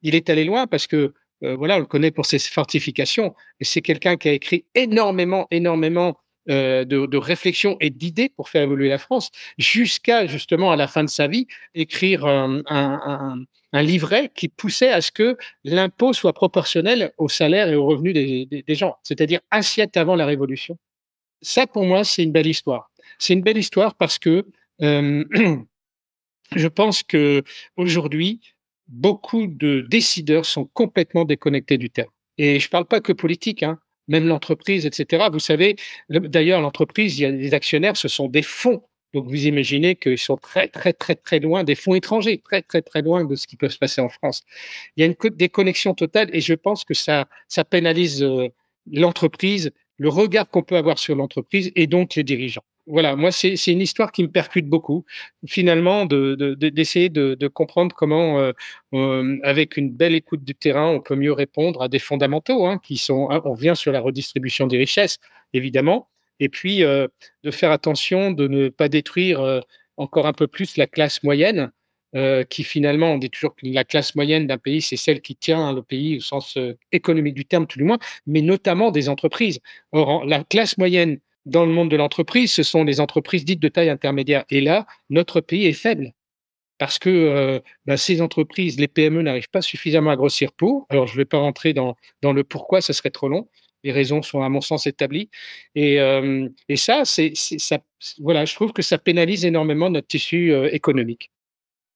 Il 0.00 0.14
est 0.14 0.30
allé 0.30 0.46
loin 0.46 0.66
parce 0.66 0.86
que 0.86 1.12
voilà, 1.42 1.76
on 1.76 1.80
le 1.80 1.86
connaît 1.86 2.10
pour 2.10 2.26
ses 2.26 2.38
fortifications 2.38 3.34
et 3.60 3.64
c'est 3.64 3.80
quelqu'un 3.80 4.16
qui 4.16 4.28
a 4.28 4.32
écrit 4.32 4.64
énormément, 4.74 5.46
énormément 5.50 6.18
euh, 6.50 6.86
de, 6.86 7.04
de, 7.04 7.18
réflexion 7.18 7.76
et 7.78 7.90
d'idées 7.90 8.30
pour 8.30 8.48
faire 8.48 8.62
évoluer 8.62 8.88
la 8.88 8.96
France, 8.96 9.30
jusqu'à 9.58 10.26
justement 10.26 10.72
à 10.72 10.76
la 10.76 10.88
fin 10.88 11.04
de 11.04 11.10
sa 11.10 11.26
vie 11.26 11.46
écrire 11.74 12.24
un, 12.24 12.62
un, 12.70 13.82
livret 13.82 14.30
qui 14.34 14.48
poussait 14.48 14.90
à 14.90 15.02
ce 15.02 15.12
que 15.12 15.36
l'impôt 15.64 16.14
soit 16.14 16.32
proportionnel 16.32 17.12
au 17.18 17.28
salaire 17.28 17.68
et 17.68 17.74
aux 17.74 17.84
revenus 17.84 18.14
des, 18.14 18.74
gens, 18.74 18.96
c'est-à-dire 19.02 19.40
siècle 19.60 19.98
avant 19.98 20.16
la 20.16 20.24
Révolution. 20.24 20.78
Ça, 21.42 21.66
pour 21.66 21.84
moi, 21.84 22.02
c'est 22.02 22.22
une 22.22 22.32
belle 22.32 22.46
histoire. 22.46 22.90
C'est 23.18 23.34
une 23.34 23.42
belle 23.42 23.58
histoire 23.58 23.94
parce 23.94 24.18
que 24.18 24.46
euh, 24.80 25.24
je 26.56 26.68
pense 26.68 27.02
que 27.02 27.42
aujourd'hui, 27.76 28.40
beaucoup 28.88 29.46
de 29.46 29.86
décideurs 29.88 30.46
sont 30.46 30.66
complètement 30.66 31.24
déconnectés 31.24 31.78
du 31.78 31.90
terme. 31.90 32.10
Et 32.38 32.60
je 32.60 32.68
parle 32.68 32.86
pas 32.86 33.00
que 33.00 33.12
politique, 33.12 33.62
hein 33.62 33.78
même 34.08 34.26
l'entreprise, 34.26 34.86
etc. 34.86 35.28
Vous 35.30 35.38
savez, 35.38 35.76
d'ailleurs, 36.08 36.60
l'entreprise, 36.60 37.18
il 37.18 37.22
y 37.22 37.24
a 37.26 37.32
des 37.32 37.54
actionnaires, 37.54 37.96
ce 37.96 38.08
sont 38.08 38.28
des 38.28 38.42
fonds. 38.42 38.82
Donc, 39.14 39.26
vous 39.26 39.46
imaginez 39.46 39.96
qu'ils 39.96 40.18
sont 40.18 40.36
très, 40.36 40.68
très, 40.68 40.92
très, 40.92 41.14
très 41.14 41.40
loin 41.40 41.64
des 41.64 41.74
fonds 41.74 41.94
étrangers, 41.94 42.38
très, 42.38 42.62
très, 42.62 42.82
très 42.82 43.02
loin 43.02 43.24
de 43.24 43.36
ce 43.36 43.46
qui 43.46 43.56
peut 43.56 43.68
se 43.68 43.78
passer 43.78 44.00
en 44.00 44.08
France. 44.08 44.42
Il 44.96 45.00
y 45.00 45.04
a 45.04 45.06
une 45.06 45.16
déconnexion 45.30 45.94
totale 45.94 46.28
et 46.32 46.40
je 46.40 46.54
pense 46.54 46.84
que 46.84 46.94
ça, 46.94 47.26
ça 47.48 47.64
pénalise 47.64 48.22
euh, 48.22 48.48
l'entreprise, 48.90 49.70
le 49.96 50.08
regard 50.08 50.48
qu'on 50.48 50.62
peut 50.62 50.76
avoir 50.76 50.98
sur 50.98 51.14
l'entreprise 51.14 51.72
et 51.74 51.86
donc 51.86 52.16
les 52.16 52.24
dirigeants 52.24 52.64
voilà, 52.88 53.16
moi, 53.16 53.30
c'est 53.30 53.54
une 53.66 53.80
histoire 53.80 54.12
qui 54.12 54.22
me 54.22 54.30
percute 54.30 54.66
beaucoup, 54.66 55.04
finalement, 55.46 56.06
d'essayer 56.06 57.10
de, 57.10 57.34
de, 57.34 57.48
comprendre 57.48 57.94
comment, 57.94 58.38
euh, 58.40 58.52
euh, 58.94 59.38
avec 59.42 59.76
une 59.76 59.90
belle 59.90 60.14
écoute 60.14 60.42
du 60.44 60.54
terrain, 60.54 60.88
on 60.88 61.00
peut 61.00 61.14
mieux 61.14 61.32
répondre 61.32 61.82
à 61.82 61.88
des 61.88 61.98
fondamentaux, 61.98 62.66
hein, 62.66 62.80
qui 62.82 62.96
sont, 62.96 63.30
hein, 63.30 63.42
on 63.44 63.52
revient 63.52 63.74
sur 63.76 63.92
la 63.92 64.00
redistribution 64.00 64.66
des 64.66 64.78
richesses, 64.78 65.18
évidemment, 65.52 66.08
et 66.40 66.48
puis 66.48 66.82
euh, 66.82 67.08
de 67.44 67.50
faire 67.50 67.70
attention 67.70 68.30
de 68.30 68.48
ne 68.48 68.68
pas 68.70 68.88
détruire 68.88 69.62
encore 69.96 70.26
un 70.26 70.32
peu 70.32 70.46
plus 70.46 70.76
la 70.76 70.86
classe 70.86 71.22
moyenne, 71.22 71.70
qui 72.48 72.64
finalement, 72.64 73.12
on 73.12 73.18
dit 73.18 73.28
toujours 73.28 73.54
que 73.54 73.66
la 73.66 73.84
classe 73.84 74.14
moyenne 74.14 74.46
d'un 74.46 74.56
pays, 74.56 74.80
c'est 74.80 74.96
celle 74.96 75.20
qui 75.20 75.36
tient 75.36 75.74
le 75.74 75.82
pays 75.82 76.16
au 76.16 76.20
sens 76.20 76.56
économique 76.90 77.34
du 77.34 77.44
terme, 77.44 77.66
tout 77.66 77.78
du 77.78 77.84
moins, 77.84 77.98
mais 78.26 78.40
notamment 78.40 78.90
des 78.90 79.10
entreprises. 79.10 79.60
Or, 79.92 80.24
la 80.24 80.42
classe 80.42 80.78
moyenne 80.78 81.20
dans 81.48 81.64
le 81.64 81.72
monde 81.72 81.90
de 81.90 81.96
l'entreprise, 81.96 82.52
ce 82.52 82.62
sont 82.62 82.84
les 82.84 83.00
entreprises 83.00 83.44
dites 83.44 83.60
de 83.60 83.68
taille 83.68 83.90
intermédiaire. 83.90 84.44
Et 84.50 84.60
là, 84.60 84.86
notre 85.10 85.40
pays 85.40 85.66
est 85.66 85.72
faible 85.72 86.12
parce 86.78 86.98
que 86.98 87.10
euh, 87.10 87.60
bah, 87.86 87.96
ces 87.96 88.22
entreprises, 88.22 88.78
les 88.78 88.88
PME 88.88 89.22
n'arrivent 89.22 89.50
pas 89.50 89.62
suffisamment 89.62 90.10
à 90.10 90.16
grossir 90.16 90.52
pour. 90.52 90.86
Alors, 90.90 91.06
je 91.06 91.14
ne 91.14 91.18
vais 91.18 91.24
pas 91.24 91.38
rentrer 91.38 91.72
dans, 91.72 91.96
dans 92.22 92.32
le 92.32 92.44
pourquoi, 92.44 92.80
ça 92.80 92.92
serait 92.92 93.10
trop 93.10 93.28
long. 93.28 93.48
Les 93.84 93.92
raisons 93.92 94.22
sont, 94.22 94.42
à 94.42 94.48
mon 94.48 94.60
sens, 94.60 94.86
établies. 94.86 95.30
Et, 95.74 96.00
euh, 96.00 96.48
et 96.68 96.76
ça, 96.76 97.04
c'est, 97.04 97.32
ça, 97.34 97.78
voilà, 98.20 98.44
je 98.44 98.54
trouve 98.54 98.72
que 98.72 98.82
ça 98.82 98.98
pénalise 98.98 99.44
énormément 99.44 99.90
notre 99.90 100.06
tissu 100.06 100.52
euh, 100.52 100.68
économique. 100.72 101.30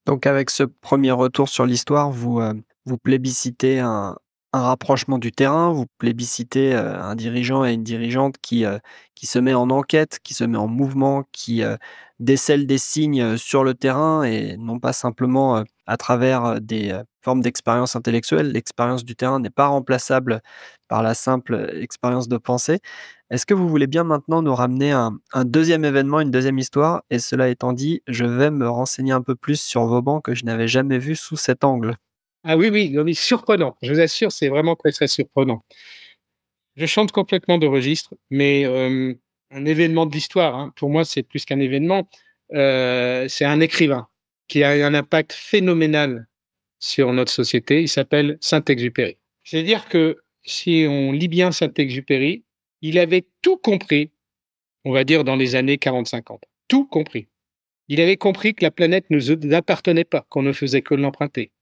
Donc, 0.07 0.27
avec 0.27 0.51
ce 0.51 0.65
premier 0.65 1.13
retour 1.13 1.49
sur 1.49 1.65
l'histoire, 1.65 2.11
vous, 2.11 2.41
vous 2.87 2.99
plébiscitez 2.99 3.79
un, 3.79 4.17
un 4.55 4.63
rapprochement 4.63 5.19
du 5.19 5.33
terrain, 5.33 5.73
vous 5.73 5.87
plébiscitez 5.99 6.75
euh, 6.75 7.01
un 7.01 7.15
dirigeant 7.17 7.65
et 7.65 7.73
une 7.73 7.83
dirigeante 7.83 8.37
qui, 8.43 8.67
euh, 8.67 8.79
qui 9.15 9.27
se 9.27 9.39
met 9.39 9.55
en 9.55 9.71
enquête, 9.71 10.19
qui 10.23 10.35
se 10.35 10.45
met 10.45 10.59
en 10.59 10.69
mouvement, 10.69 11.25
qui 11.33 11.63
euh, 11.63 11.77
décèle 12.21 12.67
des 12.67 12.79
signes 12.79 13.39
sur 13.39 13.65
le 13.65 13.75
terrain 13.75 14.25
et 14.25 14.57
non 14.59 14.79
pas 14.79 14.93
simplement 14.93 15.65
à 15.87 15.97
travers 15.97 16.61
des 16.61 16.97
formes 17.23 17.41
d'expérience 17.41 17.97
intellectuelle. 17.97 18.53
L'expérience 18.53 19.05
du 19.05 19.17
terrain 19.17 19.41
n'est 19.41 19.51
pas 19.51 19.67
remplaçable 19.67 20.43
par 20.89 21.03
la 21.03 21.15
simple 21.15 21.71
expérience 21.81 22.29
de 22.29 22.37
pensée. 22.37 22.81
Est-ce 23.31 23.47
que 23.47 23.55
vous 23.55 23.69
voulez 23.69 23.87
bien 23.87 24.05
maintenant 24.05 24.43
nous 24.43 24.55
ramener 24.55 24.93
un, 24.93 25.19
un, 25.33 25.45
deuxième 25.45 25.85
événement, 25.85 26.21
une 26.21 26.31
deuxième 26.31 26.59
histoire? 26.59 27.03
Et 27.11 27.19
cela 27.19 27.49
étant 27.49 27.73
dit, 27.73 28.03
je 28.07 28.25
vais 28.25 28.51
me 28.51 28.69
renseigner 28.69 29.13
un 29.13 29.23
peu 29.23 29.35
plus 29.35 29.61
sur 29.61 29.87
Vauban 29.87 30.21
que 30.21 30.35
je 30.35 30.45
n'avais 30.45 30.69
jamais 30.69 30.99
vu 30.99 31.17
sous 31.17 31.37
cet 31.37 31.65
angle. 31.65 31.97
Ah 32.45 32.57
oui, 32.57 32.71
oui, 32.71 33.15
surprenant. 33.15 33.77
Je 33.83 33.93
vous 33.93 34.01
assure, 34.01 34.33
c'est 34.33 34.49
vraiment 34.49 34.75
très, 34.75 34.91
très 34.91 35.07
surprenant. 35.07 35.63
Je 36.77 36.87
chante 36.87 37.13
complètement 37.13 37.59
de 37.59 37.67
registre, 37.67 38.15
mais 38.31 38.65
euh, 38.65 39.15
un 39.51 39.65
événement 39.65 40.07
de 40.07 40.13
l'histoire, 40.13 40.57
hein, 40.57 40.73
pour 40.77 40.91
moi, 40.91 41.05
c'est 41.05 41.23
plus 41.23 41.45
qu'un 41.45 41.61
événement. 41.61 42.09
Euh, 42.53 43.29
c'est 43.29 43.45
un 43.45 43.61
écrivain 43.61 44.09
qui 44.49 44.65
a 44.65 44.77
eu 44.77 44.83
un 44.83 44.95
impact 44.95 45.33
phénoménal 45.33 46.27
sur 46.81 47.13
notre 47.13 47.31
société. 47.31 47.83
Il 47.83 47.89
s'appelle 47.89 48.39
Saint-Exupéry. 48.41 49.19
C'est-à-dire 49.45 49.89
que 49.89 50.19
si 50.45 50.87
on 50.89 51.13
lit 51.13 51.29
bien 51.29 51.53
Saint-Exupéry, 51.53 52.45
il 52.81 52.99
avait 52.99 53.25
tout 53.43 53.57
compris, 53.57 54.11
on 54.85 54.93
va 54.93 55.05
dire 55.05 55.23
dans 55.23 55.37
les 55.37 55.55
années 55.55 55.77
40-50. 55.77 56.41
Tout 56.67 56.87
compris. 56.87 57.29
Il 57.89 58.01
avait 58.01 58.17
compris 58.17 58.55
que 58.55 58.65
la 58.65 58.71
planète 58.71 59.11
ne 59.11 59.19
nous 59.19 60.05
pas, 60.05 60.27
qu'on 60.29 60.43
ne 60.43 60.53
faisait 60.53 60.83
que 60.83 60.95
l'emprunter 60.95 61.53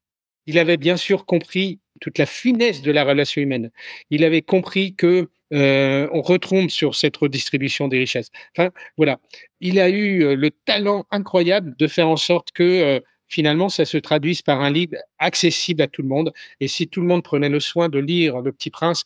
il 0.51 0.59
avait 0.59 0.79
bien 0.79 0.97
sûr 0.97 1.27
compris 1.27 1.79
toute 2.01 2.19
la 2.19 2.27
finesse 2.27 2.83
de 2.83 2.91
la 2.91 3.05
relation 3.05 3.41
humaine. 3.41 3.71
Il 4.11 4.25
avait 4.25 4.43
compris 4.43 4.97
que 4.97 5.29
on 5.53 6.23
retombe 6.23 6.71
sur 6.71 6.97
cette 6.97 7.17
redistribution 7.17 7.87
des 7.87 7.99
richesses. 7.99 8.31
Enfin, 8.57 8.71
voilà. 8.97 9.21
Il 9.61 9.79
a 9.79 9.89
eu 9.89 10.35
le 10.35 10.51
talent 10.51 11.07
incroyable 11.13 11.77
de 11.79 11.87
faire 11.87 12.09
en 12.09 12.17
sorte 12.17 12.51
que 12.53 13.01
finalement, 13.29 13.69
ça 13.69 13.85
se 13.85 13.97
traduise 13.97 14.43
par 14.43 14.61
un 14.61 14.71
livre 14.71 14.97
accessible 15.21 15.83
à 15.83 15.87
tout 15.87 16.03
le 16.03 16.09
monde. 16.09 16.33
Et 16.59 16.67
si 16.67 16.89
tout 16.89 17.01
le 17.01 17.07
monde 17.07 17.23
prenait 17.23 17.49
le 17.49 17.61
soin 17.61 17.89
de 17.89 18.01
lire 18.01 18.41
Le 18.41 18.51
Petit 18.51 18.71
Prince, 18.71 19.05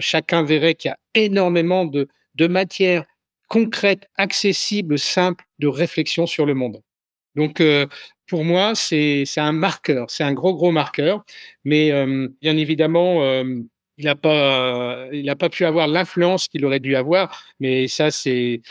chacun 0.00 0.44
verrait 0.44 0.74
qu'il 0.74 0.88
y 0.88 0.92
a 0.92 0.98
énormément 1.14 1.84
de, 1.84 2.08
de 2.36 2.46
matière 2.46 3.04
concrète, 3.48 4.08
accessible, 4.16 4.98
simple 4.98 5.44
de 5.58 5.66
réflexion 5.66 6.26
sur 6.26 6.46
le 6.46 6.54
monde. 6.54 6.80
Donc, 7.36 7.62
pour 8.30 8.44
moi, 8.44 8.74
c'est 8.76 9.26
un 9.38 9.52
marqueur, 9.52 10.08
c'est 10.08 10.22
un 10.22 10.32
gros, 10.32 10.54
gros 10.54 10.70
marqueur. 10.70 11.24
Mais 11.64 11.90
bien 12.40 12.56
évidemment, 12.56 13.24
il 13.98 14.04
n'a 14.04 14.14
pas, 14.14 15.08
il 15.12 15.34
pas 15.36 15.48
pu 15.50 15.64
avoir 15.64 15.88
l'influence 15.88 16.46
qu'il 16.48 16.64
aurait 16.64 16.78
dû 16.80 16.94
avoir. 16.94 17.44
Mais 17.58 17.88
ça, 17.88 18.12
c'est 18.12 18.62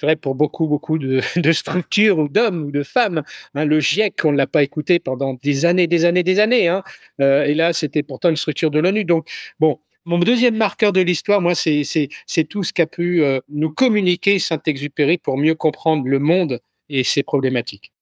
vrai 0.00 0.16
pour 0.16 0.34
beaucoup, 0.34 0.66
beaucoup 0.66 0.98
de, 0.98 1.52
structures 1.52 2.18
ou 2.18 2.28
d'hommes 2.28 2.64
ou 2.64 2.70
de 2.70 2.82
femmes. 2.82 3.22
Hein, 3.54 3.66
le 3.66 3.80
GIEC, 3.80 4.24
on 4.24 4.32
ne 4.32 4.38
l'a 4.38 4.46
pas 4.46 4.62
écouté 4.62 4.98
pendant 4.98 5.34
des 5.34 5.66
années, 5.66 5.86
des 5.86 6.06
années, 6.06 6.22
des 6.22 6.40
années. 6.40 6.68
Hein. 6.68 6.82
Euh, 7.20 7.44
et 7.44 7.54
là, 7.54 7.74
c'était 7.74 8.02
pourtant 8.02 8.30
une 8.30 8.36
structure 8.36 8.70
de 8.70 8.78
l'ONU. 8.78 9.04
Donc, 9.04 9.28
bon, 9.60 9.78
mon 10.06 10.18
deuxième 10.18 10.56
marqueur 10.56 10.92
de 10.92 11.02
l'histoire, 11.02 11.42
moi, 11.42 11.54
c'est 11.54 12.44
tout 12.48 12.62
ce 12.62 12.72
qu'a 12.72 12.86
pu 12.86 13.22
euh, 13.22 13.40
nous 13.50 13.70
communiquer 13.70 14.38
Saint-Exupéry 14.38 15.18
pour 15.18 15.36
mieux 15.36 15.54
comprendre 15.54 16.06
le 16.06 16.18
monde 16.18 16.60
et 16.90 17.04
ses 17.04 17.22
problématiques. 17.22 17.92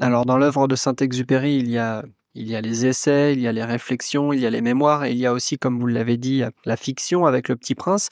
Alors, 0.00 0.24
dans 0.24 0.38
l'œuvre 0.38 0.68
de 0.68 0.76
Saint-Exupéry, 0.76 1.56
il 1.56 1.68
y 1.68 1.78
a 1.78 2.04
il 2.34 2.48
y 2.48 2.54
a 2.54 2.60
les 2.60 2.86
essais, 2.86 3.32
il 3.32 3.40
y 3.40 3.48
a 3.48 3.52
les 3.52 3.64
réflexions, 3.64 4.32
il 4.32 4.40
y 4.40 4.46
a 4.46 4.50
les 4.50 4.60
mémoires, 4.60 5.04
et 5.04 5.10
il 5.10 5.18
y 5.18 5.26
a 5.26 5.32
aussi, 5.32 5.58
comme 5.58 5.80
vous 5.80 5.86
l'avez 5.86 6.16
dit, 6.16 6.42
la 6.64 6.76
fiction 6.76 7.26
avec 7.26 7.48
le 7.48 7.56
Petit 7.56 7.74
Prince. 7.74 8.08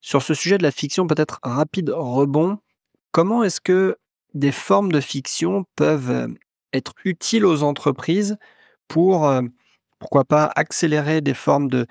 Sur 0.00 0.22
ce 0.22 0.34
sujet 0.34 0.58
de 0.58 0.62
la 0.62 0.70
fiction, 0.70 1.06
peut-être 1.06 1.38
rapide 1.42 1.90
rebond. 1.90 2.58
Comment 3.12 3.44
est-ce 3.44 3.60
que 3.60 3.96
des 4.34 4.52
formes 4.52 4.92
de 4.92 5.00
fiction 5.00 5.64
peuvent 5.76 6.34
être 6.72 6.94
utiles 7.04 7.46
aux 7.46 7.62
entreprises 7.62 8.36
pour, 8.88 9.26
euh, 9.26 9.42
pourquoi 9.98 10.24
pas, 10.24 10.50
accélérer 10.56 11.20
des 11.20 11.34
formes 11.34 11.68
de, 11.68 11.86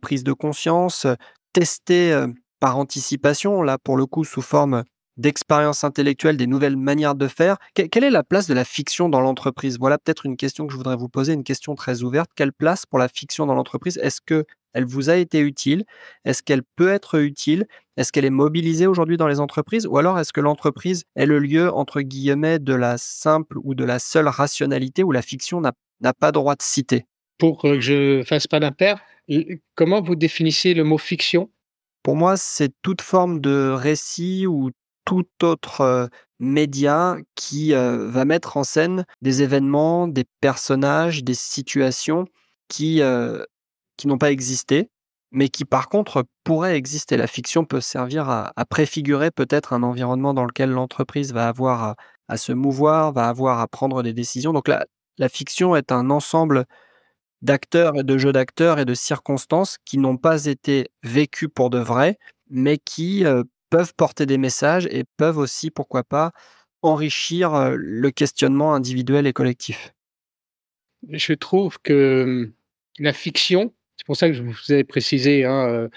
prise 0.00 0.24
de 0.24 0.32
conscience, 0.32 1.06
tester 1.52 2.12
euh, 2.12 2.26
par 2.60 2.78
anticipation, 2.78 3.62
là 3.62 3.78
pour 3.78 3.96
le 3.96 4.06
coup 4.06 4.24
sous 4.24 4.42
forme 4.42 4.84
d'expérience 5.16 5.84
intellectuelle, 5.84 6.36
des 6.36 6.46
nouvelles 6.46 6.76
manières 6.76 7.14
de 7.14 7.28
faire. 7.28 7.56
quelle 7.74 8.04
est 8.04 8.10
la 8.10 8.22
place 8.22 8.46
de 8.46 8.54
la 8.54 8.64
fiction 8.64 9.08
dans 9.08 9.20
l'entreprise? 9.20 9.78
Voilà 9.78 9.98
peut-être 9.98 10.26
une 10.26 10.36
question 10.36 10.66
que 10.66 10.72
je 10.72 10.76
voudrais 10.76 10.96
vous 10.96 11.08
poser, 11.08 11.32
une 11.32 11.44
question 11.44 11.74
très 11.74 12.02
ouverte. 12.02 12.30
Quelle 12.34 12.52
place 12.52 12.86
pour 12.86 12.98
la 12.98 13.08
fiction 13.08 13.46
dans 13.46 13.54
l'entreprise? 13.54 13.98
Est-ce 13.98 14.20
que 14.24 14.44
elle 14.74 14.86
vous 14.86 15.10
a 15.10 15.16
été 15.16 15.40
utile? 15.40 15.84
Est-ce 16.24 16.42
qu'elle 16.42 16.62
peut 16.76 16.88
être 16.88 17.20
utile? 17.20 17.66
Est-ce 17.96 18.10
qu'elle 18.10 18.24
est 18.24 18.30
mobilisée 18.30 18.86
aujourd'hui 18.86 19.18
dans 19.18 19.28
les 19.28 19.38
entreprises? 19.38 19.86
Ou 19.86 19.98
alors 19.98 20.18
est-ce 20.18 20.32
que 20.32 20.40
l'entreprise 20.40 21.04
est 21.14 21.26
le 21.26 21.38
lieu, 21.38 21.70
entre 21.72 22.00
guillemets, 22.00 22.58
de 22.58 22.74
la 22.74 22.96
simple 22.96 23.58
ou 23.64 23.74
de 23.74 23.84
la 23.84 23.98
seule 23.98 24.28
rationalité 24.28 25.02
où 25.04 25.12
la 25.12 25.22
fiction 25.22 25.60
n'a 25.60 26.12
pas 26.14 26.32
droit 26.32 26.54
de 26.54 26.62
citer? 26.62 27.04
Pour 27.36 27.60
que 27.60 27.80
je 27.80 28.22
fasse 28.24 28.46
pas 28.46 28.60
d'impair, 28.60 28.98
comment 29.74 30.00
vous 30.00 30.16
définissez 30.16 30.72
le 30.72 30.84
mot 30.84 30.96
fiction? 30.96 31.50
Pour 32.02 32.16
moi, 32.16 32.36
c'est 32.36 32.72
toute 32.82 33.02
forme 33.02 33.40
de 33.40 33.70
récit 33.70 34.46
ou 34.46 34.70
tout 35.04 35.26
autre 35.42 36.08
média 36.38 37.16
qui 37.34 37.72
va 37.72 38.24
mettre 38.24 38.56
en 38.56 38.64
scène 38.64 39.04
des 39.20 39.42
événements, 39.42 40.08
des 40.08 40.24
personnages, 40.40 41.24
des 41.24 41.34
situations 41.34 42.26
qui, 42.68 43.00
qui 43.96 44.06
n'ont 44.06 44.18
pas 44.18 44.32
existé, 44.32 44.90
mais 45.32 45.48
qui 45.48 45.64
par 45.64 45.88
contre 45.88 46.24
pourraient 46.44 46.76
exister. 46.76 47.16
La 47.16 47.26
fiction 47.26 47.64
peut 47.64 47.80
servir 47.80 48.28
à, 48.28 48.52
préfigurer 48.68 49.30
peut-être 49.30 49.72
un 49.72 49.82
environnement 49.82 50.34
dans 50.34 50.44
lequel 50.44 50.70
l'entreprise 50.70 51.32
va 51.32 51.48
avoir 51.48 51.96
à, 52.28 52.36
se 52.36 52.52
mouvoir, 52.52 53.12
va 53.12 53.28
avoir 53.28 53.60
à 53.60 53.66
prendre 53.66 54.02
des 54.02 54.12
décisions. 54.12 54.52
Donc 54.52 54.68
la, 54.68 54.86
la 55.18 55.28
fiction 55.28 55.74
est 55.74 55.90
un 55.90 56.10
ensemble 56.10 56.66
d'acteurs 57.40 57.96
et 57.96 58.04
de 58.04 58.18
jeux 58.18 58.32
d'acteurs 58.32 58.78
et 58.78 58.84
de 58.84 58.94
circonstances 58.94 59.78
qui 59.84 59.98
n'ont 59.98 60.16
pas 60.16 60.46
été 60.46 60.88
vécus 61.02 61.48
pour 61.52 61.70
de 61.70 61.78
vrai, 61.78 62.18
mais 62.48 62.78
qui 62.78 63.24
peuvent 63.72 63.94
porter 63.96 64.26
des 64.26 64.36
messages 64.36 64.86
et 64.90 65.04
peuvent 65.16 65.38
aussi, 65.38 65.70
pourquoi 65.70 66.04
pas, 66.04 66.32
enrichir 66.82 67.72
le 67.74 68.10
questionnement 68.10 68.74
individuel 68.74 69.26
et 69.26 69.32
collectif. 69.32 69.94
Je 71.08 71.32
trouve 71.32 71.78
que 71.82 72.52
la 72.98 73.14
fiction, 73.14 73.72
c'est 73.96 74.04
pour 74.04 74.16
ça 74.16 74.28
que 74.28 74.34
je 74.34 74.42
vous 74.42 74.72
ai 74.72 74.84
précisé, 74.84 75.46
hein, 75.46 75.88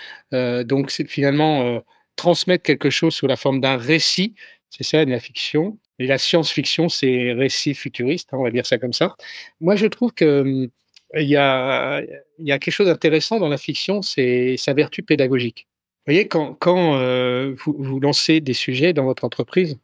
donc 0.64 0.90
c'est 0.90 1.06
finalement 1.06 1.84
transmettre 2.16 2.64
quelque 2.64 2.90
chose 2.90 3.14
sous 3.14 3.28
la 3.28 3.36
forme 3.36 3.60
d'un 3.60 3.76
récit, 3.76 4.36
c'est 4.70 4.84
ça 4.84 5.04
la 5.04 5.20
fiction. 5.20 5.78
Et 6.00 6.08
la 6.08 6.18
science-fiction, 6.18 6.88
c'est 6.88 7.34
récit 7.34 7.74
futuriste, 7.74 8.30
hein, 8.34 8.38
on 8.40 8.44
va 8.44 8.52
dire 8.52 8.66
ça 8.66 8.78
comme 8.78 8.94
ça. 8.94 9.16
Moi, 9.60 9.76
je 9.76 9.88
trouve 9.88 10.14
que 10.14 10.70
il 11.14 11.28
y 11.28 11.36
a, 11.36 12.02
y 12.40 12.52
a 12.54 12.60
quelque 12.60 12.74
chose 12.74 12.88
d'intéressant 12.88 13.40
dans 13.40 13.50
la 13.50 13.58
fiction, 13.58 14.02
c'est 14.02 14.56
sa 14.58 14.74
vertu 14.74 15.04
pédagogique. 15.04 15.68
Vous 16.06 16.12
voyez, 16.14 16.28
quand, 16.28 16.54
quand 16.54 17.00
euh, 17.00 17.56
vous, 17.58 17.76
vous, 17.80 18.00
lancez 18.00 18.40
des 18.40 18.54
sujets 18.54 18.94
dans 18.94 19.06
votre 19.06 19.24
entreprise, 19.24 19.80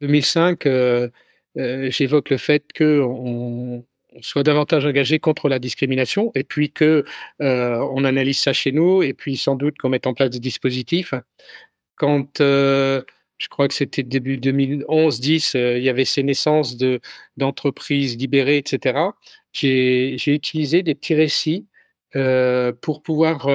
2005, 0.00 0.66
euh, 0.66 1.08
euh, 1.58 1.90
j'évoque 1.90 2.30
le 2.30 2.36
fait 2.36 2.64
qu'on 2.76 3.84
on 4.14 4.20
soit 4.22 4.44
davantage 4.44 4.86
engagé 4.86 5.18
contre 5.18 5.48
la 5.48 5.58
discrimination 5.58 6.30
et 6.36 6.44
puis 6.44 6.72
que 6.72 7.04
on 7.40 8.04
analyse 8.04 8.38
ça 8.40 8.52
chez 8.52 8.72
nous 8.72 9.02
et 9.02 9.12
puis 9.14 9.36
sans 9.36 9.56
doute 9.56 9.76
qu'on 9.78 9.88
mette 9.88 10.06
en 10.06 10.14
place 10.14 10.30
des 10.30 10.40
dispositifs. 10.40 11.14
Quand 11.96 12.28
je 12.38 13.48
crois 13.50 13.68
que 13.68 13.74
c'était 13.74 14.02
début 14.02 14.36
2011-10, 14.38 15.76
il 15.78 15.82
y 15.82 15.88
avait 15.88 16.04
ces 16.04 16.22
naissances 16.22 16.76
de 16.76 17.00
d'entreprises 17.36 18.16
libérées, 18.16 18.58
etc. 18.58 18.98
J'ai 19.52 20.16
utilisé 20.26 20.82
des 20.82 20.94
petits 20.94 21.14
récits 21.14 21.66
pour 22.12 23.02
pouvoir 23.02 23.48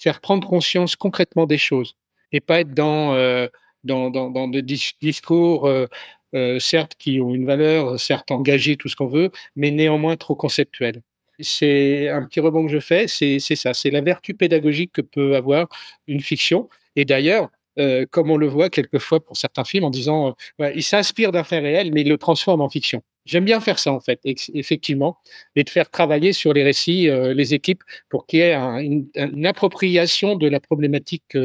faire 0.00 0.20
prendre 0.20 0.48
conscience 0.48 0.96
concrètement 0.96 1.46
des 1.46 1.58
choses 1.58 1.94
et 2.32 2.40
pas 2.40 2.60
être 2.60 2.74
dans, 2.74 3.14
euh, 3.14 3.46
dans, 3.84 4.10
dans, 4.10 4.48
des 4.48 4.62
discours, 4.62 5.66
euh, 5.66 5.86
euh, 6.34 6.58
certes, 6.58 6.94
qui 6.98 7.20
ont 7.20 7.34
une 7.34 7.44
valeur, 7.44 7.98
certes 8.00 8.30
engagés, 8.30 8.76
tout 8.76 8.88
ce 8.88 8.96
qu'on 8.96 9.08
veut, 9.08 9.30
mais 9.56 9.70
néanmoins 9.70 10.16
trop 10.16 10.34
conceptuels. 10.34 11.02
C'est 11.38 12.08
un 12.08 12.24
petit 12.24 12.40
rebond 12.40 12.66
que 12.66 12.72
je 12.72 12.80
fais, 12.80 13.08
c'est 13.08 13.38
ça, 13.40 13.74
c'est 13.74 13.90
la 13.90 14.00
vertu 14.02 14.34
pédagogique 14.34 14.92
que 14.92 15.00
peut 15.00 15.36
avoir 15.36 15.68
une 16.06 16.20
fiction. 16.20 16.68
Et 16.96 17.04
d'ailleurs, 17.04 17.48
euh, 17.80 18.06
comme 18.10 18.30
on 18.30 18.36
le 18.36 18.46
voit 18.46 18.68
quelquefois 18.68 19.20
pour 19.20 19.36
certains 19.36 19.64
films, 19.64 19.84
en 19.84 19.90
disant, 19.90 20.36
euh, 20.60 20.72
il 20.74 20.82
s'inspire 20.82 21.32
d'un 21.32 21.44
fait 21.44 21.58
réel, 21.58 21.92
mais 21.92 22.02
il 22.02 22.08
le 22.08 22.18
transforme 22.18 22.60
en 22.60 22.68
fiction. 22.68 23.02
J'aime 23.24 23.44
bien 23.44 23.60
faire 23.60 23.78
ça 23.78 23.92
en 23.92 24.00
fait, 24.00 24.20
effectivement, 24.24 25.18
et 25.56 25.64
de 25.64 25.70
faire 25.70 25.90
travailler 25.90 26.32
sur 26.32 26.52
les 26.52 26.62
récits 26.62 27.08
euh, 27.08 27.34
les 27.34 27.54
équipes 27.54 27.82
pour 28.08 28.26
qu'il 28.26 28.40
y 28.40 28.42
ait 28.42 28.54
une, 28.54 29.46
appropriation 29.46 30.36
de 30.36 30.48
la 30.48 30.60
problématique 30.60 31.36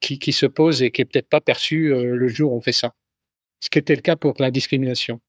qui, 0.00 0.18
qui, 0.18 0.32
se 0.32 0.46
pose 0.46 0.82
et 0.82 0.90
qui 0.90 1.02
est 1.02 1.04
peut-être 1.04 1.28
pas 1.28 1.40
perçue 1.40 1.88
le 1.90 2.28
jour 2.28 2.52
où 2.52 2.56
on 2.56 2.60
fait 2.60 2.72
ça. 2.72 2.94
Ce 3.60 3.68
qui 3.68 3.78
était 3.78 3.96
le 3.96 4.02
cas 4.02 4.16
pour 4.16 4.34
la 4.38 4.50
discrimination. 4.50 5.20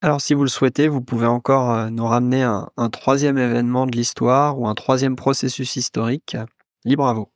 Alors, 0.00 0.20
si 0.20 0.34
vous 0.34 0.42
le 0.42 0.48
souhaitez, 0.48 0.88
vous 0.88 1.02
pouvez 1.02 1.26
encore 1.26 1.90
nous 1.90 2.06
ramener 2.06 2.42
un, 2.42 2.68
un 2.76 2.90
troisième 2.90 3.38
événement 3.38 3.86
de 3.86 3.96
l'histoire 3.96 4.58
ou 4.58 4.66
un 4.66 4.74
troisième 4.74 5.16
processus 5.16 5.76
historique. 5.76 6.36
Libre 6.84 7.06
à 7.06 7.14
vous. 7.14 7.28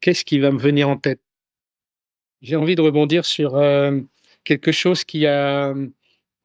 Qu'est-ce 0.00 0.24
qui 0.24 0.38
va 0.38 0.50
me 0.50 0.58
venir 0.58 0.88
en 0.88 0.96
tête? 0.96 1.20
J'ai 2.40 2.56
envie 2.56 2.74
de 2.74 2.80
rebondir 2.80 3.24
sur 3.24 3.56
euh, 3.56 4.00
quelque 4.44 4.72
chose 4.72 5.04
qui 5.04 5.26
a 5.26 5.74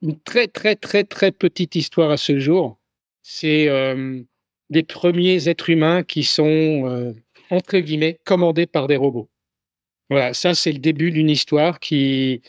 une 0.02 0.20
très, 0.24 0.48
très, 0.48 0.76
très, 0.76 1.04
très 1.04 1.32
petite 1.32 1.76
histoire 1.76 2.12
à 2.12 2.18
ce 2.18 2.40
jour. 2.40 2.78
C'est 3.24 3.70
euh, 3.70 4.22
les 4.70 4.84
premiers 4.84 5.50
êtres 5.50 5.70
humains 5.70 6.04
qui 6.04 6.24
sont, 6.24 6.88
euh, 6.88 7.14
entre 7.50 7.80
guillemets, 7.80 8.20
commandés 8.26 8.68
par 8.68 8.88
des 8.88 8.98
robots. 8.98 9.30
Voilà, 10.10 10.34
ça, 10.34 10.54
c'est 10.54 10.72
le 10.72 10.80
début 10.80 11.12
d'une 11.12 11.30
histoire 11.30 11.80
qui, 11.80 12.42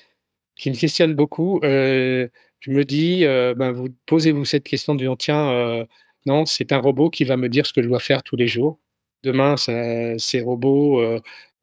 qui 0.56 0.70
me 0.70 0.76
questionne 0.76 1.14
beaucoup. 1.14 1.60
je 1.62 2.28
me 2.70 2.84
dis, 2.84 3.24
ben, 3.24 3.72
vous 3.72 3.88
posez-vous 4.06 4.44
cette 4.44 4.64
question 4.64 4.94
du 4.94 5.08
tiens, 5.18 5.86
non, 6.26 6.44
c'est 6.44 6.72
un 6.72 6.78
robot 6.78 7.08
qui 7.08 7.24
va 7.24 7.38
me 7.38 7.48
dire 7.48 7.64
ce 7.66 7.72
que 7.72 7.82
je 7.82 7.88
dois 7.88 8.00
faire 8.00 8.22
tous 8.22 8.36
les 8.36 8.48
jours. 8.48 8.78
Demain, 9.22 9.56
ces 9.56 10.40
robots 10.42 11.00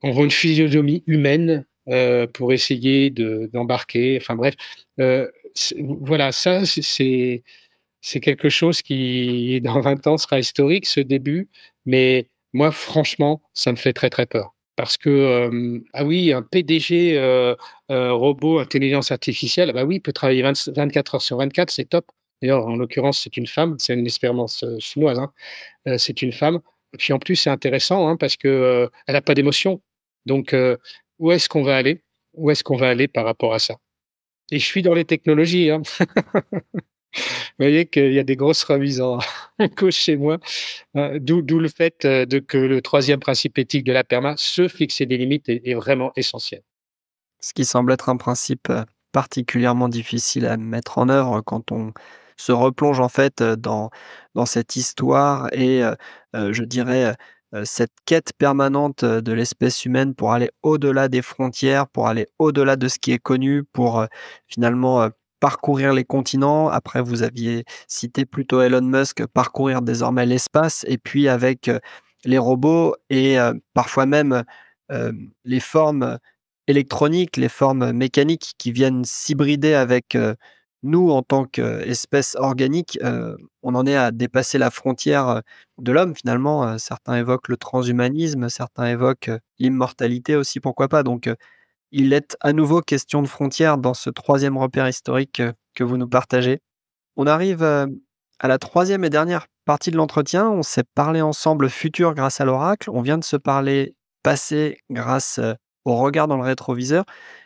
auront 0.01 0.23
une 0.23 0.31
physionomie 0.31 1.03
humaine 1.05 1.65
euh, 1.89 2.27
pour 2.27 2.53
essayer 2.53 3.09
d'embarquer. 3.09 4.17
enfin 4.21 4.35
bref, 4.35 4.55
euh, 4.99 5.29
voilà, 5.79 6.31
ça 6.31 6.61
c'est 6.65 7.43
quelque 8.21 8.49
chose 8.49 8.81
qui 8.81 9.61
dans 9.61 9.81
20 9.81 10.07
ans 10.07 10.17
sera 10.17 10.39
historique 10.39 10.85
ce 10.85 10.99
début, 10.99 11.49
mais 11.85 12.27
moi 12.53 12.71
franchement 12.71 13.41
ça 13.53 13.71
me 13.71 13.77
fait 13.77 13.93
très 13.93 14.09
très 14.09 14.25
peur 14.25 14.53
parce 14.75 14.97
que 14.97 15.09
euh, 15.09 15.79
ah 15.93 16.05
oui 16.05 16.33
un 16.33 16.41
PDG 16.41 17.19
robot 17.89 18.59
intelligence 18.59 19.11
artificielle 19.11 19.69
ah 19.71 19.73
bah 19.73 19.85
oui 19.85 19.99
peut 19.99 20.13
travailler 20.13 20.41
24 20.43 21.15
heures 21.15 21.21
sur 21.21 21.37
24 21.37 21.71
c'est 21.71 21.85
top. 21.85 22.05
D'ailleurs 22.41 22.67
en 22.67 22.75
l'occurrence 22.75 23.21
c'est 23.23 23.37
une 23.37 23.47
femme, 23.47 23.75
c'est 23.79 23.93
une 23.93 24.05
expérience 24.05 24.65
chinoise, 24.79 25.19
hein. 25.19 25.31
c'est 25.97 26.21
une 26.21 26.33
femme. 26.33 26.59
Et 26.93 26.97
puis 26.97 27.13
en 27.13 27.19
plus, 27.19 27.35
c'est 27.35 27.49
intéressant 27.49 28.07
hein, 28.07 28.17
parce 28.17 28.37
que 28.37 28.47
euh, 28.47 28.87
elle 29.07 29.13
n'a 29.13 29.21
pas 29.21 29.33
d'émotion. 29.33 29.81
Donc, 30.25 30.53
où 31.19 31.31
est-ce 31.31 31.49
qu'on 31.49 31.63
va 31.63 31.77
aller? 31.77 32.01
Où 32.33 32.51
est-ce 32.51 32.63
qu'on 32.63 32.77
va 32.77 32.89
aller 32.89 33.07
par 33.07 33.25
rapport 33.25 33.53
à 33.53 33.59
ça? 33.59 33.75
Et 34.51 34.59
je 34.59 34.65
suis 34.65 34.81
dans 34.81 34.93
les 34.93 35.05
technologies. 35.05 35.69
Hein. 35.69 35.81
Vous 37.15 37.65
voyez 37.65 37.85
qu'il 37.85 38.11
y 38.11 38.19
a 38.19 38.23
des 38.23 38.35
grosses 38.35 38.63
remises 38.63 38.99
en 38.99 39.19
cause 39.77 39.93
chez 39.93 40.15
moi, 40.17 40.39
hein, 40.95 41.11
d'où 41.19 41.59
le 41.59 41.69
fait 41.69 42.05
de 42.05 42.39
que 42.39 42.57
le 42.57 42.81
troisième 42.81 43.19
principe 43.19 43.59
éthique 43.59 43.83
de 43.83 43.93
la 43.93 44.03
perma, 44.03 44.33
se 44.37 44.67
fixer 44.67 45.05
des 45.05 45.17
limites, 45.17 45.47
est, 45.47 45.75
vraiment 45.75 46.11
essentiel. 46.15 46.63
Ce 47.39 47.53
qui 47.53 47.65
semble 47.65 47.91
être 47.91 48.09
un 48.09 48.17
principe 48.17 48.71
particulièrement 49.11 49.89
difficile 49.89 50.47
à 50.47 50.57
mettre 50.57 50.97
en 50.97 51.09
œuvre 51.09 51.41
quand 51.41 51.71
on 51.71 51.93
se 52.35 52.51
replonge 52.51 52.99
en 52.99 53.09
fait 53.09 53.43
dans, 53.43 53.91
dans 54.33 54.47
cette 54.47 54.75
histoire 54.75 55.53
et 55.53 55.83
je 56.33 56.63
dirais 56.63 57.15
cette 57.63 57.93
quête 58.05 58.33
permanente 58.37 59.05
de 59.05 59.31
l'espèce 59.31 59.85
humaine 59.85 60.15
pour 60.15 60.33
aller 60.33 60.49
au-delà 60.63 61.07
des 61.07 61.21
frontières, 61.21 61.87
pour 61.87 62.07
aller 62.07 62.27
au-delà 62.39 62.75
de 62.75 62.87
ce 62.87 62.99
qui 62.99 63.11
est 63.11 63.19
connu, 63.19 63.63
pour 63.63 64.05
finalement 64.47 65.09
parcourir 65.39 65.93
les 65.93 66.03
continents. 66.03 66.69
Après, 66.69 67.01
vous 67.01 67.21
aviez 67.21 67.65
cité 67.87 68.25
plutôt 68.25 68.61
Elon 68.61 68.81
Musk, 68.81 69.25
parcourir 69.27 69.81
désormais 69.81 70.25
l'espace, 70.25 70.85
et 70.87 70.97
puis 70.97 71.27
avec 71.27 71.69
les 72.25 72.37
robots 72.37 72.95
et 73.09 73.37
parfois 73.73 74.05
même 74.05 74.43
les 75.43 75.59
formes 75.59 76.17
électroniques, 76.67 77.37
les 77.37 77.49
formes 77.49 77.91
mécaniques 77.91 78.53
qui 78.57 78.71
viennent 78.71 79.03
s'hybrider 79.03 79.73
avec 79.73 80.17
nous, 80.83 81.09
en 81.09 81.21
tant 81.23 81.45
qu'espèce 81.45 82.35
organique, 82.35 82.99
on 83.63 83.75
en 83.75 83.85
est 83.85 83.95
à 83.95 84.11
dépasser 84.11 84.57
la 84.57 84.69
frontière 84.69 85.41
de 85.77 85.91
l'homme 85.91 86.15
finalement. 86.15 86.77
certains 86.77 87.15
évoquent 87.15 87.47
le 87.47 87.57
transhumanisme, 87.57 88.49
certains 88.49 88.85
évoquent 88.85 89.31
l'immortalité 89.59 90.35
aussi, 90.35 90.59
pourquoi 90.59 90.89
pas. 90.89 91.03
Donc, 91.03 91.29
il 91.91 92.13
est 92.13 92.35
à 92.41 92.53
nouveau 92.53 92.81
question 92.81 93.21
de 93.21 93.27
frontières 93.27 93.77
dans 93.77 93.93
ce 93.93 94.09
troisième 94.09 94.57
repère 94.57 94.87
historique 94.87 95.41
que 95.73 95.83
vous 95.83 95.97
nous 95.97 96.07
partagez. 96.07 96.59
On 97.15 97.27
arrive 97.27 97.63
à 97.63 98.47
la 98.47 98.57
troisième 98.57 99.03
et 99.03 99.09
dernière 99.09 99.47
partie 99.65 99.91
de 99.91 99.97
l'entretien. 99.97 100.49
On 100.49 100.63
s'est 100.63 100.83
parlé 100.95 101.21
ensemble 101.21 101.69
futur 101.69 102.13
grâce 102.13 102.41
à 102.41 102.45
l'oracle. 102.45 102.89
On 102.91 103.01
vient 103.01 103.17
de 103.17 103.23
se 103.23 103.37
parler 103.37 103.95
passé 104.23 104.79
grâce 104.89 105.39
au 105.85 105.95
regard 105.97 106.27
dans 106.27 106.37
le 106.37 106.43
rétroviseur. 106.43 107.05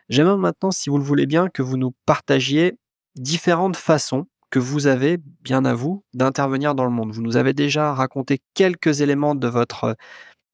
J'aimerais 0.09 0.37
maintenant, 0.37 0.71
si 0.71 0.89
vous 0.89 0.97
le 0.97 1.03
voulez 1.03 1.25
bien, 1.25 1.49
que 1.49 1.61
vous 1.61 1.77
nous 1.77 1.93
partagiez 2.05 2.77
différentes 3.19 3.77
façons 3.77 4.27
que 4.49 4.59
vous 4.59 4.87
avez, 4.87 5.17
bien 5.41 5.65
à 5.65 5.73
vous, 5.73 6.03
d'intervenir 6.13 6.75
dans 6.75 6.85
le 6.85 6.91
monde. 6.91 7.11
Vous 7.11 7.21
nous 7.21 7.37
avez 7.37 7.53
déjà 7.53 7.93
raconté 7.93 8.39
quelques 8.53 9.01
éléments 9.01 9.35
de 9.35 9.47
votre 9.47 9.95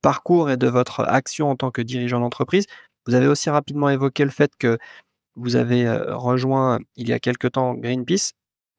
parcours 0.02 0.50
et 0.50 0.58
de 0.58 0.68
votre 0.68 1.02
action 1.02 1.50
en 1.50 1.56
tant 1.56 1.72
que 1.72 1.82
dirigeant 1.82 2.20
d'entreprise. 2.20 2.66
Vous 3.06 3.14
avez 3.16 3.28
aussi 3.28 3.50
rapidement 3.50 3.90
évoqué 3.90 4.24
le 4.24 4.32
fait 4.32 4.52
que 4.58 4.78
vous 5.36 5.56
avez 5.56 5.86
euh, 5.86 6.16
rejoint 6.16 6.80
il 6.96 7.10
y 7.10 7.14
a 7.14 7.20
quelque 7.20 7.48
temps 7.48 7.76
Greenpeace. 7.76 8.32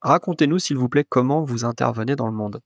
Racontez-nous, 0.02 0.58
s'il 0.58 0.76
vous 0.76 0.88
plaît, 0.88 1.04
comment 1.08 1.44
vous 1.44 1.64
intervenez 1.64 2.16
dans 2.16 2.26
le 2.26 2.32
monde. 2.32 2.60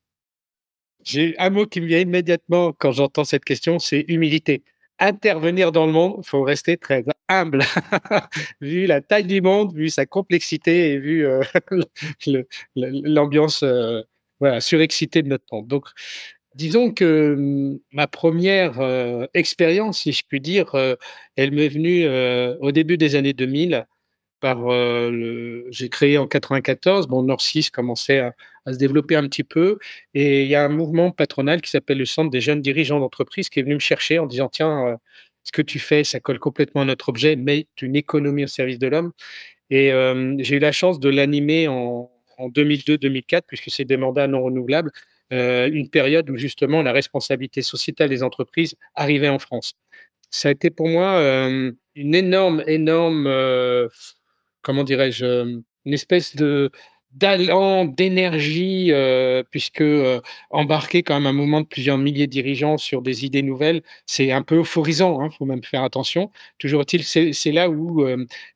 J'ai 1.05 1.39
un 1.39 1.51
mot 1.51 1.67
qui 1.67 1.81
me 1.81 1.87
vient 1.87 2.01
immédiatement 2.01 2.73
quand 2.73 2.93
j'entends 2.93 3.25
cette 3.25 3.45
question, 3.45 3.79
c'est 3.79 4.05
humilité 4.09 4.65
intervenir 4.99 5.73
dans 5.73 5.87
le 5.87 5.93
monde, 5.93 6.17
il 6.19 6.29
faut 6.29 6.43
rester 6.43 6.77
très 6.77 7.03
humble, 7.29 7.63
vu 8.61 8.87
la 8.87 9.01
taille 9.01 9.25
du 9.25 9.41
monde, 9.41 9.75
vu 9.75 9.89
sa 9.91 10.07
complexité 10.07 10.93
et 10.93 10.99
vu 10.99 11.27
euh, 11.27 11.43
l'ambiance 12.77 13.63
euh, 13.63 14.03
surexcitée 14.61 15.23
de 15.23 15.29
notre 15.29 15.45
monde. 15.53 15.69
Donc, 15.69 15.87
disons 16.55 16.93
que 16.93 17.35
hum, 17.37 17.79
ma 17.93 18.07
première 18.07 18.81
euh, 18.81 19.27
expérience, 19.35 20.01
si 20.01 20.13
je 20.13 20.23
puis 20.27 20.41
dire, 20.41 20.75
elle 21.37 21.53
m'est 21.53 21.69
venue 21.69 22.07
au 22.61 22.73
début 22.73 22.97
des 22.97 23.15
années 23.15 23.35
2000 23.35 23.87
par 24.41 24.59
j'ai 25.71 25.89
créé 25.89 26.17
en 26.17 26.29
94. 26.29 27.09
Bon, 27.09 27.23
Nord 27.23 27.41
6 27.41 27.71
commençait 27.71 28.21
à, 28.21 28.35
se 28.73 28.77
développer 28.77 29.17
un 29.17 29.27
petit 29.27 29.45
peu, 29.45 29.79
et 30.13 30.43
il 30.43 30.49
y 30.49 30.55
a 30.55 30.63
un 30.63 30.69
mouvement 30.69 31.11
patronal 31.11 31.63
qui 31.63 31.71
s'appelle 31.71 31.97
le 31.97 32.05
Centre 32.05 32.31
des 32.31 32.43
jeunes 32.43 32.61
dirigeants 32.61 33.01
d'entreprise 33.01 33.49
qui 33.49 33.61
est 33.61 33.63
venu 33.63 33.75
me 33.75 33.81
chercher 33.81 34.19
en 34.19 34.27
disant 34.27 34.51
tiens, 34.51 34.99
ce 35.49 35.53
que 35.53 35.63
tu 35.63 35.79
fais, 35.79 36.05
ça 36.05 36.21
colle 36.21 36.39
complètement 36.39 36.83
à 36.83 36.85
notre 36.85 37.09
objet, 37.09 37.35
mais 37.35 37.67
une 37.81 37.97
économie 37.97 38.45
au 38.45 38.49
service 38.49 38.79
de 38.79 38.87
l'homme. 38.87 39.13
Et 39.71 39.93
euh, 39.93 40.35
j'ai 40.41 40.57
eu 40.57 40.59
la 40.59 40.73
chance 40.73 41.01
de 41.01 41.09
l'animer 41.09 41.69
en, 41.69 42.11
en 42.37 42.49
2002-2004 42.51 43.43
puisque 43.47 43.71
c'est 43.71 43.87
des 43.87 43.97
mandats 43.97 44.27
non 44.27 44.43
renouvelables. 44.43 44.91
Euh, 45.33 45.71
une 45.73 45.89
période 45.89 46.29
où 46.29 46.37
justement 46.37 46.83
la 46.83 46.93
responsabilité 46.93 47.63
sociétale 47.63 48.11
des 48.11 48.23
entreprises 48.23 48.75
arrivait 48.95 49.31
en 49.31 49.39
France. 49.39 49.73
Ça 50.31 50.49
a 50.49 50.53
été 50.53 50.69
pour 50.69 50.89
moi 50.89 51.13
euh, 51.13 51.73
une 51.95 52.15
énorme, 52.15 52.63
énorme 52.67 53.27
comment 54.61 54.85
dirais-je, 54.85 55.61
une 55.87 55.95
espèce 55.95 56.37
de 56.37 56.71
d'allant, 57.13 57.85
d'énergie, 57.85 58.93
euh, 58.93 59.43
puisque 59.51 59.81
euh, 59.81 60.21
embarquer 60.51 61.03
quand 61.03 61.15
même 61.15 61.27
un 61.27 61.33
moment 61.33 61.61
de 61.61 61.67
plusieurs 61.67 61.99
milliers 61.99 62.27
de 62.27 62.33
dirigeants 62.33 62.79
sur 62.79 63.03
des 63.03 63.25
idées 63.25 63.43
nouvelles, 63.43 63.83
c'est 64.07 64.31
un 64.33 64.43
peu 64.43 64.61
euphorisant, 64.61 65.21
il 65.21 65.27
hein, 65.27 65.31
faut 65.37 65.45
même 65.47 65.63
faire 65.65 65.83
attention. 65.83 66.31
Toujours 66.59 66.83
est-il, 66.83 67.05
c'est 67.05 67.53
là 67.53 67.71
où 67.71 68.07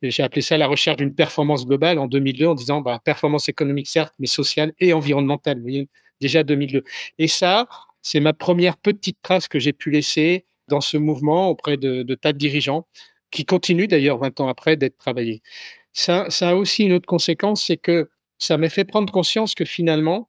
j'ai 0.03 0.23
appelé 0.23 0.43
ça 0.43 0.59
la 0.59 0.67
recherche 0.67 0.99
d'une 0.99 1.15
performance 1.15 1.67
globale 1.67 1.99
en 1.99 2.07
2002, 2.07 2.47
en 2.47 2.55
disant 2.55 2.81
bah, 2.81 3.01
performance 3.05 3.49
économique 3.49 3.89
certes, 3.89 4.15
mais 4.19 4.27
sociale 4.27 4.73
et 4.81 4.93
environnementale, 4.93 5.57
vous 5.57 5.63
voyez, 5.63 5.89
déjà 6.21 6.43
2002. 6.43 6.85
Et 7.19 7.29
ça, 7.29 7.69
c'est 8.03 8.21
ma 8.21 8.33
première 8.33 8.77
petite 8.77 9.19
trace 9.23 9.49
que 9.49 9.59
j'ai 9.59 9.73
pu 9.73 9.91
laisser 9.91 10.45
dans 10.69 10.81
ce 10.81 10.97
mouvement 10.97 11.49
auprès 11.49 11.77
de, 11.77 12.03
de 12.03 12.15
tas 12.15 12.33
de 12.33 12.39
dirigeants, 12.39 12.87
qui 13.31 13.45
continue 13.47 13.89
d'ailleurs 13.89 14.19
20 14.19 14.41
ans 14.41 14.49
après 14.49 14.77
d'être 14.77 14.99
travaillé 14.99 15.43
ça, 15.93 16.27
ça 16.31 16.51
a 16.51 16.55
aussi 16.55 16.85
une 16.85 16.93
autre 16.93 17.07
conséquence, 17.07 17.65
c'est 17.67 17.77
que 17.77 18.09
ça 18.43 18.59
m'a 18.59 18.69
fait 18.69 18.85
prendre 18.85 19.13
conscience 19.13 19.55
que 19.55 19.65
finalement, 19.65 20.29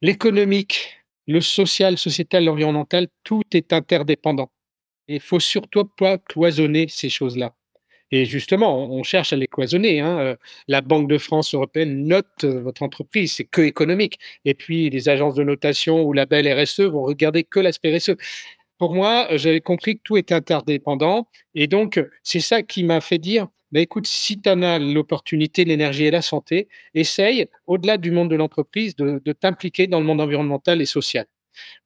l'économique, 0.00 0.96
le 1.26 1.42
social, 1.42 1.98
sociétal, 1.98 2.44
l'environnemental, 2.44 3.06
tout 3.22 3.42
est 3.52 3.74
interdépendant. 3.74 4.50
Et 5.08 5.16
il 5.16 5.20
faut 5.20 5.40
surtout 5.40 5.84
pas 5.84 6.16
cloisonner 6.16 6.86
ces 6.88 7.10
choses-là. 7.10 7.54
Et 8.12 8.24
justement, 8.24 8.90
on 8.90 9.02
cherche 9.02 9.34
à 9.34 9.36
les 9.36 9.46
cloisonner. 9.46 10.00
Hein. 10.00 10.18
Euh, 10.18 10.36
la 10.68 10.80
Banque 10.80 11.08
de 11.08 11.18
France 11.18 11.54
européenne 11.54 12.06
note 12.06 12.26
euh, 12.44 12.60
votre 12.62 12.82
entreprise, 12.82 13.34
c'est 13.34 13.44
que 13.44 13.60
économique. 13.60 14.18
Et 14.46 14.54
puis, 14.54 14.88
les 14.88 15.10
agences 15.10 15.34
de 15.34 15.44
notation 15.44 16.02
ou 16.02 16.12
la 16.14 16.24
belle 16.24 16.50
RSE 16.50 16.80
vont 16.80 17.02
regarder 17.02 17.44
que 17.44 17.60
l'aspect 17.60 17.94
RSE. 17.94 18.16
Pour 18.78 18.94
moi, 18.94 19.28
j'avais 19.36 19.60
compris 19.60 19.96
que 19.96 20.02
tout 20.02 20.16
était 20.16 20.34
interdépendant. 20.34 21.28
Et 21.54 21.66
donc, 21.66 22.02
c'est 22.22 22.40
ça 22.40 22.62
qui 22.62 22.84
m'a 22.84 23.02
fait 23.02 23.18
dire, 23.18 23.48
bah, 23.72 23.80
écoute, 23.80 24.06
si 24.06 24.40
tu 24.40 24.48
en 24.50 24.62
as 24.62 24.78
l'opportunité, 24.78 25.64
l'énergie 25.64 26.04
et 26.04 26.10
la 26.10 26.22
santé, 26.22 26.68
essaye, 26.94 27.46
au-delà 27.66 27.98
du 27.98 28.10
monde 28.10 28.30
de 28.30 28.36
l'entreprise, 28.36 28.96
de, 28.96 29.32
t'impliquer 29.32 29.86
dans 29.86 30.00
le 30.00 30.06
monde 30.06 30.20
environnemental 30.20 30.82
et 30.82 30.86
social. 30.86 31.26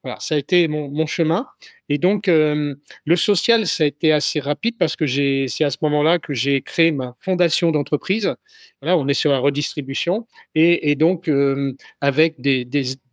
Voilà, 0.03 0.19
ça 0.21 0.35
a 0.35 0.39
été 0.39 0.69
mon, 0.69 1.07
chemin. 1.07 1.47
Et 1.89 1.99
donc, 1.99 2.29
euh, 2.29 2.75
le 3.05 3.17
social, 3.17 3.67
ça 3.67 3.85
a 3.85 3.87
été 3.87 4.13
assez 4.13 4.41
rapide 4.41 4.77
parce 4.79 4.97
que 4.97 5.07
c'est 5.07 5.65
à 5.65 5.71
ce 5.71 5.79
moment-là 5.83 6.19
que 6.19 6.33
j'ai 6.33 6.63
créé 6.63 6.93
ma 6.93 7.17
fondation 7.21 7.71
d'entreprise. 7.71 8.35
Voilà, 8.81 8.97
on 8.97 9.09
est 9.09 9.15
sur 9.15 9.33
la 9.33 9.39
redistribution 9.39 10.27
et, 10.55 10.95
donc 10.95 11.29
euh, 11.29 11.75
avec 12.01 12.41
des, 12.41 12.65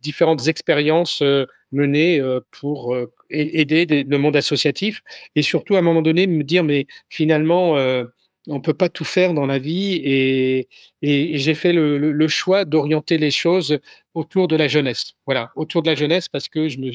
différentes 0.02 0.46
expériences 0.48 1.22
euh, 1.22 1.46
menées 1.72 2.22
pour 2.50 2.94
aider 3.30 3.86
le 3.86 4.18
monde 4.18 4.36
associatif 4.36 5.02
et 5.34 5.42
surtout 5.42 5.74
à 5.74 5.78
un 5.78 5.82
moment 5.82 6.02
donné 6.02 6.26
me 6.26 6.44
dire 6.44 6.64
mais 6.64 6.86
finalement 7.08 7.78
on 8.48 8.60
peut 8.60 8.74
pas 8.74 8.88
tout 8.88 9.04
faire 9.04 9.34
dans 9.34 9.46
la 9.46 9.58
vie 9.58 10.00
et, 10.04 10.68
j'ai 11.02 11.54
fait 11.54 11.72
le, 11.72 11.98
le, 11.98 12.28
choix 12.28 12.64
d'orienter 12.64 13.18
les 13.18 13.30
choses 13.30 13.78
autour 14.14 14.48
de 14.48 14.56
la 14.56 14.68
jeunesse. 14.68 15.14
Voilà, 15.26 15.50
autour 15.56 15.82
de 15.82 15.90
la 15.90 15.96
jeunesse 15.96 16.28
parce 16.28 16.48
que 16.48 16.68
je 16.68 16.78
me, 16.78 16.92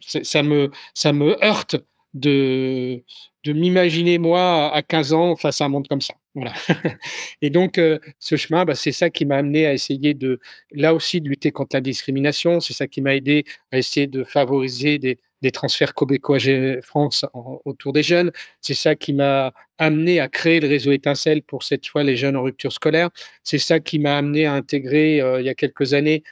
ça 0.00 0.42
me, 0.42 0.70
ça 0.94 1.12
me 1.12 1.42
heurte 1.44 1.76
de, 2.14 3.02
de 3.44 3.52
m'imaginer 3.52 4.18
moi 4.18 4.74
à 4.74 4.82
15 4.82 5.12
ans 5.12 5.36
face 5.36 5.60
à 5.60 5.66
un 5.66 5.68
monde 5.68 5.88
comme 5.88 6.00
ça. 6.00 6.14
Voilà. 6.34 6.52
et 7.42 7.50
donc 7.50 7.78
euh, 7.78 7.98
ce 8.18 8.36
chemin, 8.36 8.64
bah, 8.64 8.74
c'est 8.74 8.92
ça 8.92 9.10
qui 9.10 9.26
m'a 9.26 9.36
amené 9.36 9.66
à 9.66 9.72
essayer 9.72 10.14
de, 10.14 10.40
là 10.72 10.94
aussi, 10.94 11.20
de 11.20 11.28
lutter 11.28 11.50
contre 11.50 11.76
la 11.76 11.80
discrimination. 11.80 12.60
C'est 12.60 12.74
ça 12.74 12.86
qui 12.86 13.00
m'a 13.00 13.14
aidé 13.16 13.44
à 13.72 13.78
essayer 13.78 14.06
de 14.06 14.24
favoriser 14.24 14.98
des, 14.98 15.18
des 15.42 15.50
transferts 15.50 15.94
Cobeco 15.94 16.36
France 16.82 17.24
autour 17.64 17.92
des 17.92 18.02
jeunes. 18.02 18.30
C'est 18.60 18.74
ça 18.74 18.94
qui 18.94 19.12
m'a 19.12 19.52
amené 19.78 20.20
à 20.20 20.28
créer 20.28 20.60
le 20.60 20.68
réseau 20.68 20.92
Étincelle 20.92 21.42
pour 21.42 21.62
cette 21.62 21.86
fois 21.86 22.02
les 22.02 22.16
jeunes 22.16 22.36
en 22.36 22.42
rupture 22.42 22.72
scolaire. 22.72 23.10
C'est 23.42 23.58
ça 23.58 23.80
qui 23.80 23.98
m'a 23.98 24.16
amené 24.16 24.46
à 24.46 24.52
intégrer 24.52 25.20
euh, 25.20 25.40
il 25.40 25.46
y 25.46 25.48
a 25.48 25.54
quelques 25.54 25.94
années 25.94 26.22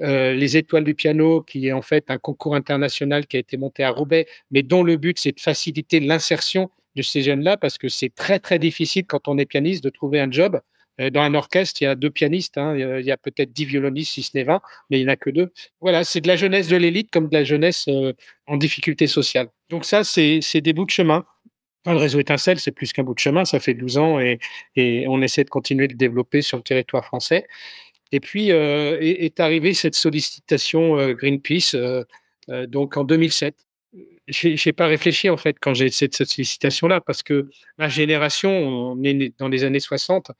euh, 0.00 0.32
les 0.32 0.56
étoiles 0.56 0.84
du 0.84 0.94
piano, 0.94 1.42
qui 1.42 1.68
est 1.68 1.72
en 1.72 1.82
fait 1.82 2.10
un 2.10 2.18
concours 2.18 2.54
international 2.54 3.26
qui 3.26 3.36
a 3.36 3.40
été 3.40 3.56
monté 3.56 3.84
à 3.84 3.90
Roubaix, 3.90 4.26
mais 4.50 4.62
dont 4.62 4.82
le 4.82 4.96
but 4.96 5.18
c'est 5.18 5.32
de 5.32 5.40
faciliter 5.40 6.00
l'insertion 6.00 6.70
de 6.96 7.02
ces 7.02 7.22
jeunes-là 7.22 7.56
parce 7.56 7.78
que 7.78 7.88
c'est 7.88 8.14
très 8.14 8.38
très 8.38 8.58
difficile 8.58 9.04
quand 9.06 9.28
on 9.28 9.38
est 9.38 9.46
pianiste 9.46 9.82
de 9.84 9.90
trouver 9.90 10.20
un 10.20 10.30
job 10.30 10.60
Euh, 11.00 11.10
dans 11.10 11.22
un 11.22 11.34
orchestre, 11.34 11.82
il 11.82 11.84
y 11.84 11.86
a 11.88 11.94
deux 11.94 12.10
pianistes, 12.10 12.56
hein, 12.58 12.76
il 12.76 13.04
y 13.04 13.10
a 13.10 13.16
peut-être 13.16 13.52
dix 13.52 13.64
violonistes, 13.64 14.12
si 14.12 14.22
ce 14.22 14.30
n'est 14.34 14.44
vingt, 14.44 14.60
mais 14.90 14.98
il 15.00 15.04
n'y 15.04 15.10
en 15.10 15.12
a 15.12 15.16
que 15.16 15.30
deux. 15.30 15.52
Voilà, 15.80 16.04
c'est 16.04 16.20
de 16.20 16.28
la 16.28 16.36
jeunesse 16.36 16.68
de 16.68 16.76
l'élite 16.76 17.10
comme 17.10 17.28
de 17.28 17.34
la 17.34 17.44
jeunesse 17.44 17.86
euh, 17.88 18.12
en 18.46 18.56
difficulté 18.56 19.06
sociale. 19.06 19.48
Donc 19.70 19.84
ça, 19.84 20.04
c'est 20.04 20.40
des 20.60 20.72
bouts 20.72 20.84
de 20.84 20.90
chemin. 20.90 21.24
le 21.86 21.96
réseau 21.96 22.20
étincelle, 22.20 22.60
c'est 22.60 22.72
plus 22.72 22.92
qu'un 22.92 23.02
bout 23.02 23.14
de 23.14 23.18
chemin, 23.18 23.44
ça 23.44 23.60
fait 23.60 23.74
12 23.74 23.98
ans 23.98 24.20
et, 24.20 24.38
et, 24.76 25.06
on 25.08 25.20
essaie 25.22 25.44
de 25.44 25.50
continuer 25.50 25.88
de 25.88 25.92
le 25.94 25.98
développer 25.98 26.42
sur 26.42 26.56
le 26.58 26.62
territoire 26.62 27.04
français. 27.04 27.46
Et 28.14 28.20
puis 28.20 28.52
euh, 28.52 28.96
est, 29.00 29.40
arrivée 29.40 29.74
cette 29.74 29.96
sollicitation 29.96 30.96
euh, 31.00 31.14
Greenpeace, 31.14 31.74
euh, 31.74 32.04
donc 32.68 32.96
en 32.96 33.02
2007 33.02 33.56
j'ai 34.28 34.72
pas 34.72 34.86
réfléchi 34.86 35.28
en 35.28 35.36
fait 35.36 35.56
quand 35.60 35.74
j'ai 35.74 35.90
cette 35.90 36.14
sollicitation 36.14 36.86
là 36.86 37.00
parce 37.00 37.24
que 37.24 37.50
ma 37.76 37.88
génération, 37.88 38.50
on 38.50 39.02
est 39.02 39.36
dans 39.38 39.48
les 39.48 39.64
années 39.64 39.80
60, 39.80 40.30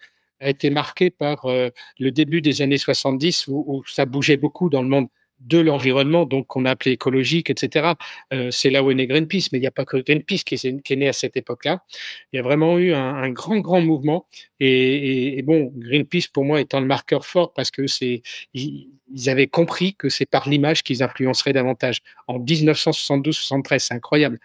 a 0.41 0.49
été 0.49 0.71
marquée 0.71 1.11
par 1.11 1.47
le 1.47 2.11
début 2.11 2.41
des 2.41 2.63
années 2.63 2.79
70 2.79 3.49
où, 3.49 3.65
où, 3.67 3.85
ça 3.87 4.07
bougeait 4.07 4.39
beaucoup 4.39 4.71
dans 4.71 4.83
le 4.83 4.89
monde 4.89 5.09
de 5.45 5.59
l'environnement, 5.59 6.25
donc 6.25 6.47
qu'on 6.47 6.65
a 6.65 6.71
appelé 6.71 6.93
écologique, 6.93 7.51
etc. 7.51 7.93
Euh, 8.33 8.51
c'est 8.51 8.71
là 8.71 8.83
où 8.83 8.91
est 8.91 8.95
né 8.95 9.07
Greenpeace, 9.07 9.49
mais 9.53 9.59
il 9.59 9.61
n'y 9.61 9.67
a 9.67 9.71
pas 9.71 9.85
que 9.85 9.99
Greenpeace 9.99 10.45
qui 10.45 10.55
est, 10.55 10.97
né 10.97 11.09
à 11.09 11.13
cette 11.13 11.37
époque-là. 11.37 11.83
Il 12.33 12.37
y 12.37 12.39
a 12.39 12.43
vraiment 12.43 12.79
eu 12.79 12.93
un, 12.93 13.31
grand, 13.31 13.59
grand 13.59 13.81
mouvement. 13.81 14.27
Et, 14.61 15.43
bon, 15.43 15.73
Greenpeace 15.77 16.29
pour 16.33 16.45
moi 16.45 16.61
étant 16.61 16.81
le 16.81 16.87
marqueur 16.87 17.27
fort 17.27 17.53
parce 17.53 17.71
que 17.71 17.87
c'est 17.87 18.23
ils, 18.55 18.89
ils 19.13 19.29
avaient 19.29 19.47
compris 19.47 19.95
que 19.95 20.09
c'est 20.09 20.27
par 20.27 20.49
l'image 20.49 20.83
qu'ils 20.83 21.03
influenceraient 21.03 21.53
davantage. 21.53 22.01
En 22.27 22.39
1972-73, 22.39 23.79
c'est 23.79 23.95
incroyable, 23.95 24.41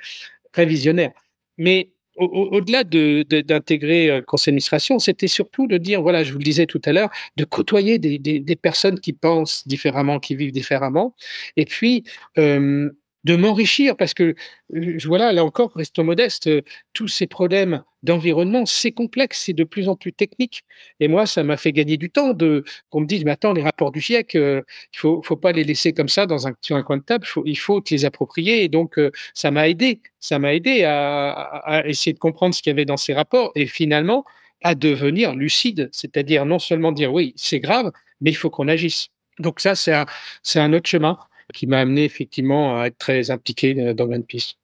très 0.51 0.65
visionnaire. 0.65 1.11
Mais 1.57 1.91
au-delà 2.19 2.83
de, 2.83 3.23
d'intégrer 3.23 4.09
euh, 4.09 4.21
conseil 4.21 4.51
d'administration, 4.51 4.99
c'était 4.99 5.27
surtout 5.27 5.67
de 5.67 5.77
dire, 5.77 6.01
voilà, 6.01 6.23
je 6.23 6.31
vous 6.31 6.37
le 6.37 6.43
disais 6.43 6.65
tout 6.65 6.81
à 6.85 6.91
l'heure, 6.91 7.09
de 7.37 7.45
côtoyer 7.45 7.99
des, 7.99 8.19
des, 8.19 8.39
des, 8.39 8.55
personnes 8.55 8.99
qui 8.99 9.13
pensent 9.13 9.67
différemment, 9.67 10.19
qui 10.19 10.35
vivent 10.35 10.51
différemment, 10.51 11.15
et 11.57 11.65
puis 11.65 12.03
euh, 12.37 12.89
de 13.25 13.35
m'enrichir 13.35 13.95
parce 13.97 14.13
que 14.13 14.35
euh, 14.75 14.97
voilà 15.05 15.33
là 15.33 15.43
encore 15.43 15.71
restons 15.75 16.03
modestes 16.03 16.47
euh, 16.47 16.61
tous 16.93 17.07
ces 17.09 17.27
problèmes 17.27 17.83
d'environnement 18.01 18.65
c'est 18.65 18.91
complexe 18.91 19.43
c'est 19.45 19.53
de 19.53 19.63
plus 19.65 19.89
en 19.89 19.95
plus 19.95 20.13
technique. 20.13 20.63
Et 20.99 21.07
moi 21.09 21.25
ça 21.25 21.43
m'a 21.43 21.57
fait 21.57 21.73
gagner 21.73 21.97
du 21.97 22.09
temps 22.09 22.33
de 22.33 22.63
qu'on 22.89 23.01
me 23.01 23.05
dise 23.05 23.25
mais 23.25 23.31
attends 23.31 23.51
les 23.53 23.61
rapports 23.61 23.91
du 23.91 23.99
GIEC 23.99 24.35
euh, 24.35 24.61
il 24.93 24.99
faut 24.99 25.21
faut 25.21 25.35
pas 25.35 25.51
les 25.51 25.65
laisser 25.65 25.91
comme 25.93 26.07
ça 26.07 26.25
dans 26.25 26.47
un 26.47 26.53
sur 26.61 26.77
un 26.77 26.83
coin 26.83 26.97
de 26.97 27.03
table 27.03 27.25
il 27.25 27.29
faut 27.29 27.43
il 27.45 27.55
faut 27.57 27.83
les 27.91 28.05
approprier. 28.05 28.63
Et 28.63 28.69
donc 28.69 28.97
ça 29.33 29.51
m'a 29.51 29.67
aidé 29.67 30.01
ça 30.19 30.39
m'a 30.39 30.53
aidé 30.53 30.83
à, 30.83 31.31
à, 31.31 31.85
essayer 31.87 32.13
de 32.13 32.19
comprendre 32.19 32.55
ce 32.55 32.61
qu'il 32.61 32.69
y 32.69 32.73
avait 32.73 32.85
dans 32.85 32.97
ces 32.97 33.13
rapports 33.13 33.51
et 33.55 33.65
finalement 33.67 34.23
à 34.63 34.75
devenir 34.75 35.35
lucide. 35.35 35.89
C'est-à-dire 35.91 36.45
non 36.45 36.59
seulement 36.59 36.91
dire 36.93 37.13
oui 37.13 37.33
c'est 37.35 37.59
grave 37.59 37.91
mais 38.21 38.31
il 38.31 38.35
faut 38.35 38.49
qu'on 38.49 38.69
agisse. 38.69 39.09
Donc 39.39 39.59
ça 39.59 39.75
c'est 39.75 39.93
un 39.93 40.05
c'est 40.41 40.59
un 40.59 40.71
autre 40.73 40.89
chemin 40.89 41.17
qui 41.53 41.67
m'a 41.67 41.79
amené 41.79 42.03
effectivement 42.03 42.79
à 42.79 42.87
être 42.87 42.97
très 42.97 43.31
impliqué 43.31 43.75
euh, 43.79 43.93
dans 43.93 44.07
Greenpeace. 44.07 44.55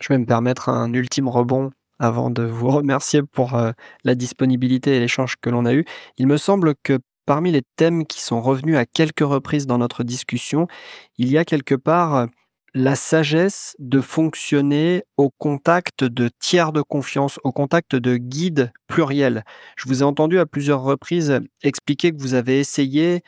Je 0.00 0.08
vais 0.08 0.18
me 0.18 0.26
permettre 0.26 0.68
un 0.68 0.92
ultime 0.92 1.28
rebond 1.28 1.70
avant 1.98 2.30
de 2.30 2.42
vous 2.42 2.68
remercier 2.70 3.22
pour 3.22 3.54
euh, 3.54 3.72
la 4.04 4.14
disponibilité 4.14 4.96
et 4.96 5.00
l'échange 5.00 5.36
que 5.40 5.50
l'on 5.50 5.64
a 5.64 5.74
eu. 5.74 5.84
Il 6.16 6.26
me 6.26 6.36
semble 6.36 6.74
que 6.82 6.98
parmi 7.26 7.52
les 7.52 7.62
thèmes 7.76 8.06
qui 8.06 8.22
sont 8.22 8.40
revenus 8.40 8.76
à 8.76 8.86
quelques 8.86 9.20
reprises 9.20 9.66
dans 9.66 9.78
notre 9.78 10.02
discussion, 10.04 10.66
il 11.18 11.30
y 11.30 11.38
a 11.38 11.44
quelque 11.44 11.74
part 11.74 12.14
euh, 12.14 12.26
la 12.74 12.94
sagesse 12.94 13.74
de 13.78 14.00
fonctionner 14.00 15.02
au 15.16 15.30
contact 15.30 16.04
de 16.04 16.30
tiers 16.38 16.72
de 16.72 16.82
confiance, 16.82 17.40
au 17.42 17.52
contact 17.52 17.96
de 17.96 18.16
guides 18.16 18.72
pluriels. 18.86 19.44
Je 19.76 19.88
vous 19.88 20.02
ai 20.02 20.04
entendu 20.04 20.38
à 20.38 20.46
plusieurs 20.46 20.82
reprises 20.82 21.40
expliquer 21.62 22.12
que 22.12 22.20
vous 22.20 22.34
avez 22.34 22.60
essayé 22.60 23.22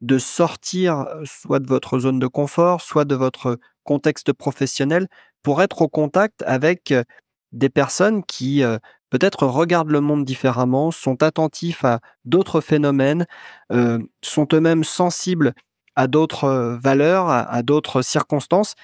de 0.00 0.18
sortir 0.18 1.06
soit 1.24 1.58
de 1.60 1.66
votre 1.66 1.98
zone 1.98 2.18
de 2.18 2.26
confort, 2.26 2.80
soit 2.80 3.04
de 3.04 3.14
votre 3.14 3.58
contexte 3.84 4.32
professionnel 4.32 5.08
pour 5.42 5.62
être 5.62 5.82
au 5.82 5.88
contact 5.88 6.42
avec 6.46 6.94
des 7.52 7.68
personnes 7.68 8.22
qui 8.24 8.62
peut-être 9.10 9.46
regardent 9.46 9.90
le 9.90 10.00
monde 10.00 10.24
différemment, 10.24 10.90
sont 10.90 11.22
attentifs 11.22 11.84
à 11.84 12.00
d'autres 12.24 12.60
phénomènes, 12.60 13.26
sont 14.22 14.48
eux-mêmes 14.52 14.84
sensibles 14.84 15.54
à 15.96 16.06
d'autres 16.06 16.78
valeurs, 16.80 17.28
à 17.28 17.62
d'autres 17.62 18.02
circonstances. 18.02 18.74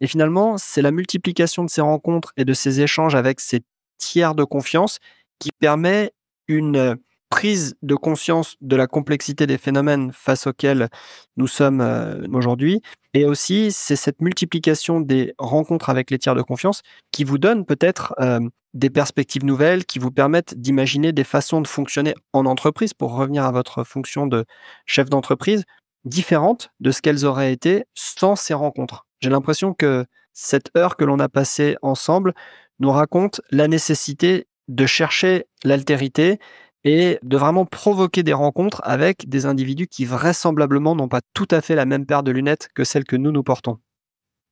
Et 0.00 0.06
finalement, 0.06 0.58
c'est 0.58 0.82
la 0.82 0.90
multiplication 0.90 1.64
de 1.64 1.70
ces 1.70 1.82
rencontres 1.82 2.32
et 2.36 2.44
de 2.44 2.54
ces 2.54 2.80
échanges 2.80 3.14
avec 3.14 3.40
ces 3.40 3.60
tiers 3.98 4.34
de 4.34 4.44
confiance 4.44 4.98
qui 5.38 5.50
permet 5.52 6.12
une 6.48 6.96
prise 7.34 7.74
de 7.82 7.96
conscience 7.96 8.54
de 8.60 8.76
la 8.76 8.86
complexité 8.86 9.48
des 9.48 9.58
phénomènes 9.58 10.12
face 10.12 10.46
auxquels 10.46 10.88
nous 11.36 11.48
sommes 11.48 11.80
euh, 11.80 12.24
aujourd'hui. 12.32 12.80
Et 13.12 13.24
aussi, 13.24 13.72
c'est 13.72 13.96
cette 13.96 14.22
multiplication 14.22 15.00
des 15.00 15.34
rencontres 15.36 15.90
avec 15.90 16.12
les 16.12 16.18
tiers 16.20 16.36
de 16.36 16.42
confiance 16.42 16.82
qui 17.10 17.24
vous 17.24 17.38
donne 17.38 17.66
peut-être 17.66 18.14
euh, 18.20 18.38
des 18.72 18.88
perspectives 18.88 19.44
nouvelles, 19.44 19.84
qui 19.84 19.98
vous 19.98 20.12
permettent 20.12 20.54
d'imaginer 20.56 21.10
des 21.10 21.24
façons 21.24 21.60
de 21.60 21.66
fonctionner 21.66 22.14
en 22.32 22.46
entreprise, 22.46 22.94
pour 22.94 23.16
revenir 23.16 23.44
à 23.44 23.50
votre 23.50 23.82
fonction 23.82 24.28
de 24.28 24.44
chef 24.86 25.10
d'entreprise, 25.10 25.64
différentes 26.04 26.70
de 26.78 26.92
ce 26.92 27.02
qu'elles 27.02 27.24
auraient 27.24 27.52
été 27.52 27.82
sans 27.94 28.36
ces 28.36 28.54
rencontres. 28.54 29.06
J'ai 29.18 29.30
l'impression 29.30 29.74
que 29.74 30.06
cette 30.34 30.70
heure 30.76 30.96
que 30.96 31.04
l'on 31.04 31.18
a 31.18 31.28
passée 31.28 31.74
ensemble 31.82 32.32
nous 32.78 32.92
raconte 32.92 33.40
la 33.50 33.66
nécessité 33.66 34.46
de 34.68 34.86
chercher 34.86 35.46
l'altérité 35.64 36.38
et 36.84 37.18
de 37.22 37.36
vraiment 37.36 37.64
provoquer 37.64 38.22
des 38.22 38.32
rencontres 38.32 38.80
avec 38.84 39.28
des 39.28 39.46
individus 39.46 39.86
qui 39.86 40.04
vraisemblablement 40.04 40.94
n'ont 40.94 41.08
pas 41.08 41.22
tout 41.32 41.48
à 41.50 41.60
fait 41.60 41.74
la 41.74 41.86
même 41.86 42.06
paire 42.06 42.22
de 42.22 42.30
lunettes 42.30 42.68
que 42.74 42.84
celle 42.84 43.04
que 43.04 43.16
nous 43.16 43.32
nous 43.32 43.42
portons. 43.42 43.78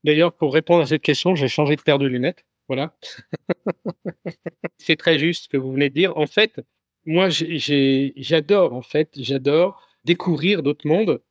D'ailleurs, 0.05 0.33
pour 0.33 0.53
répondre 0.53 0.83
à 0.83 0.87
cette 0.87 1.03
question, 1.03 1.35
j'ai 1.35 1.49
changé 1.49 1.77
de 1.77 1.83
paire 1.83 1.99
de 1.99 2.07
lunettes. 2.07 2.45
Voilà. 2.69 2.97
C'est 4.79 4.97
très 4.97 5.19
juste 5.19 5.45
ce 5.45 5.49
que 5.49 5.57
vous 5.57 5.73
venez 5.73 5.91
de 5.91 5.95
dire. 5.95 6.17
En 6.17 6.27
fait, 6.27 6.61
moi, 7.05 7.29
j'adore, 7.29 8.73
en 8.73 8.83
fait, 8.83 9.11
j'adore 9.17 9.87
découvrir 10.05 10.63
d'autres 10.63 10.87
mondes 10.87 11.23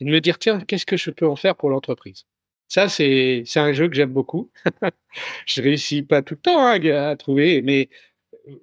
et 0.00 0.04
de 0.04 0.10
me 0.10 0.20
dire, 0.20 0.38
tiens, 0.38 0.60
qu'est-ce 0.60 0.86
que 0.86 0.96
je 0.96 1.10
peux 1.10 1.26
en 1.26 1.36
faire 1.36 1.56
pour 1.56 1.70
l'entreprise? 1.70 2.24
Ça, 2.68 2.88
c'est 2.88 3.44
un 3.56 3.72
jeu 3.72 3.88
que 3.88 3.94
j'aime 3.94 4.12
beaucoup. 4.12 4.50
je 5.46 5.62
réussis 5.62 6.02
pas 6.02 6.22
tout 6.22 6.34
le 6.34 6.40
temps 6.40 6.66
hein, 6.66 6.80
à 6.84 7.16
trouver, 7.16 7.62
mais 7.62 7.90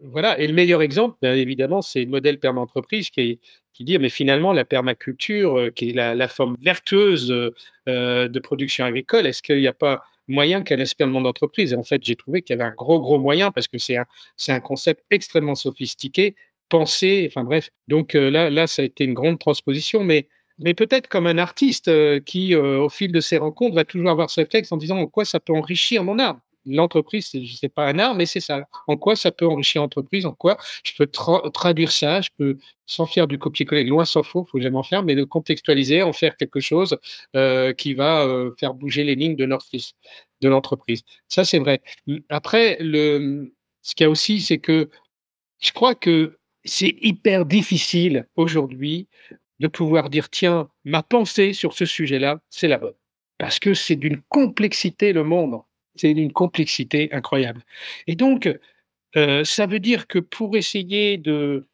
voilà. 0.03 0.39
Et 0.39 0.47
le 0.47 0.53
meilleur 0.53 0.81
exemple, 0.81 1.17
bien 1.21 1.33
évidemment, 1.33 1.81
c'est 1.81 2.01
le 2.01 2.09
modèle 2.09 2.39
perma-entreprise 2.39 3.09
qui, 3.09 3.39
dit, 3.79 3.97
mais 3.97 4.09
finalement, 4.09 4.51
la 4.51 4.65
permaculture, 4.65 5.57
euh, 5.57 5.69
qui 5.69 5.91
est 5.91 5.93
la, 5.93 6.27
forme 6.27 6.57
vertueuse 6.61 7.31
euh, 7.87 8.27
de 8.27 8.39
production 8.39 8.85
agricole, 8.85 9.25
est-ce 9.25 9.41
qu'il 9.41 9.59
n'y 9.59 9.67
a 9.67 9.73
pas 9.73 10.03
moyen 10.27 10.63
qu'elle 10.63 10.81
inspire 10.81 11.07
le 11.07 11.13
monde 11.13 11.23
d'entreprise? 11.23 11.73
Et 11.73 11.75
en 11.75 11.83
fait, 11.83 12.03
j'ai 12.03 12.15
trouvé 12.15 12.41
qu'il 12.41 12.55
y 12.55 12.59
avait 12.59 12.69
un 12.69 12.75
gros, 12.75 12.99
gros 12.99 13.19
moyen 13.19 13.51
parce 13.51 13.67
que 13.67 13.77
c'est 13.77 13.97
un, 13.97 14.59
concept 14.59 15.03
extrêmement 15.11 15.55
sophistiqué, 15.55 16.35
pensé, 16.69 17.25
enfin 17.29 17.43
bref. 17.43 17.69
Donc 17.87 18.15
euh, 18.15 18.29
là, 18.29 18.67
ça 18.67 18.81
a 18.81 18.85
été 18.85 19.03
une 19.03 19.13
grande 19.13 19.39
transposition, 19.39 20.03
mais 20.03 20.27
peut-être 20.73 21.07
comme 21.07 21.27
un 21.27 21.37
artiste 21.37 21.87
euh, 21.87 22.19
qui, 22.19 22.53
euh, 22.53 22.79
au 22.79 22.89
fil 22.89 23.11
de 23.11 23.19
ses 23.19 23.37
rencontres, 23.37 23.75
va 23.75 23.85
toujours 23.85 24.09
avoir 24.09 24.29
ce 24.29 24.41
réflexe 24.41 24.71
en 24.71 24.77
disant 24.77 24.97
en 24.97 25.07
quoi 25.07 25.25
ça 25.25 25.39
peut 25.39 25.53
enrichir 25.53 26.03
mon 26.03 26.19
art? 26.19 26.39
L'entreprise, 26.65 27.31
c'est 27.59 27.69
pas 27.69 27.87
un 27.87 27.99
art, 27.99 28.15
mais 28.15 28.25
c'est 28.25 28.39
ça. 28.39 28.63
En 28.87 28.97
quoi 28.97 29.15
ça 29.15 29.31
peut 29.31 29.47
enrichir 29.47 29.81
l'entreprise? 29.81 30.25
En 30.25 30.33
quoi 30.33 30.57
je 30.83 30.93
peux 30.97 31.07
tra 31.07 31.41
traduire 31.53 31.91
ça? 31.91 32.21
Je 32.21 32.29
peux, 32.37 32.57
sans 32.85 33.05
faire 33.05 33.27
du 33.27 33.37
copier-coller, 33.37 33.83
loin 33.83 34.05
s'en 34.05 34.23
faut, 34.23 34.45
faut 34.45 34.59
jamais 34.59 34.77
en 34.77 34.83
faire, 34.83 35.03
mais 35.03 35.15
de 35.15 35.23
contextualiser, 35.23 36.01
en 36.03 36.13
faire 36.13 36.37
quelque 36.37 36.59
chose 36.59 36.97
euh, 37.35 37.73
qui 37.73 37.93
va 37.93 38.25
euh, 38.25 38.51
faire 38.59 38.73
bouger 38.73 39.03
les 39.03 39.15
lignes 39.15 39.35
de 39.35 39.45
de 40.41 40.49
l'entreprise. 40.49 41.03
Ça, 41.27 41.43
c'est 41.43 41.59
vrai. 41.59 41.81
Après, 42.29 42.77
le, 42.79 43.53
ce 43.81 43.95
qu'il 43.95 44.05
y 44.05 44.07
a 44.07 44.09
aussi, 44.09 44.41
c'est 44.41 44.59
que 44.59 44.89
je 45.59 45.71
crois 45.71 45.95
que 45.95 46.37
c'est 46.63 46.95
hyper 47.01 47.45
difficile 47.45 48.27
aujourd'hui 48.35 49.07
de 49.59 49.67
pouvoir 49.67 50.09
dire 50.09 50.29
tiens, 50.29 50.69
ma 50.85 51.03
pensée 51.03 51.53
sur 51.53 51.73
ce 51.73 51.85
sujet-là, 51.85 52.39
c'est 52.49 52.67
la 52.67 52.77
bonne. 52.77 52.93
Parce 53.37 53.59
que 53.59 53.73
c'est 53.73 53.95
d'une 53.95 54.21
complexité 54.29 55.13
le 55.13 55.23
monde 55.23 55.61
c'est 55.99 56.13
d'une 56.13 56.31
complexité 56.31 57.09
incroyable. 57.11 57.61
Et 58.07 58.15
donc, 58.15 58.49
euh, 59.15 59.43
ça 59.43 59.65
veut 59.65 59.79
dire 59.79 60.07
que 60.07 60.19
pour 60.19 60.55
essayer 60.57 61.17
de 61.17 61.67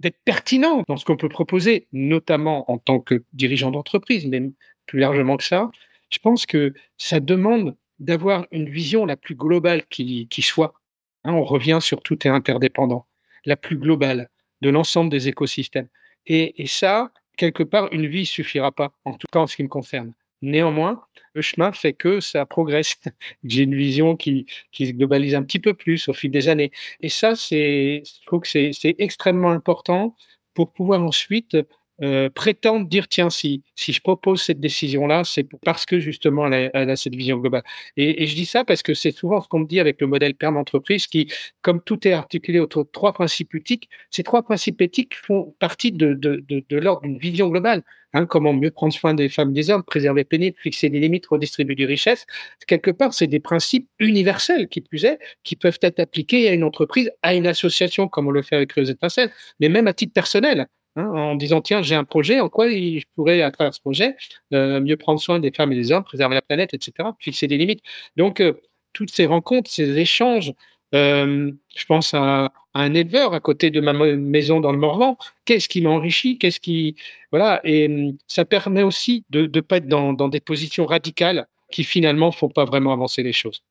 d'être 0.00 0.18
pertinent 0.24 0.82
dans 0.88 0.96
ce 0.96 1.04
qu'on 1.04 1.16
peut 1.16 1.28
proposer, 1.28 1.86
notamment 1.92 2.68
en 2.70 2.78
tant 2.78 2.98
que 2.98 3.22
dirigeant 3.32 3.70
d'entreprise, 3.70 4.26
mais 4.26 4.42
plus 4.86 4.98
largement 4.98 5.36
que 5.36 5.44
ça, 5.44 5.70
je 6.10 6.18
pense 6.18 6.44
que 6.44 6.74
ça 6.98 7.20
demande 7.20 7.76
d'avoir 8.00 8.46
une 8.50 8.68
vision 8.68 9.06
la 9.06 9.16
plus 9.16 9.36
globale 9.36 9.86
qui, 9.86 10.28
soit. 10.40 10.74
Hein, 11.22 11.34
on 11.34 11.44
revient 11.44 11.78
sur 11.80 12.02
tout 12.02 12.26
est 12.26 12.30
interdépendant, 12.30 13.06
la 13.44 13.56
plus 13.56 13.76
globale 13.76 14.28
de 14.60 14.70
l'ensemble 14.70 15.08
des 15.08 15.28
écosystèmes. 15.28 15.88
Et, 16.26 16.60
et 16.60 16.66
ça, 16.66 17.12
quelque 17.36 17.62
part, 17.62 17.92
une 17.92 18.08
vie 18.08 18.26
suffira 18.26 18.72
pas, 18.72 18.92
en 19.04 19.14
tout 19.14 19.28
cas 19.32 19.38
en 19.38 19.46
ce 19.46 19.54
qui 19.54 19.62
me 19.62 19.68
concerne. 19.68 20.12
Néanmoins, 20.42 21.04
le 21.34 21.42
chemin 21.42 21.72
fait 21.72 21.92
que 21.92 22.20
ça 22.20 22.44
progresse. 22.46 22.96
J'ai 23.44 23.62
une 23.62 23.74
vision 23.76 24.16
qui, 24.16 24.46
qui 24.72 24.86
se 24.88 24.92
globalise 24.92 25.34
un 25.34 25.42
petit 25.42 25.60
peu 25.60 25.74
plus 25.74 26.08
au 26.08 26.12
fil 26.12 26.30
des 26.30 26.48
années. 26.48 26.72
Et 27.00 27.08
ça, 27.08 27.34
c'est, 27.36 28.02
je 28.04 28.26
trouve 28.26 28.40
que 28.40 28.48
c'est, 28.48 28.70
c'est 28.72 28.96
extrêmement 28.98 29.50
important 29.50 30.16
pour 30.54 30.72
pouvoir 30.72 31.02
ensuite 31.02 31.56
euh, 32.02 32.28
prétendre 32.30 32.88
dire 32.88 33.06
tiens 33.06 33.30
si 33.30 33.62
si 33.76 33.92
je 33.92 34.00
propose 34.00 34.42
cette 34.42 34.58
décision 34.58 35.06
là 35.06 35.22
c'est 35.24 35.46
parce 35.64 35.86
que 35.86 36.00
justement 36.00 36.46
elle 36.52 36.90
a, 36.90 36.96
cette 36.96 37.14
vision 37.14 37.36
globale. 37.38 37.62
Et, 37.96 38.24
et, 38.24 38.26
je 38.26 38.34
dis 38.34 38.46
ça 38.46 38.64
parce 38.64 38.82
que 38.82 38.92
c'est 38.94 39.12
souvent 39.12 39.40
ce 39.40 39.46
qu'on 39.48 39.60
me 39.60 39.66
dit 39.66 39.78
avec 39.78 40.00
le 40.00 40.08
modèle 40.08 40.34
perm 40.34 40.56
entreprise 40.56 41.06
qui 41.06 41.30
comme 41.60 41.80
tout 41.80 42.08
est 42.08 42.12
articulé 42.12 42.58
autour 42.58 42.84
de 42.84 42.90
trois 42.90 43.12
principes 43.12 43.54
éthiques 43.54 43.88
ces 44.10 44.24
trois 44.24 44.42
principes 44.42 44.80
éthiques 44.80 45.14
font 45.14 45.54
partie 45.60 45.92
de 45.92 46.14
de 46.14 46.42
de, 46.48 46.76
l'ordre 46.76 47.02
d'une 47.02 47.18
vision 47.18 47.48
globale 47.48 47.82
hein, 48.14 48.26
comment 48.26 48.52
mieux 48.52 48.72
prendre 48.72 48.92
soin 48.92 49.14
des 49.14 49.28
femmes 49.28 49.52
des 49.52 49.70
hommes 49.70 49.84
préserver 49.84 50.24
pénible 50.24 50.56
fixer 50.58 50.88
des 50.88 50.98
limites 50.98 51.26
redistribuer 51.26 51.76
du 51.76 51.86
richesse. 51.86 52.26
Quelque 52.66 52.90
part 52.90 53.14
c'est 53.14 53.28
des 53.28 53.40
principes 53.40 53.88
universels 54.00 54.68
qui 54.68 54.80
plus 54.80 55.04
est 55.04 55.18
qui 55.44 55.54
peuvent 55.56 55.78
être 55.82 56.00
appliqués 56.00 56.48
à 56.48 56.52
une 56.52 56.64
entreprise 56.64 57.10
à 57.22 57.34
une 57.34 57.46
association 57.46 58.08
comme 58.08 58.26
on 58.26 58.32
le 58.32 58.42
fait 58.42 58.56
avec 58.56 58.74
les 58.76 58.90
étincelles 58.90 59.30
mais 59.60 59.68
même 59.68 59.86
à 59.86 59.94
titre 59.94 60.12
personnel 60.12 60.66
Hein, 60.96 61.06
en 61.06 61.36
disant 61.36 61.62
tiens 61.62 61.80
j'ai 61.80 61.94
un 61.94 62.04
projet 62.04 62.40
en 62.40 62.50
quoi 62.50 62.68
je 62.68 63.04
pourrais 63.14 63.40
à 63.40 63.50
travers 63.50 63.72
ce 63.72 63.80
projet 63.80 64.14
euh, 64.52 64.78
mieux 64.78 64.98
prendre 64.98 65.18
soin 65.18 65.40
des 65.40 65.50
femmes 65.50 65.72
et 65.72 65.74
des 65.74 65.90
hommes 65.90 66.04
préserver 66.04 66.34
la 66.34 66.42
planète 66.42 66.74
etc 66.74 67.08
fixer 67.18 67.46
des 67.46 67.56
limites. 67.56 67.80
Donc 68.16 68.40
euh, 68.40 68.60
toutes 68.92 69.10
ces 69.10 69.24
rencontres 69.24 69.70
ces 69.70 69.96
échanges 69.98 70.52
euh, 70.94 71.50
je 71.74 71.84
pense 71.86 72.12
à, 72.12 72.52
un 72.74 72.94
éleveur 72.94 73.32
à 73.32 73.40
côté 73.40 73.70
de 73.70 73.80
ma 73.80 73.92
maison 73.94 74.60
dans 74.60 74.72
le 74.72 74.78
Morvan. 74.78 75.16
Qu'est-ce 75.46 75.68
qui 75.68 75.80
m'enrichit? 75.80 76.38
Qu'est-ce 76.38 76.60
qui 76.60 76.96
voilà 77.30 77.60
et 77.64 78.14
ça 78.26 78.44
permet 78.44 78.82
aussi 78.82 79.24
de 79.30 79.50
ne 79.52 79.60
pas 79.60 79.78
être 79.78 79.88
dans, 79.88 80.12
dans 80.12 80.28
des 80.28 80.40
positions 80.40 80.84
radicales 80.84 81.46
qui 81.70 81.84
finalement 81.84 82.32
font 82.32 82.50
pas 82.50 82.66
vraiment 82.66 82.92
avancer 82.92 83.22
les 83.22 83.32
choses 83.32 83.62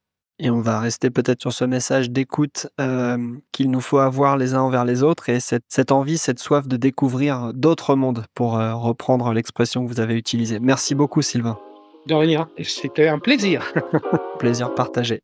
et 0.42 0.50
on 0.50 0.60
va 0.60 0.80
rester 0.80 1.12
peut-être 1.12 1.40
sur 1.40 1.54
ce 1.54 1.64
message 1.64 2.10
d'écoute 2.10 2.68
euh, 2.82 3.18
qu'il 3.52 3.70
nous 3.70 3.80
faut 3.80 4.00
avoir 4.00 4.38
les 4.38 4.56
uns 4.56 4.62
envers 4.62 4.86
les 4.86 5.04
autres 5.04 5.30
et 5.30 5.40
cette, 5.40 5.64
cette 5.68 5.92
envie, 5.92 6.18
cette 6.18 6.40
soif 6.40 6.68
de 6.68 6.78
découvrir 6.78 7.54
d'autres 7.54 7.96
mondes, 7.96 8.26
pour 8.34 8.58
euh, 8.58 8.74
reprendre 8.74 9.32
l'expression 9.34 9.86
que 9.86 9.92
vous 9.92 10.00
avez 10.00 10.16
utilisée. 10.16 10.60
Merci 10.60 10.96
beaucoup, 10.96 11.22
Sylvain. 11.22 11.60
De 12.08 12.16
rien, 12.16 12.50
c'était 12.64 13.08
un 13.08 13.20
plaisir. 13.20 13.72
plaisir 14.40 14.74
partagé. 14.74 15.22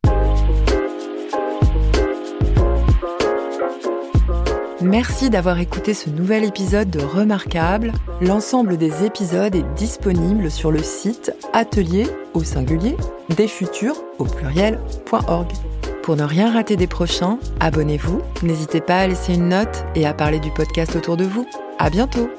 Merci 4.81 5.31
d'avoir 5.31 5.59
écouté 5.59 5.95
ce 5.95 6.09
nouvel 6.09 6.43
épisode 6.43 6.91
de 6.91 6.99
Remarquable. 6.99 7.93
L'ensemble 8.21 8.77
des 8.77 9.05
épisodes 9.05 9.55
est 9.55 9.73
disponible 9.75 10.51
sur 10.51 10.71
le 10.71 10.83
site 10.83 11.33
atelier 11.51 12.05
au 12.35 12.43
singulier 12.43 12.95
des 13.35 13.47
futurs 13.47 13.95
au 14.19 14.25
pluriel.org. 14.25 15.51
Pour 16.03 16.15
ne 16.15 16.23
rien 16.23 16.53
rater 16.53 16.75
des 16.75 16.87
prochains, 16.87 17.39
abonnez-vous, 17.59 18.21
n'hésitez 18.43 18.79
pas 18.79 18.99
à 18.99 19.07
laisser 19.07 19.33
une 19.33 19.49
note 19.49 19.83
et 19.95 20.05
à 20.05 20.13
parler 20.13 20.39
du 20.39 20.51
podcast 20.51 20.95
autour 20.95 21.17
de 21.17 21.25
vous. 21.25 21.47
À 21.79 21.89
bientôt! 21.89 22.29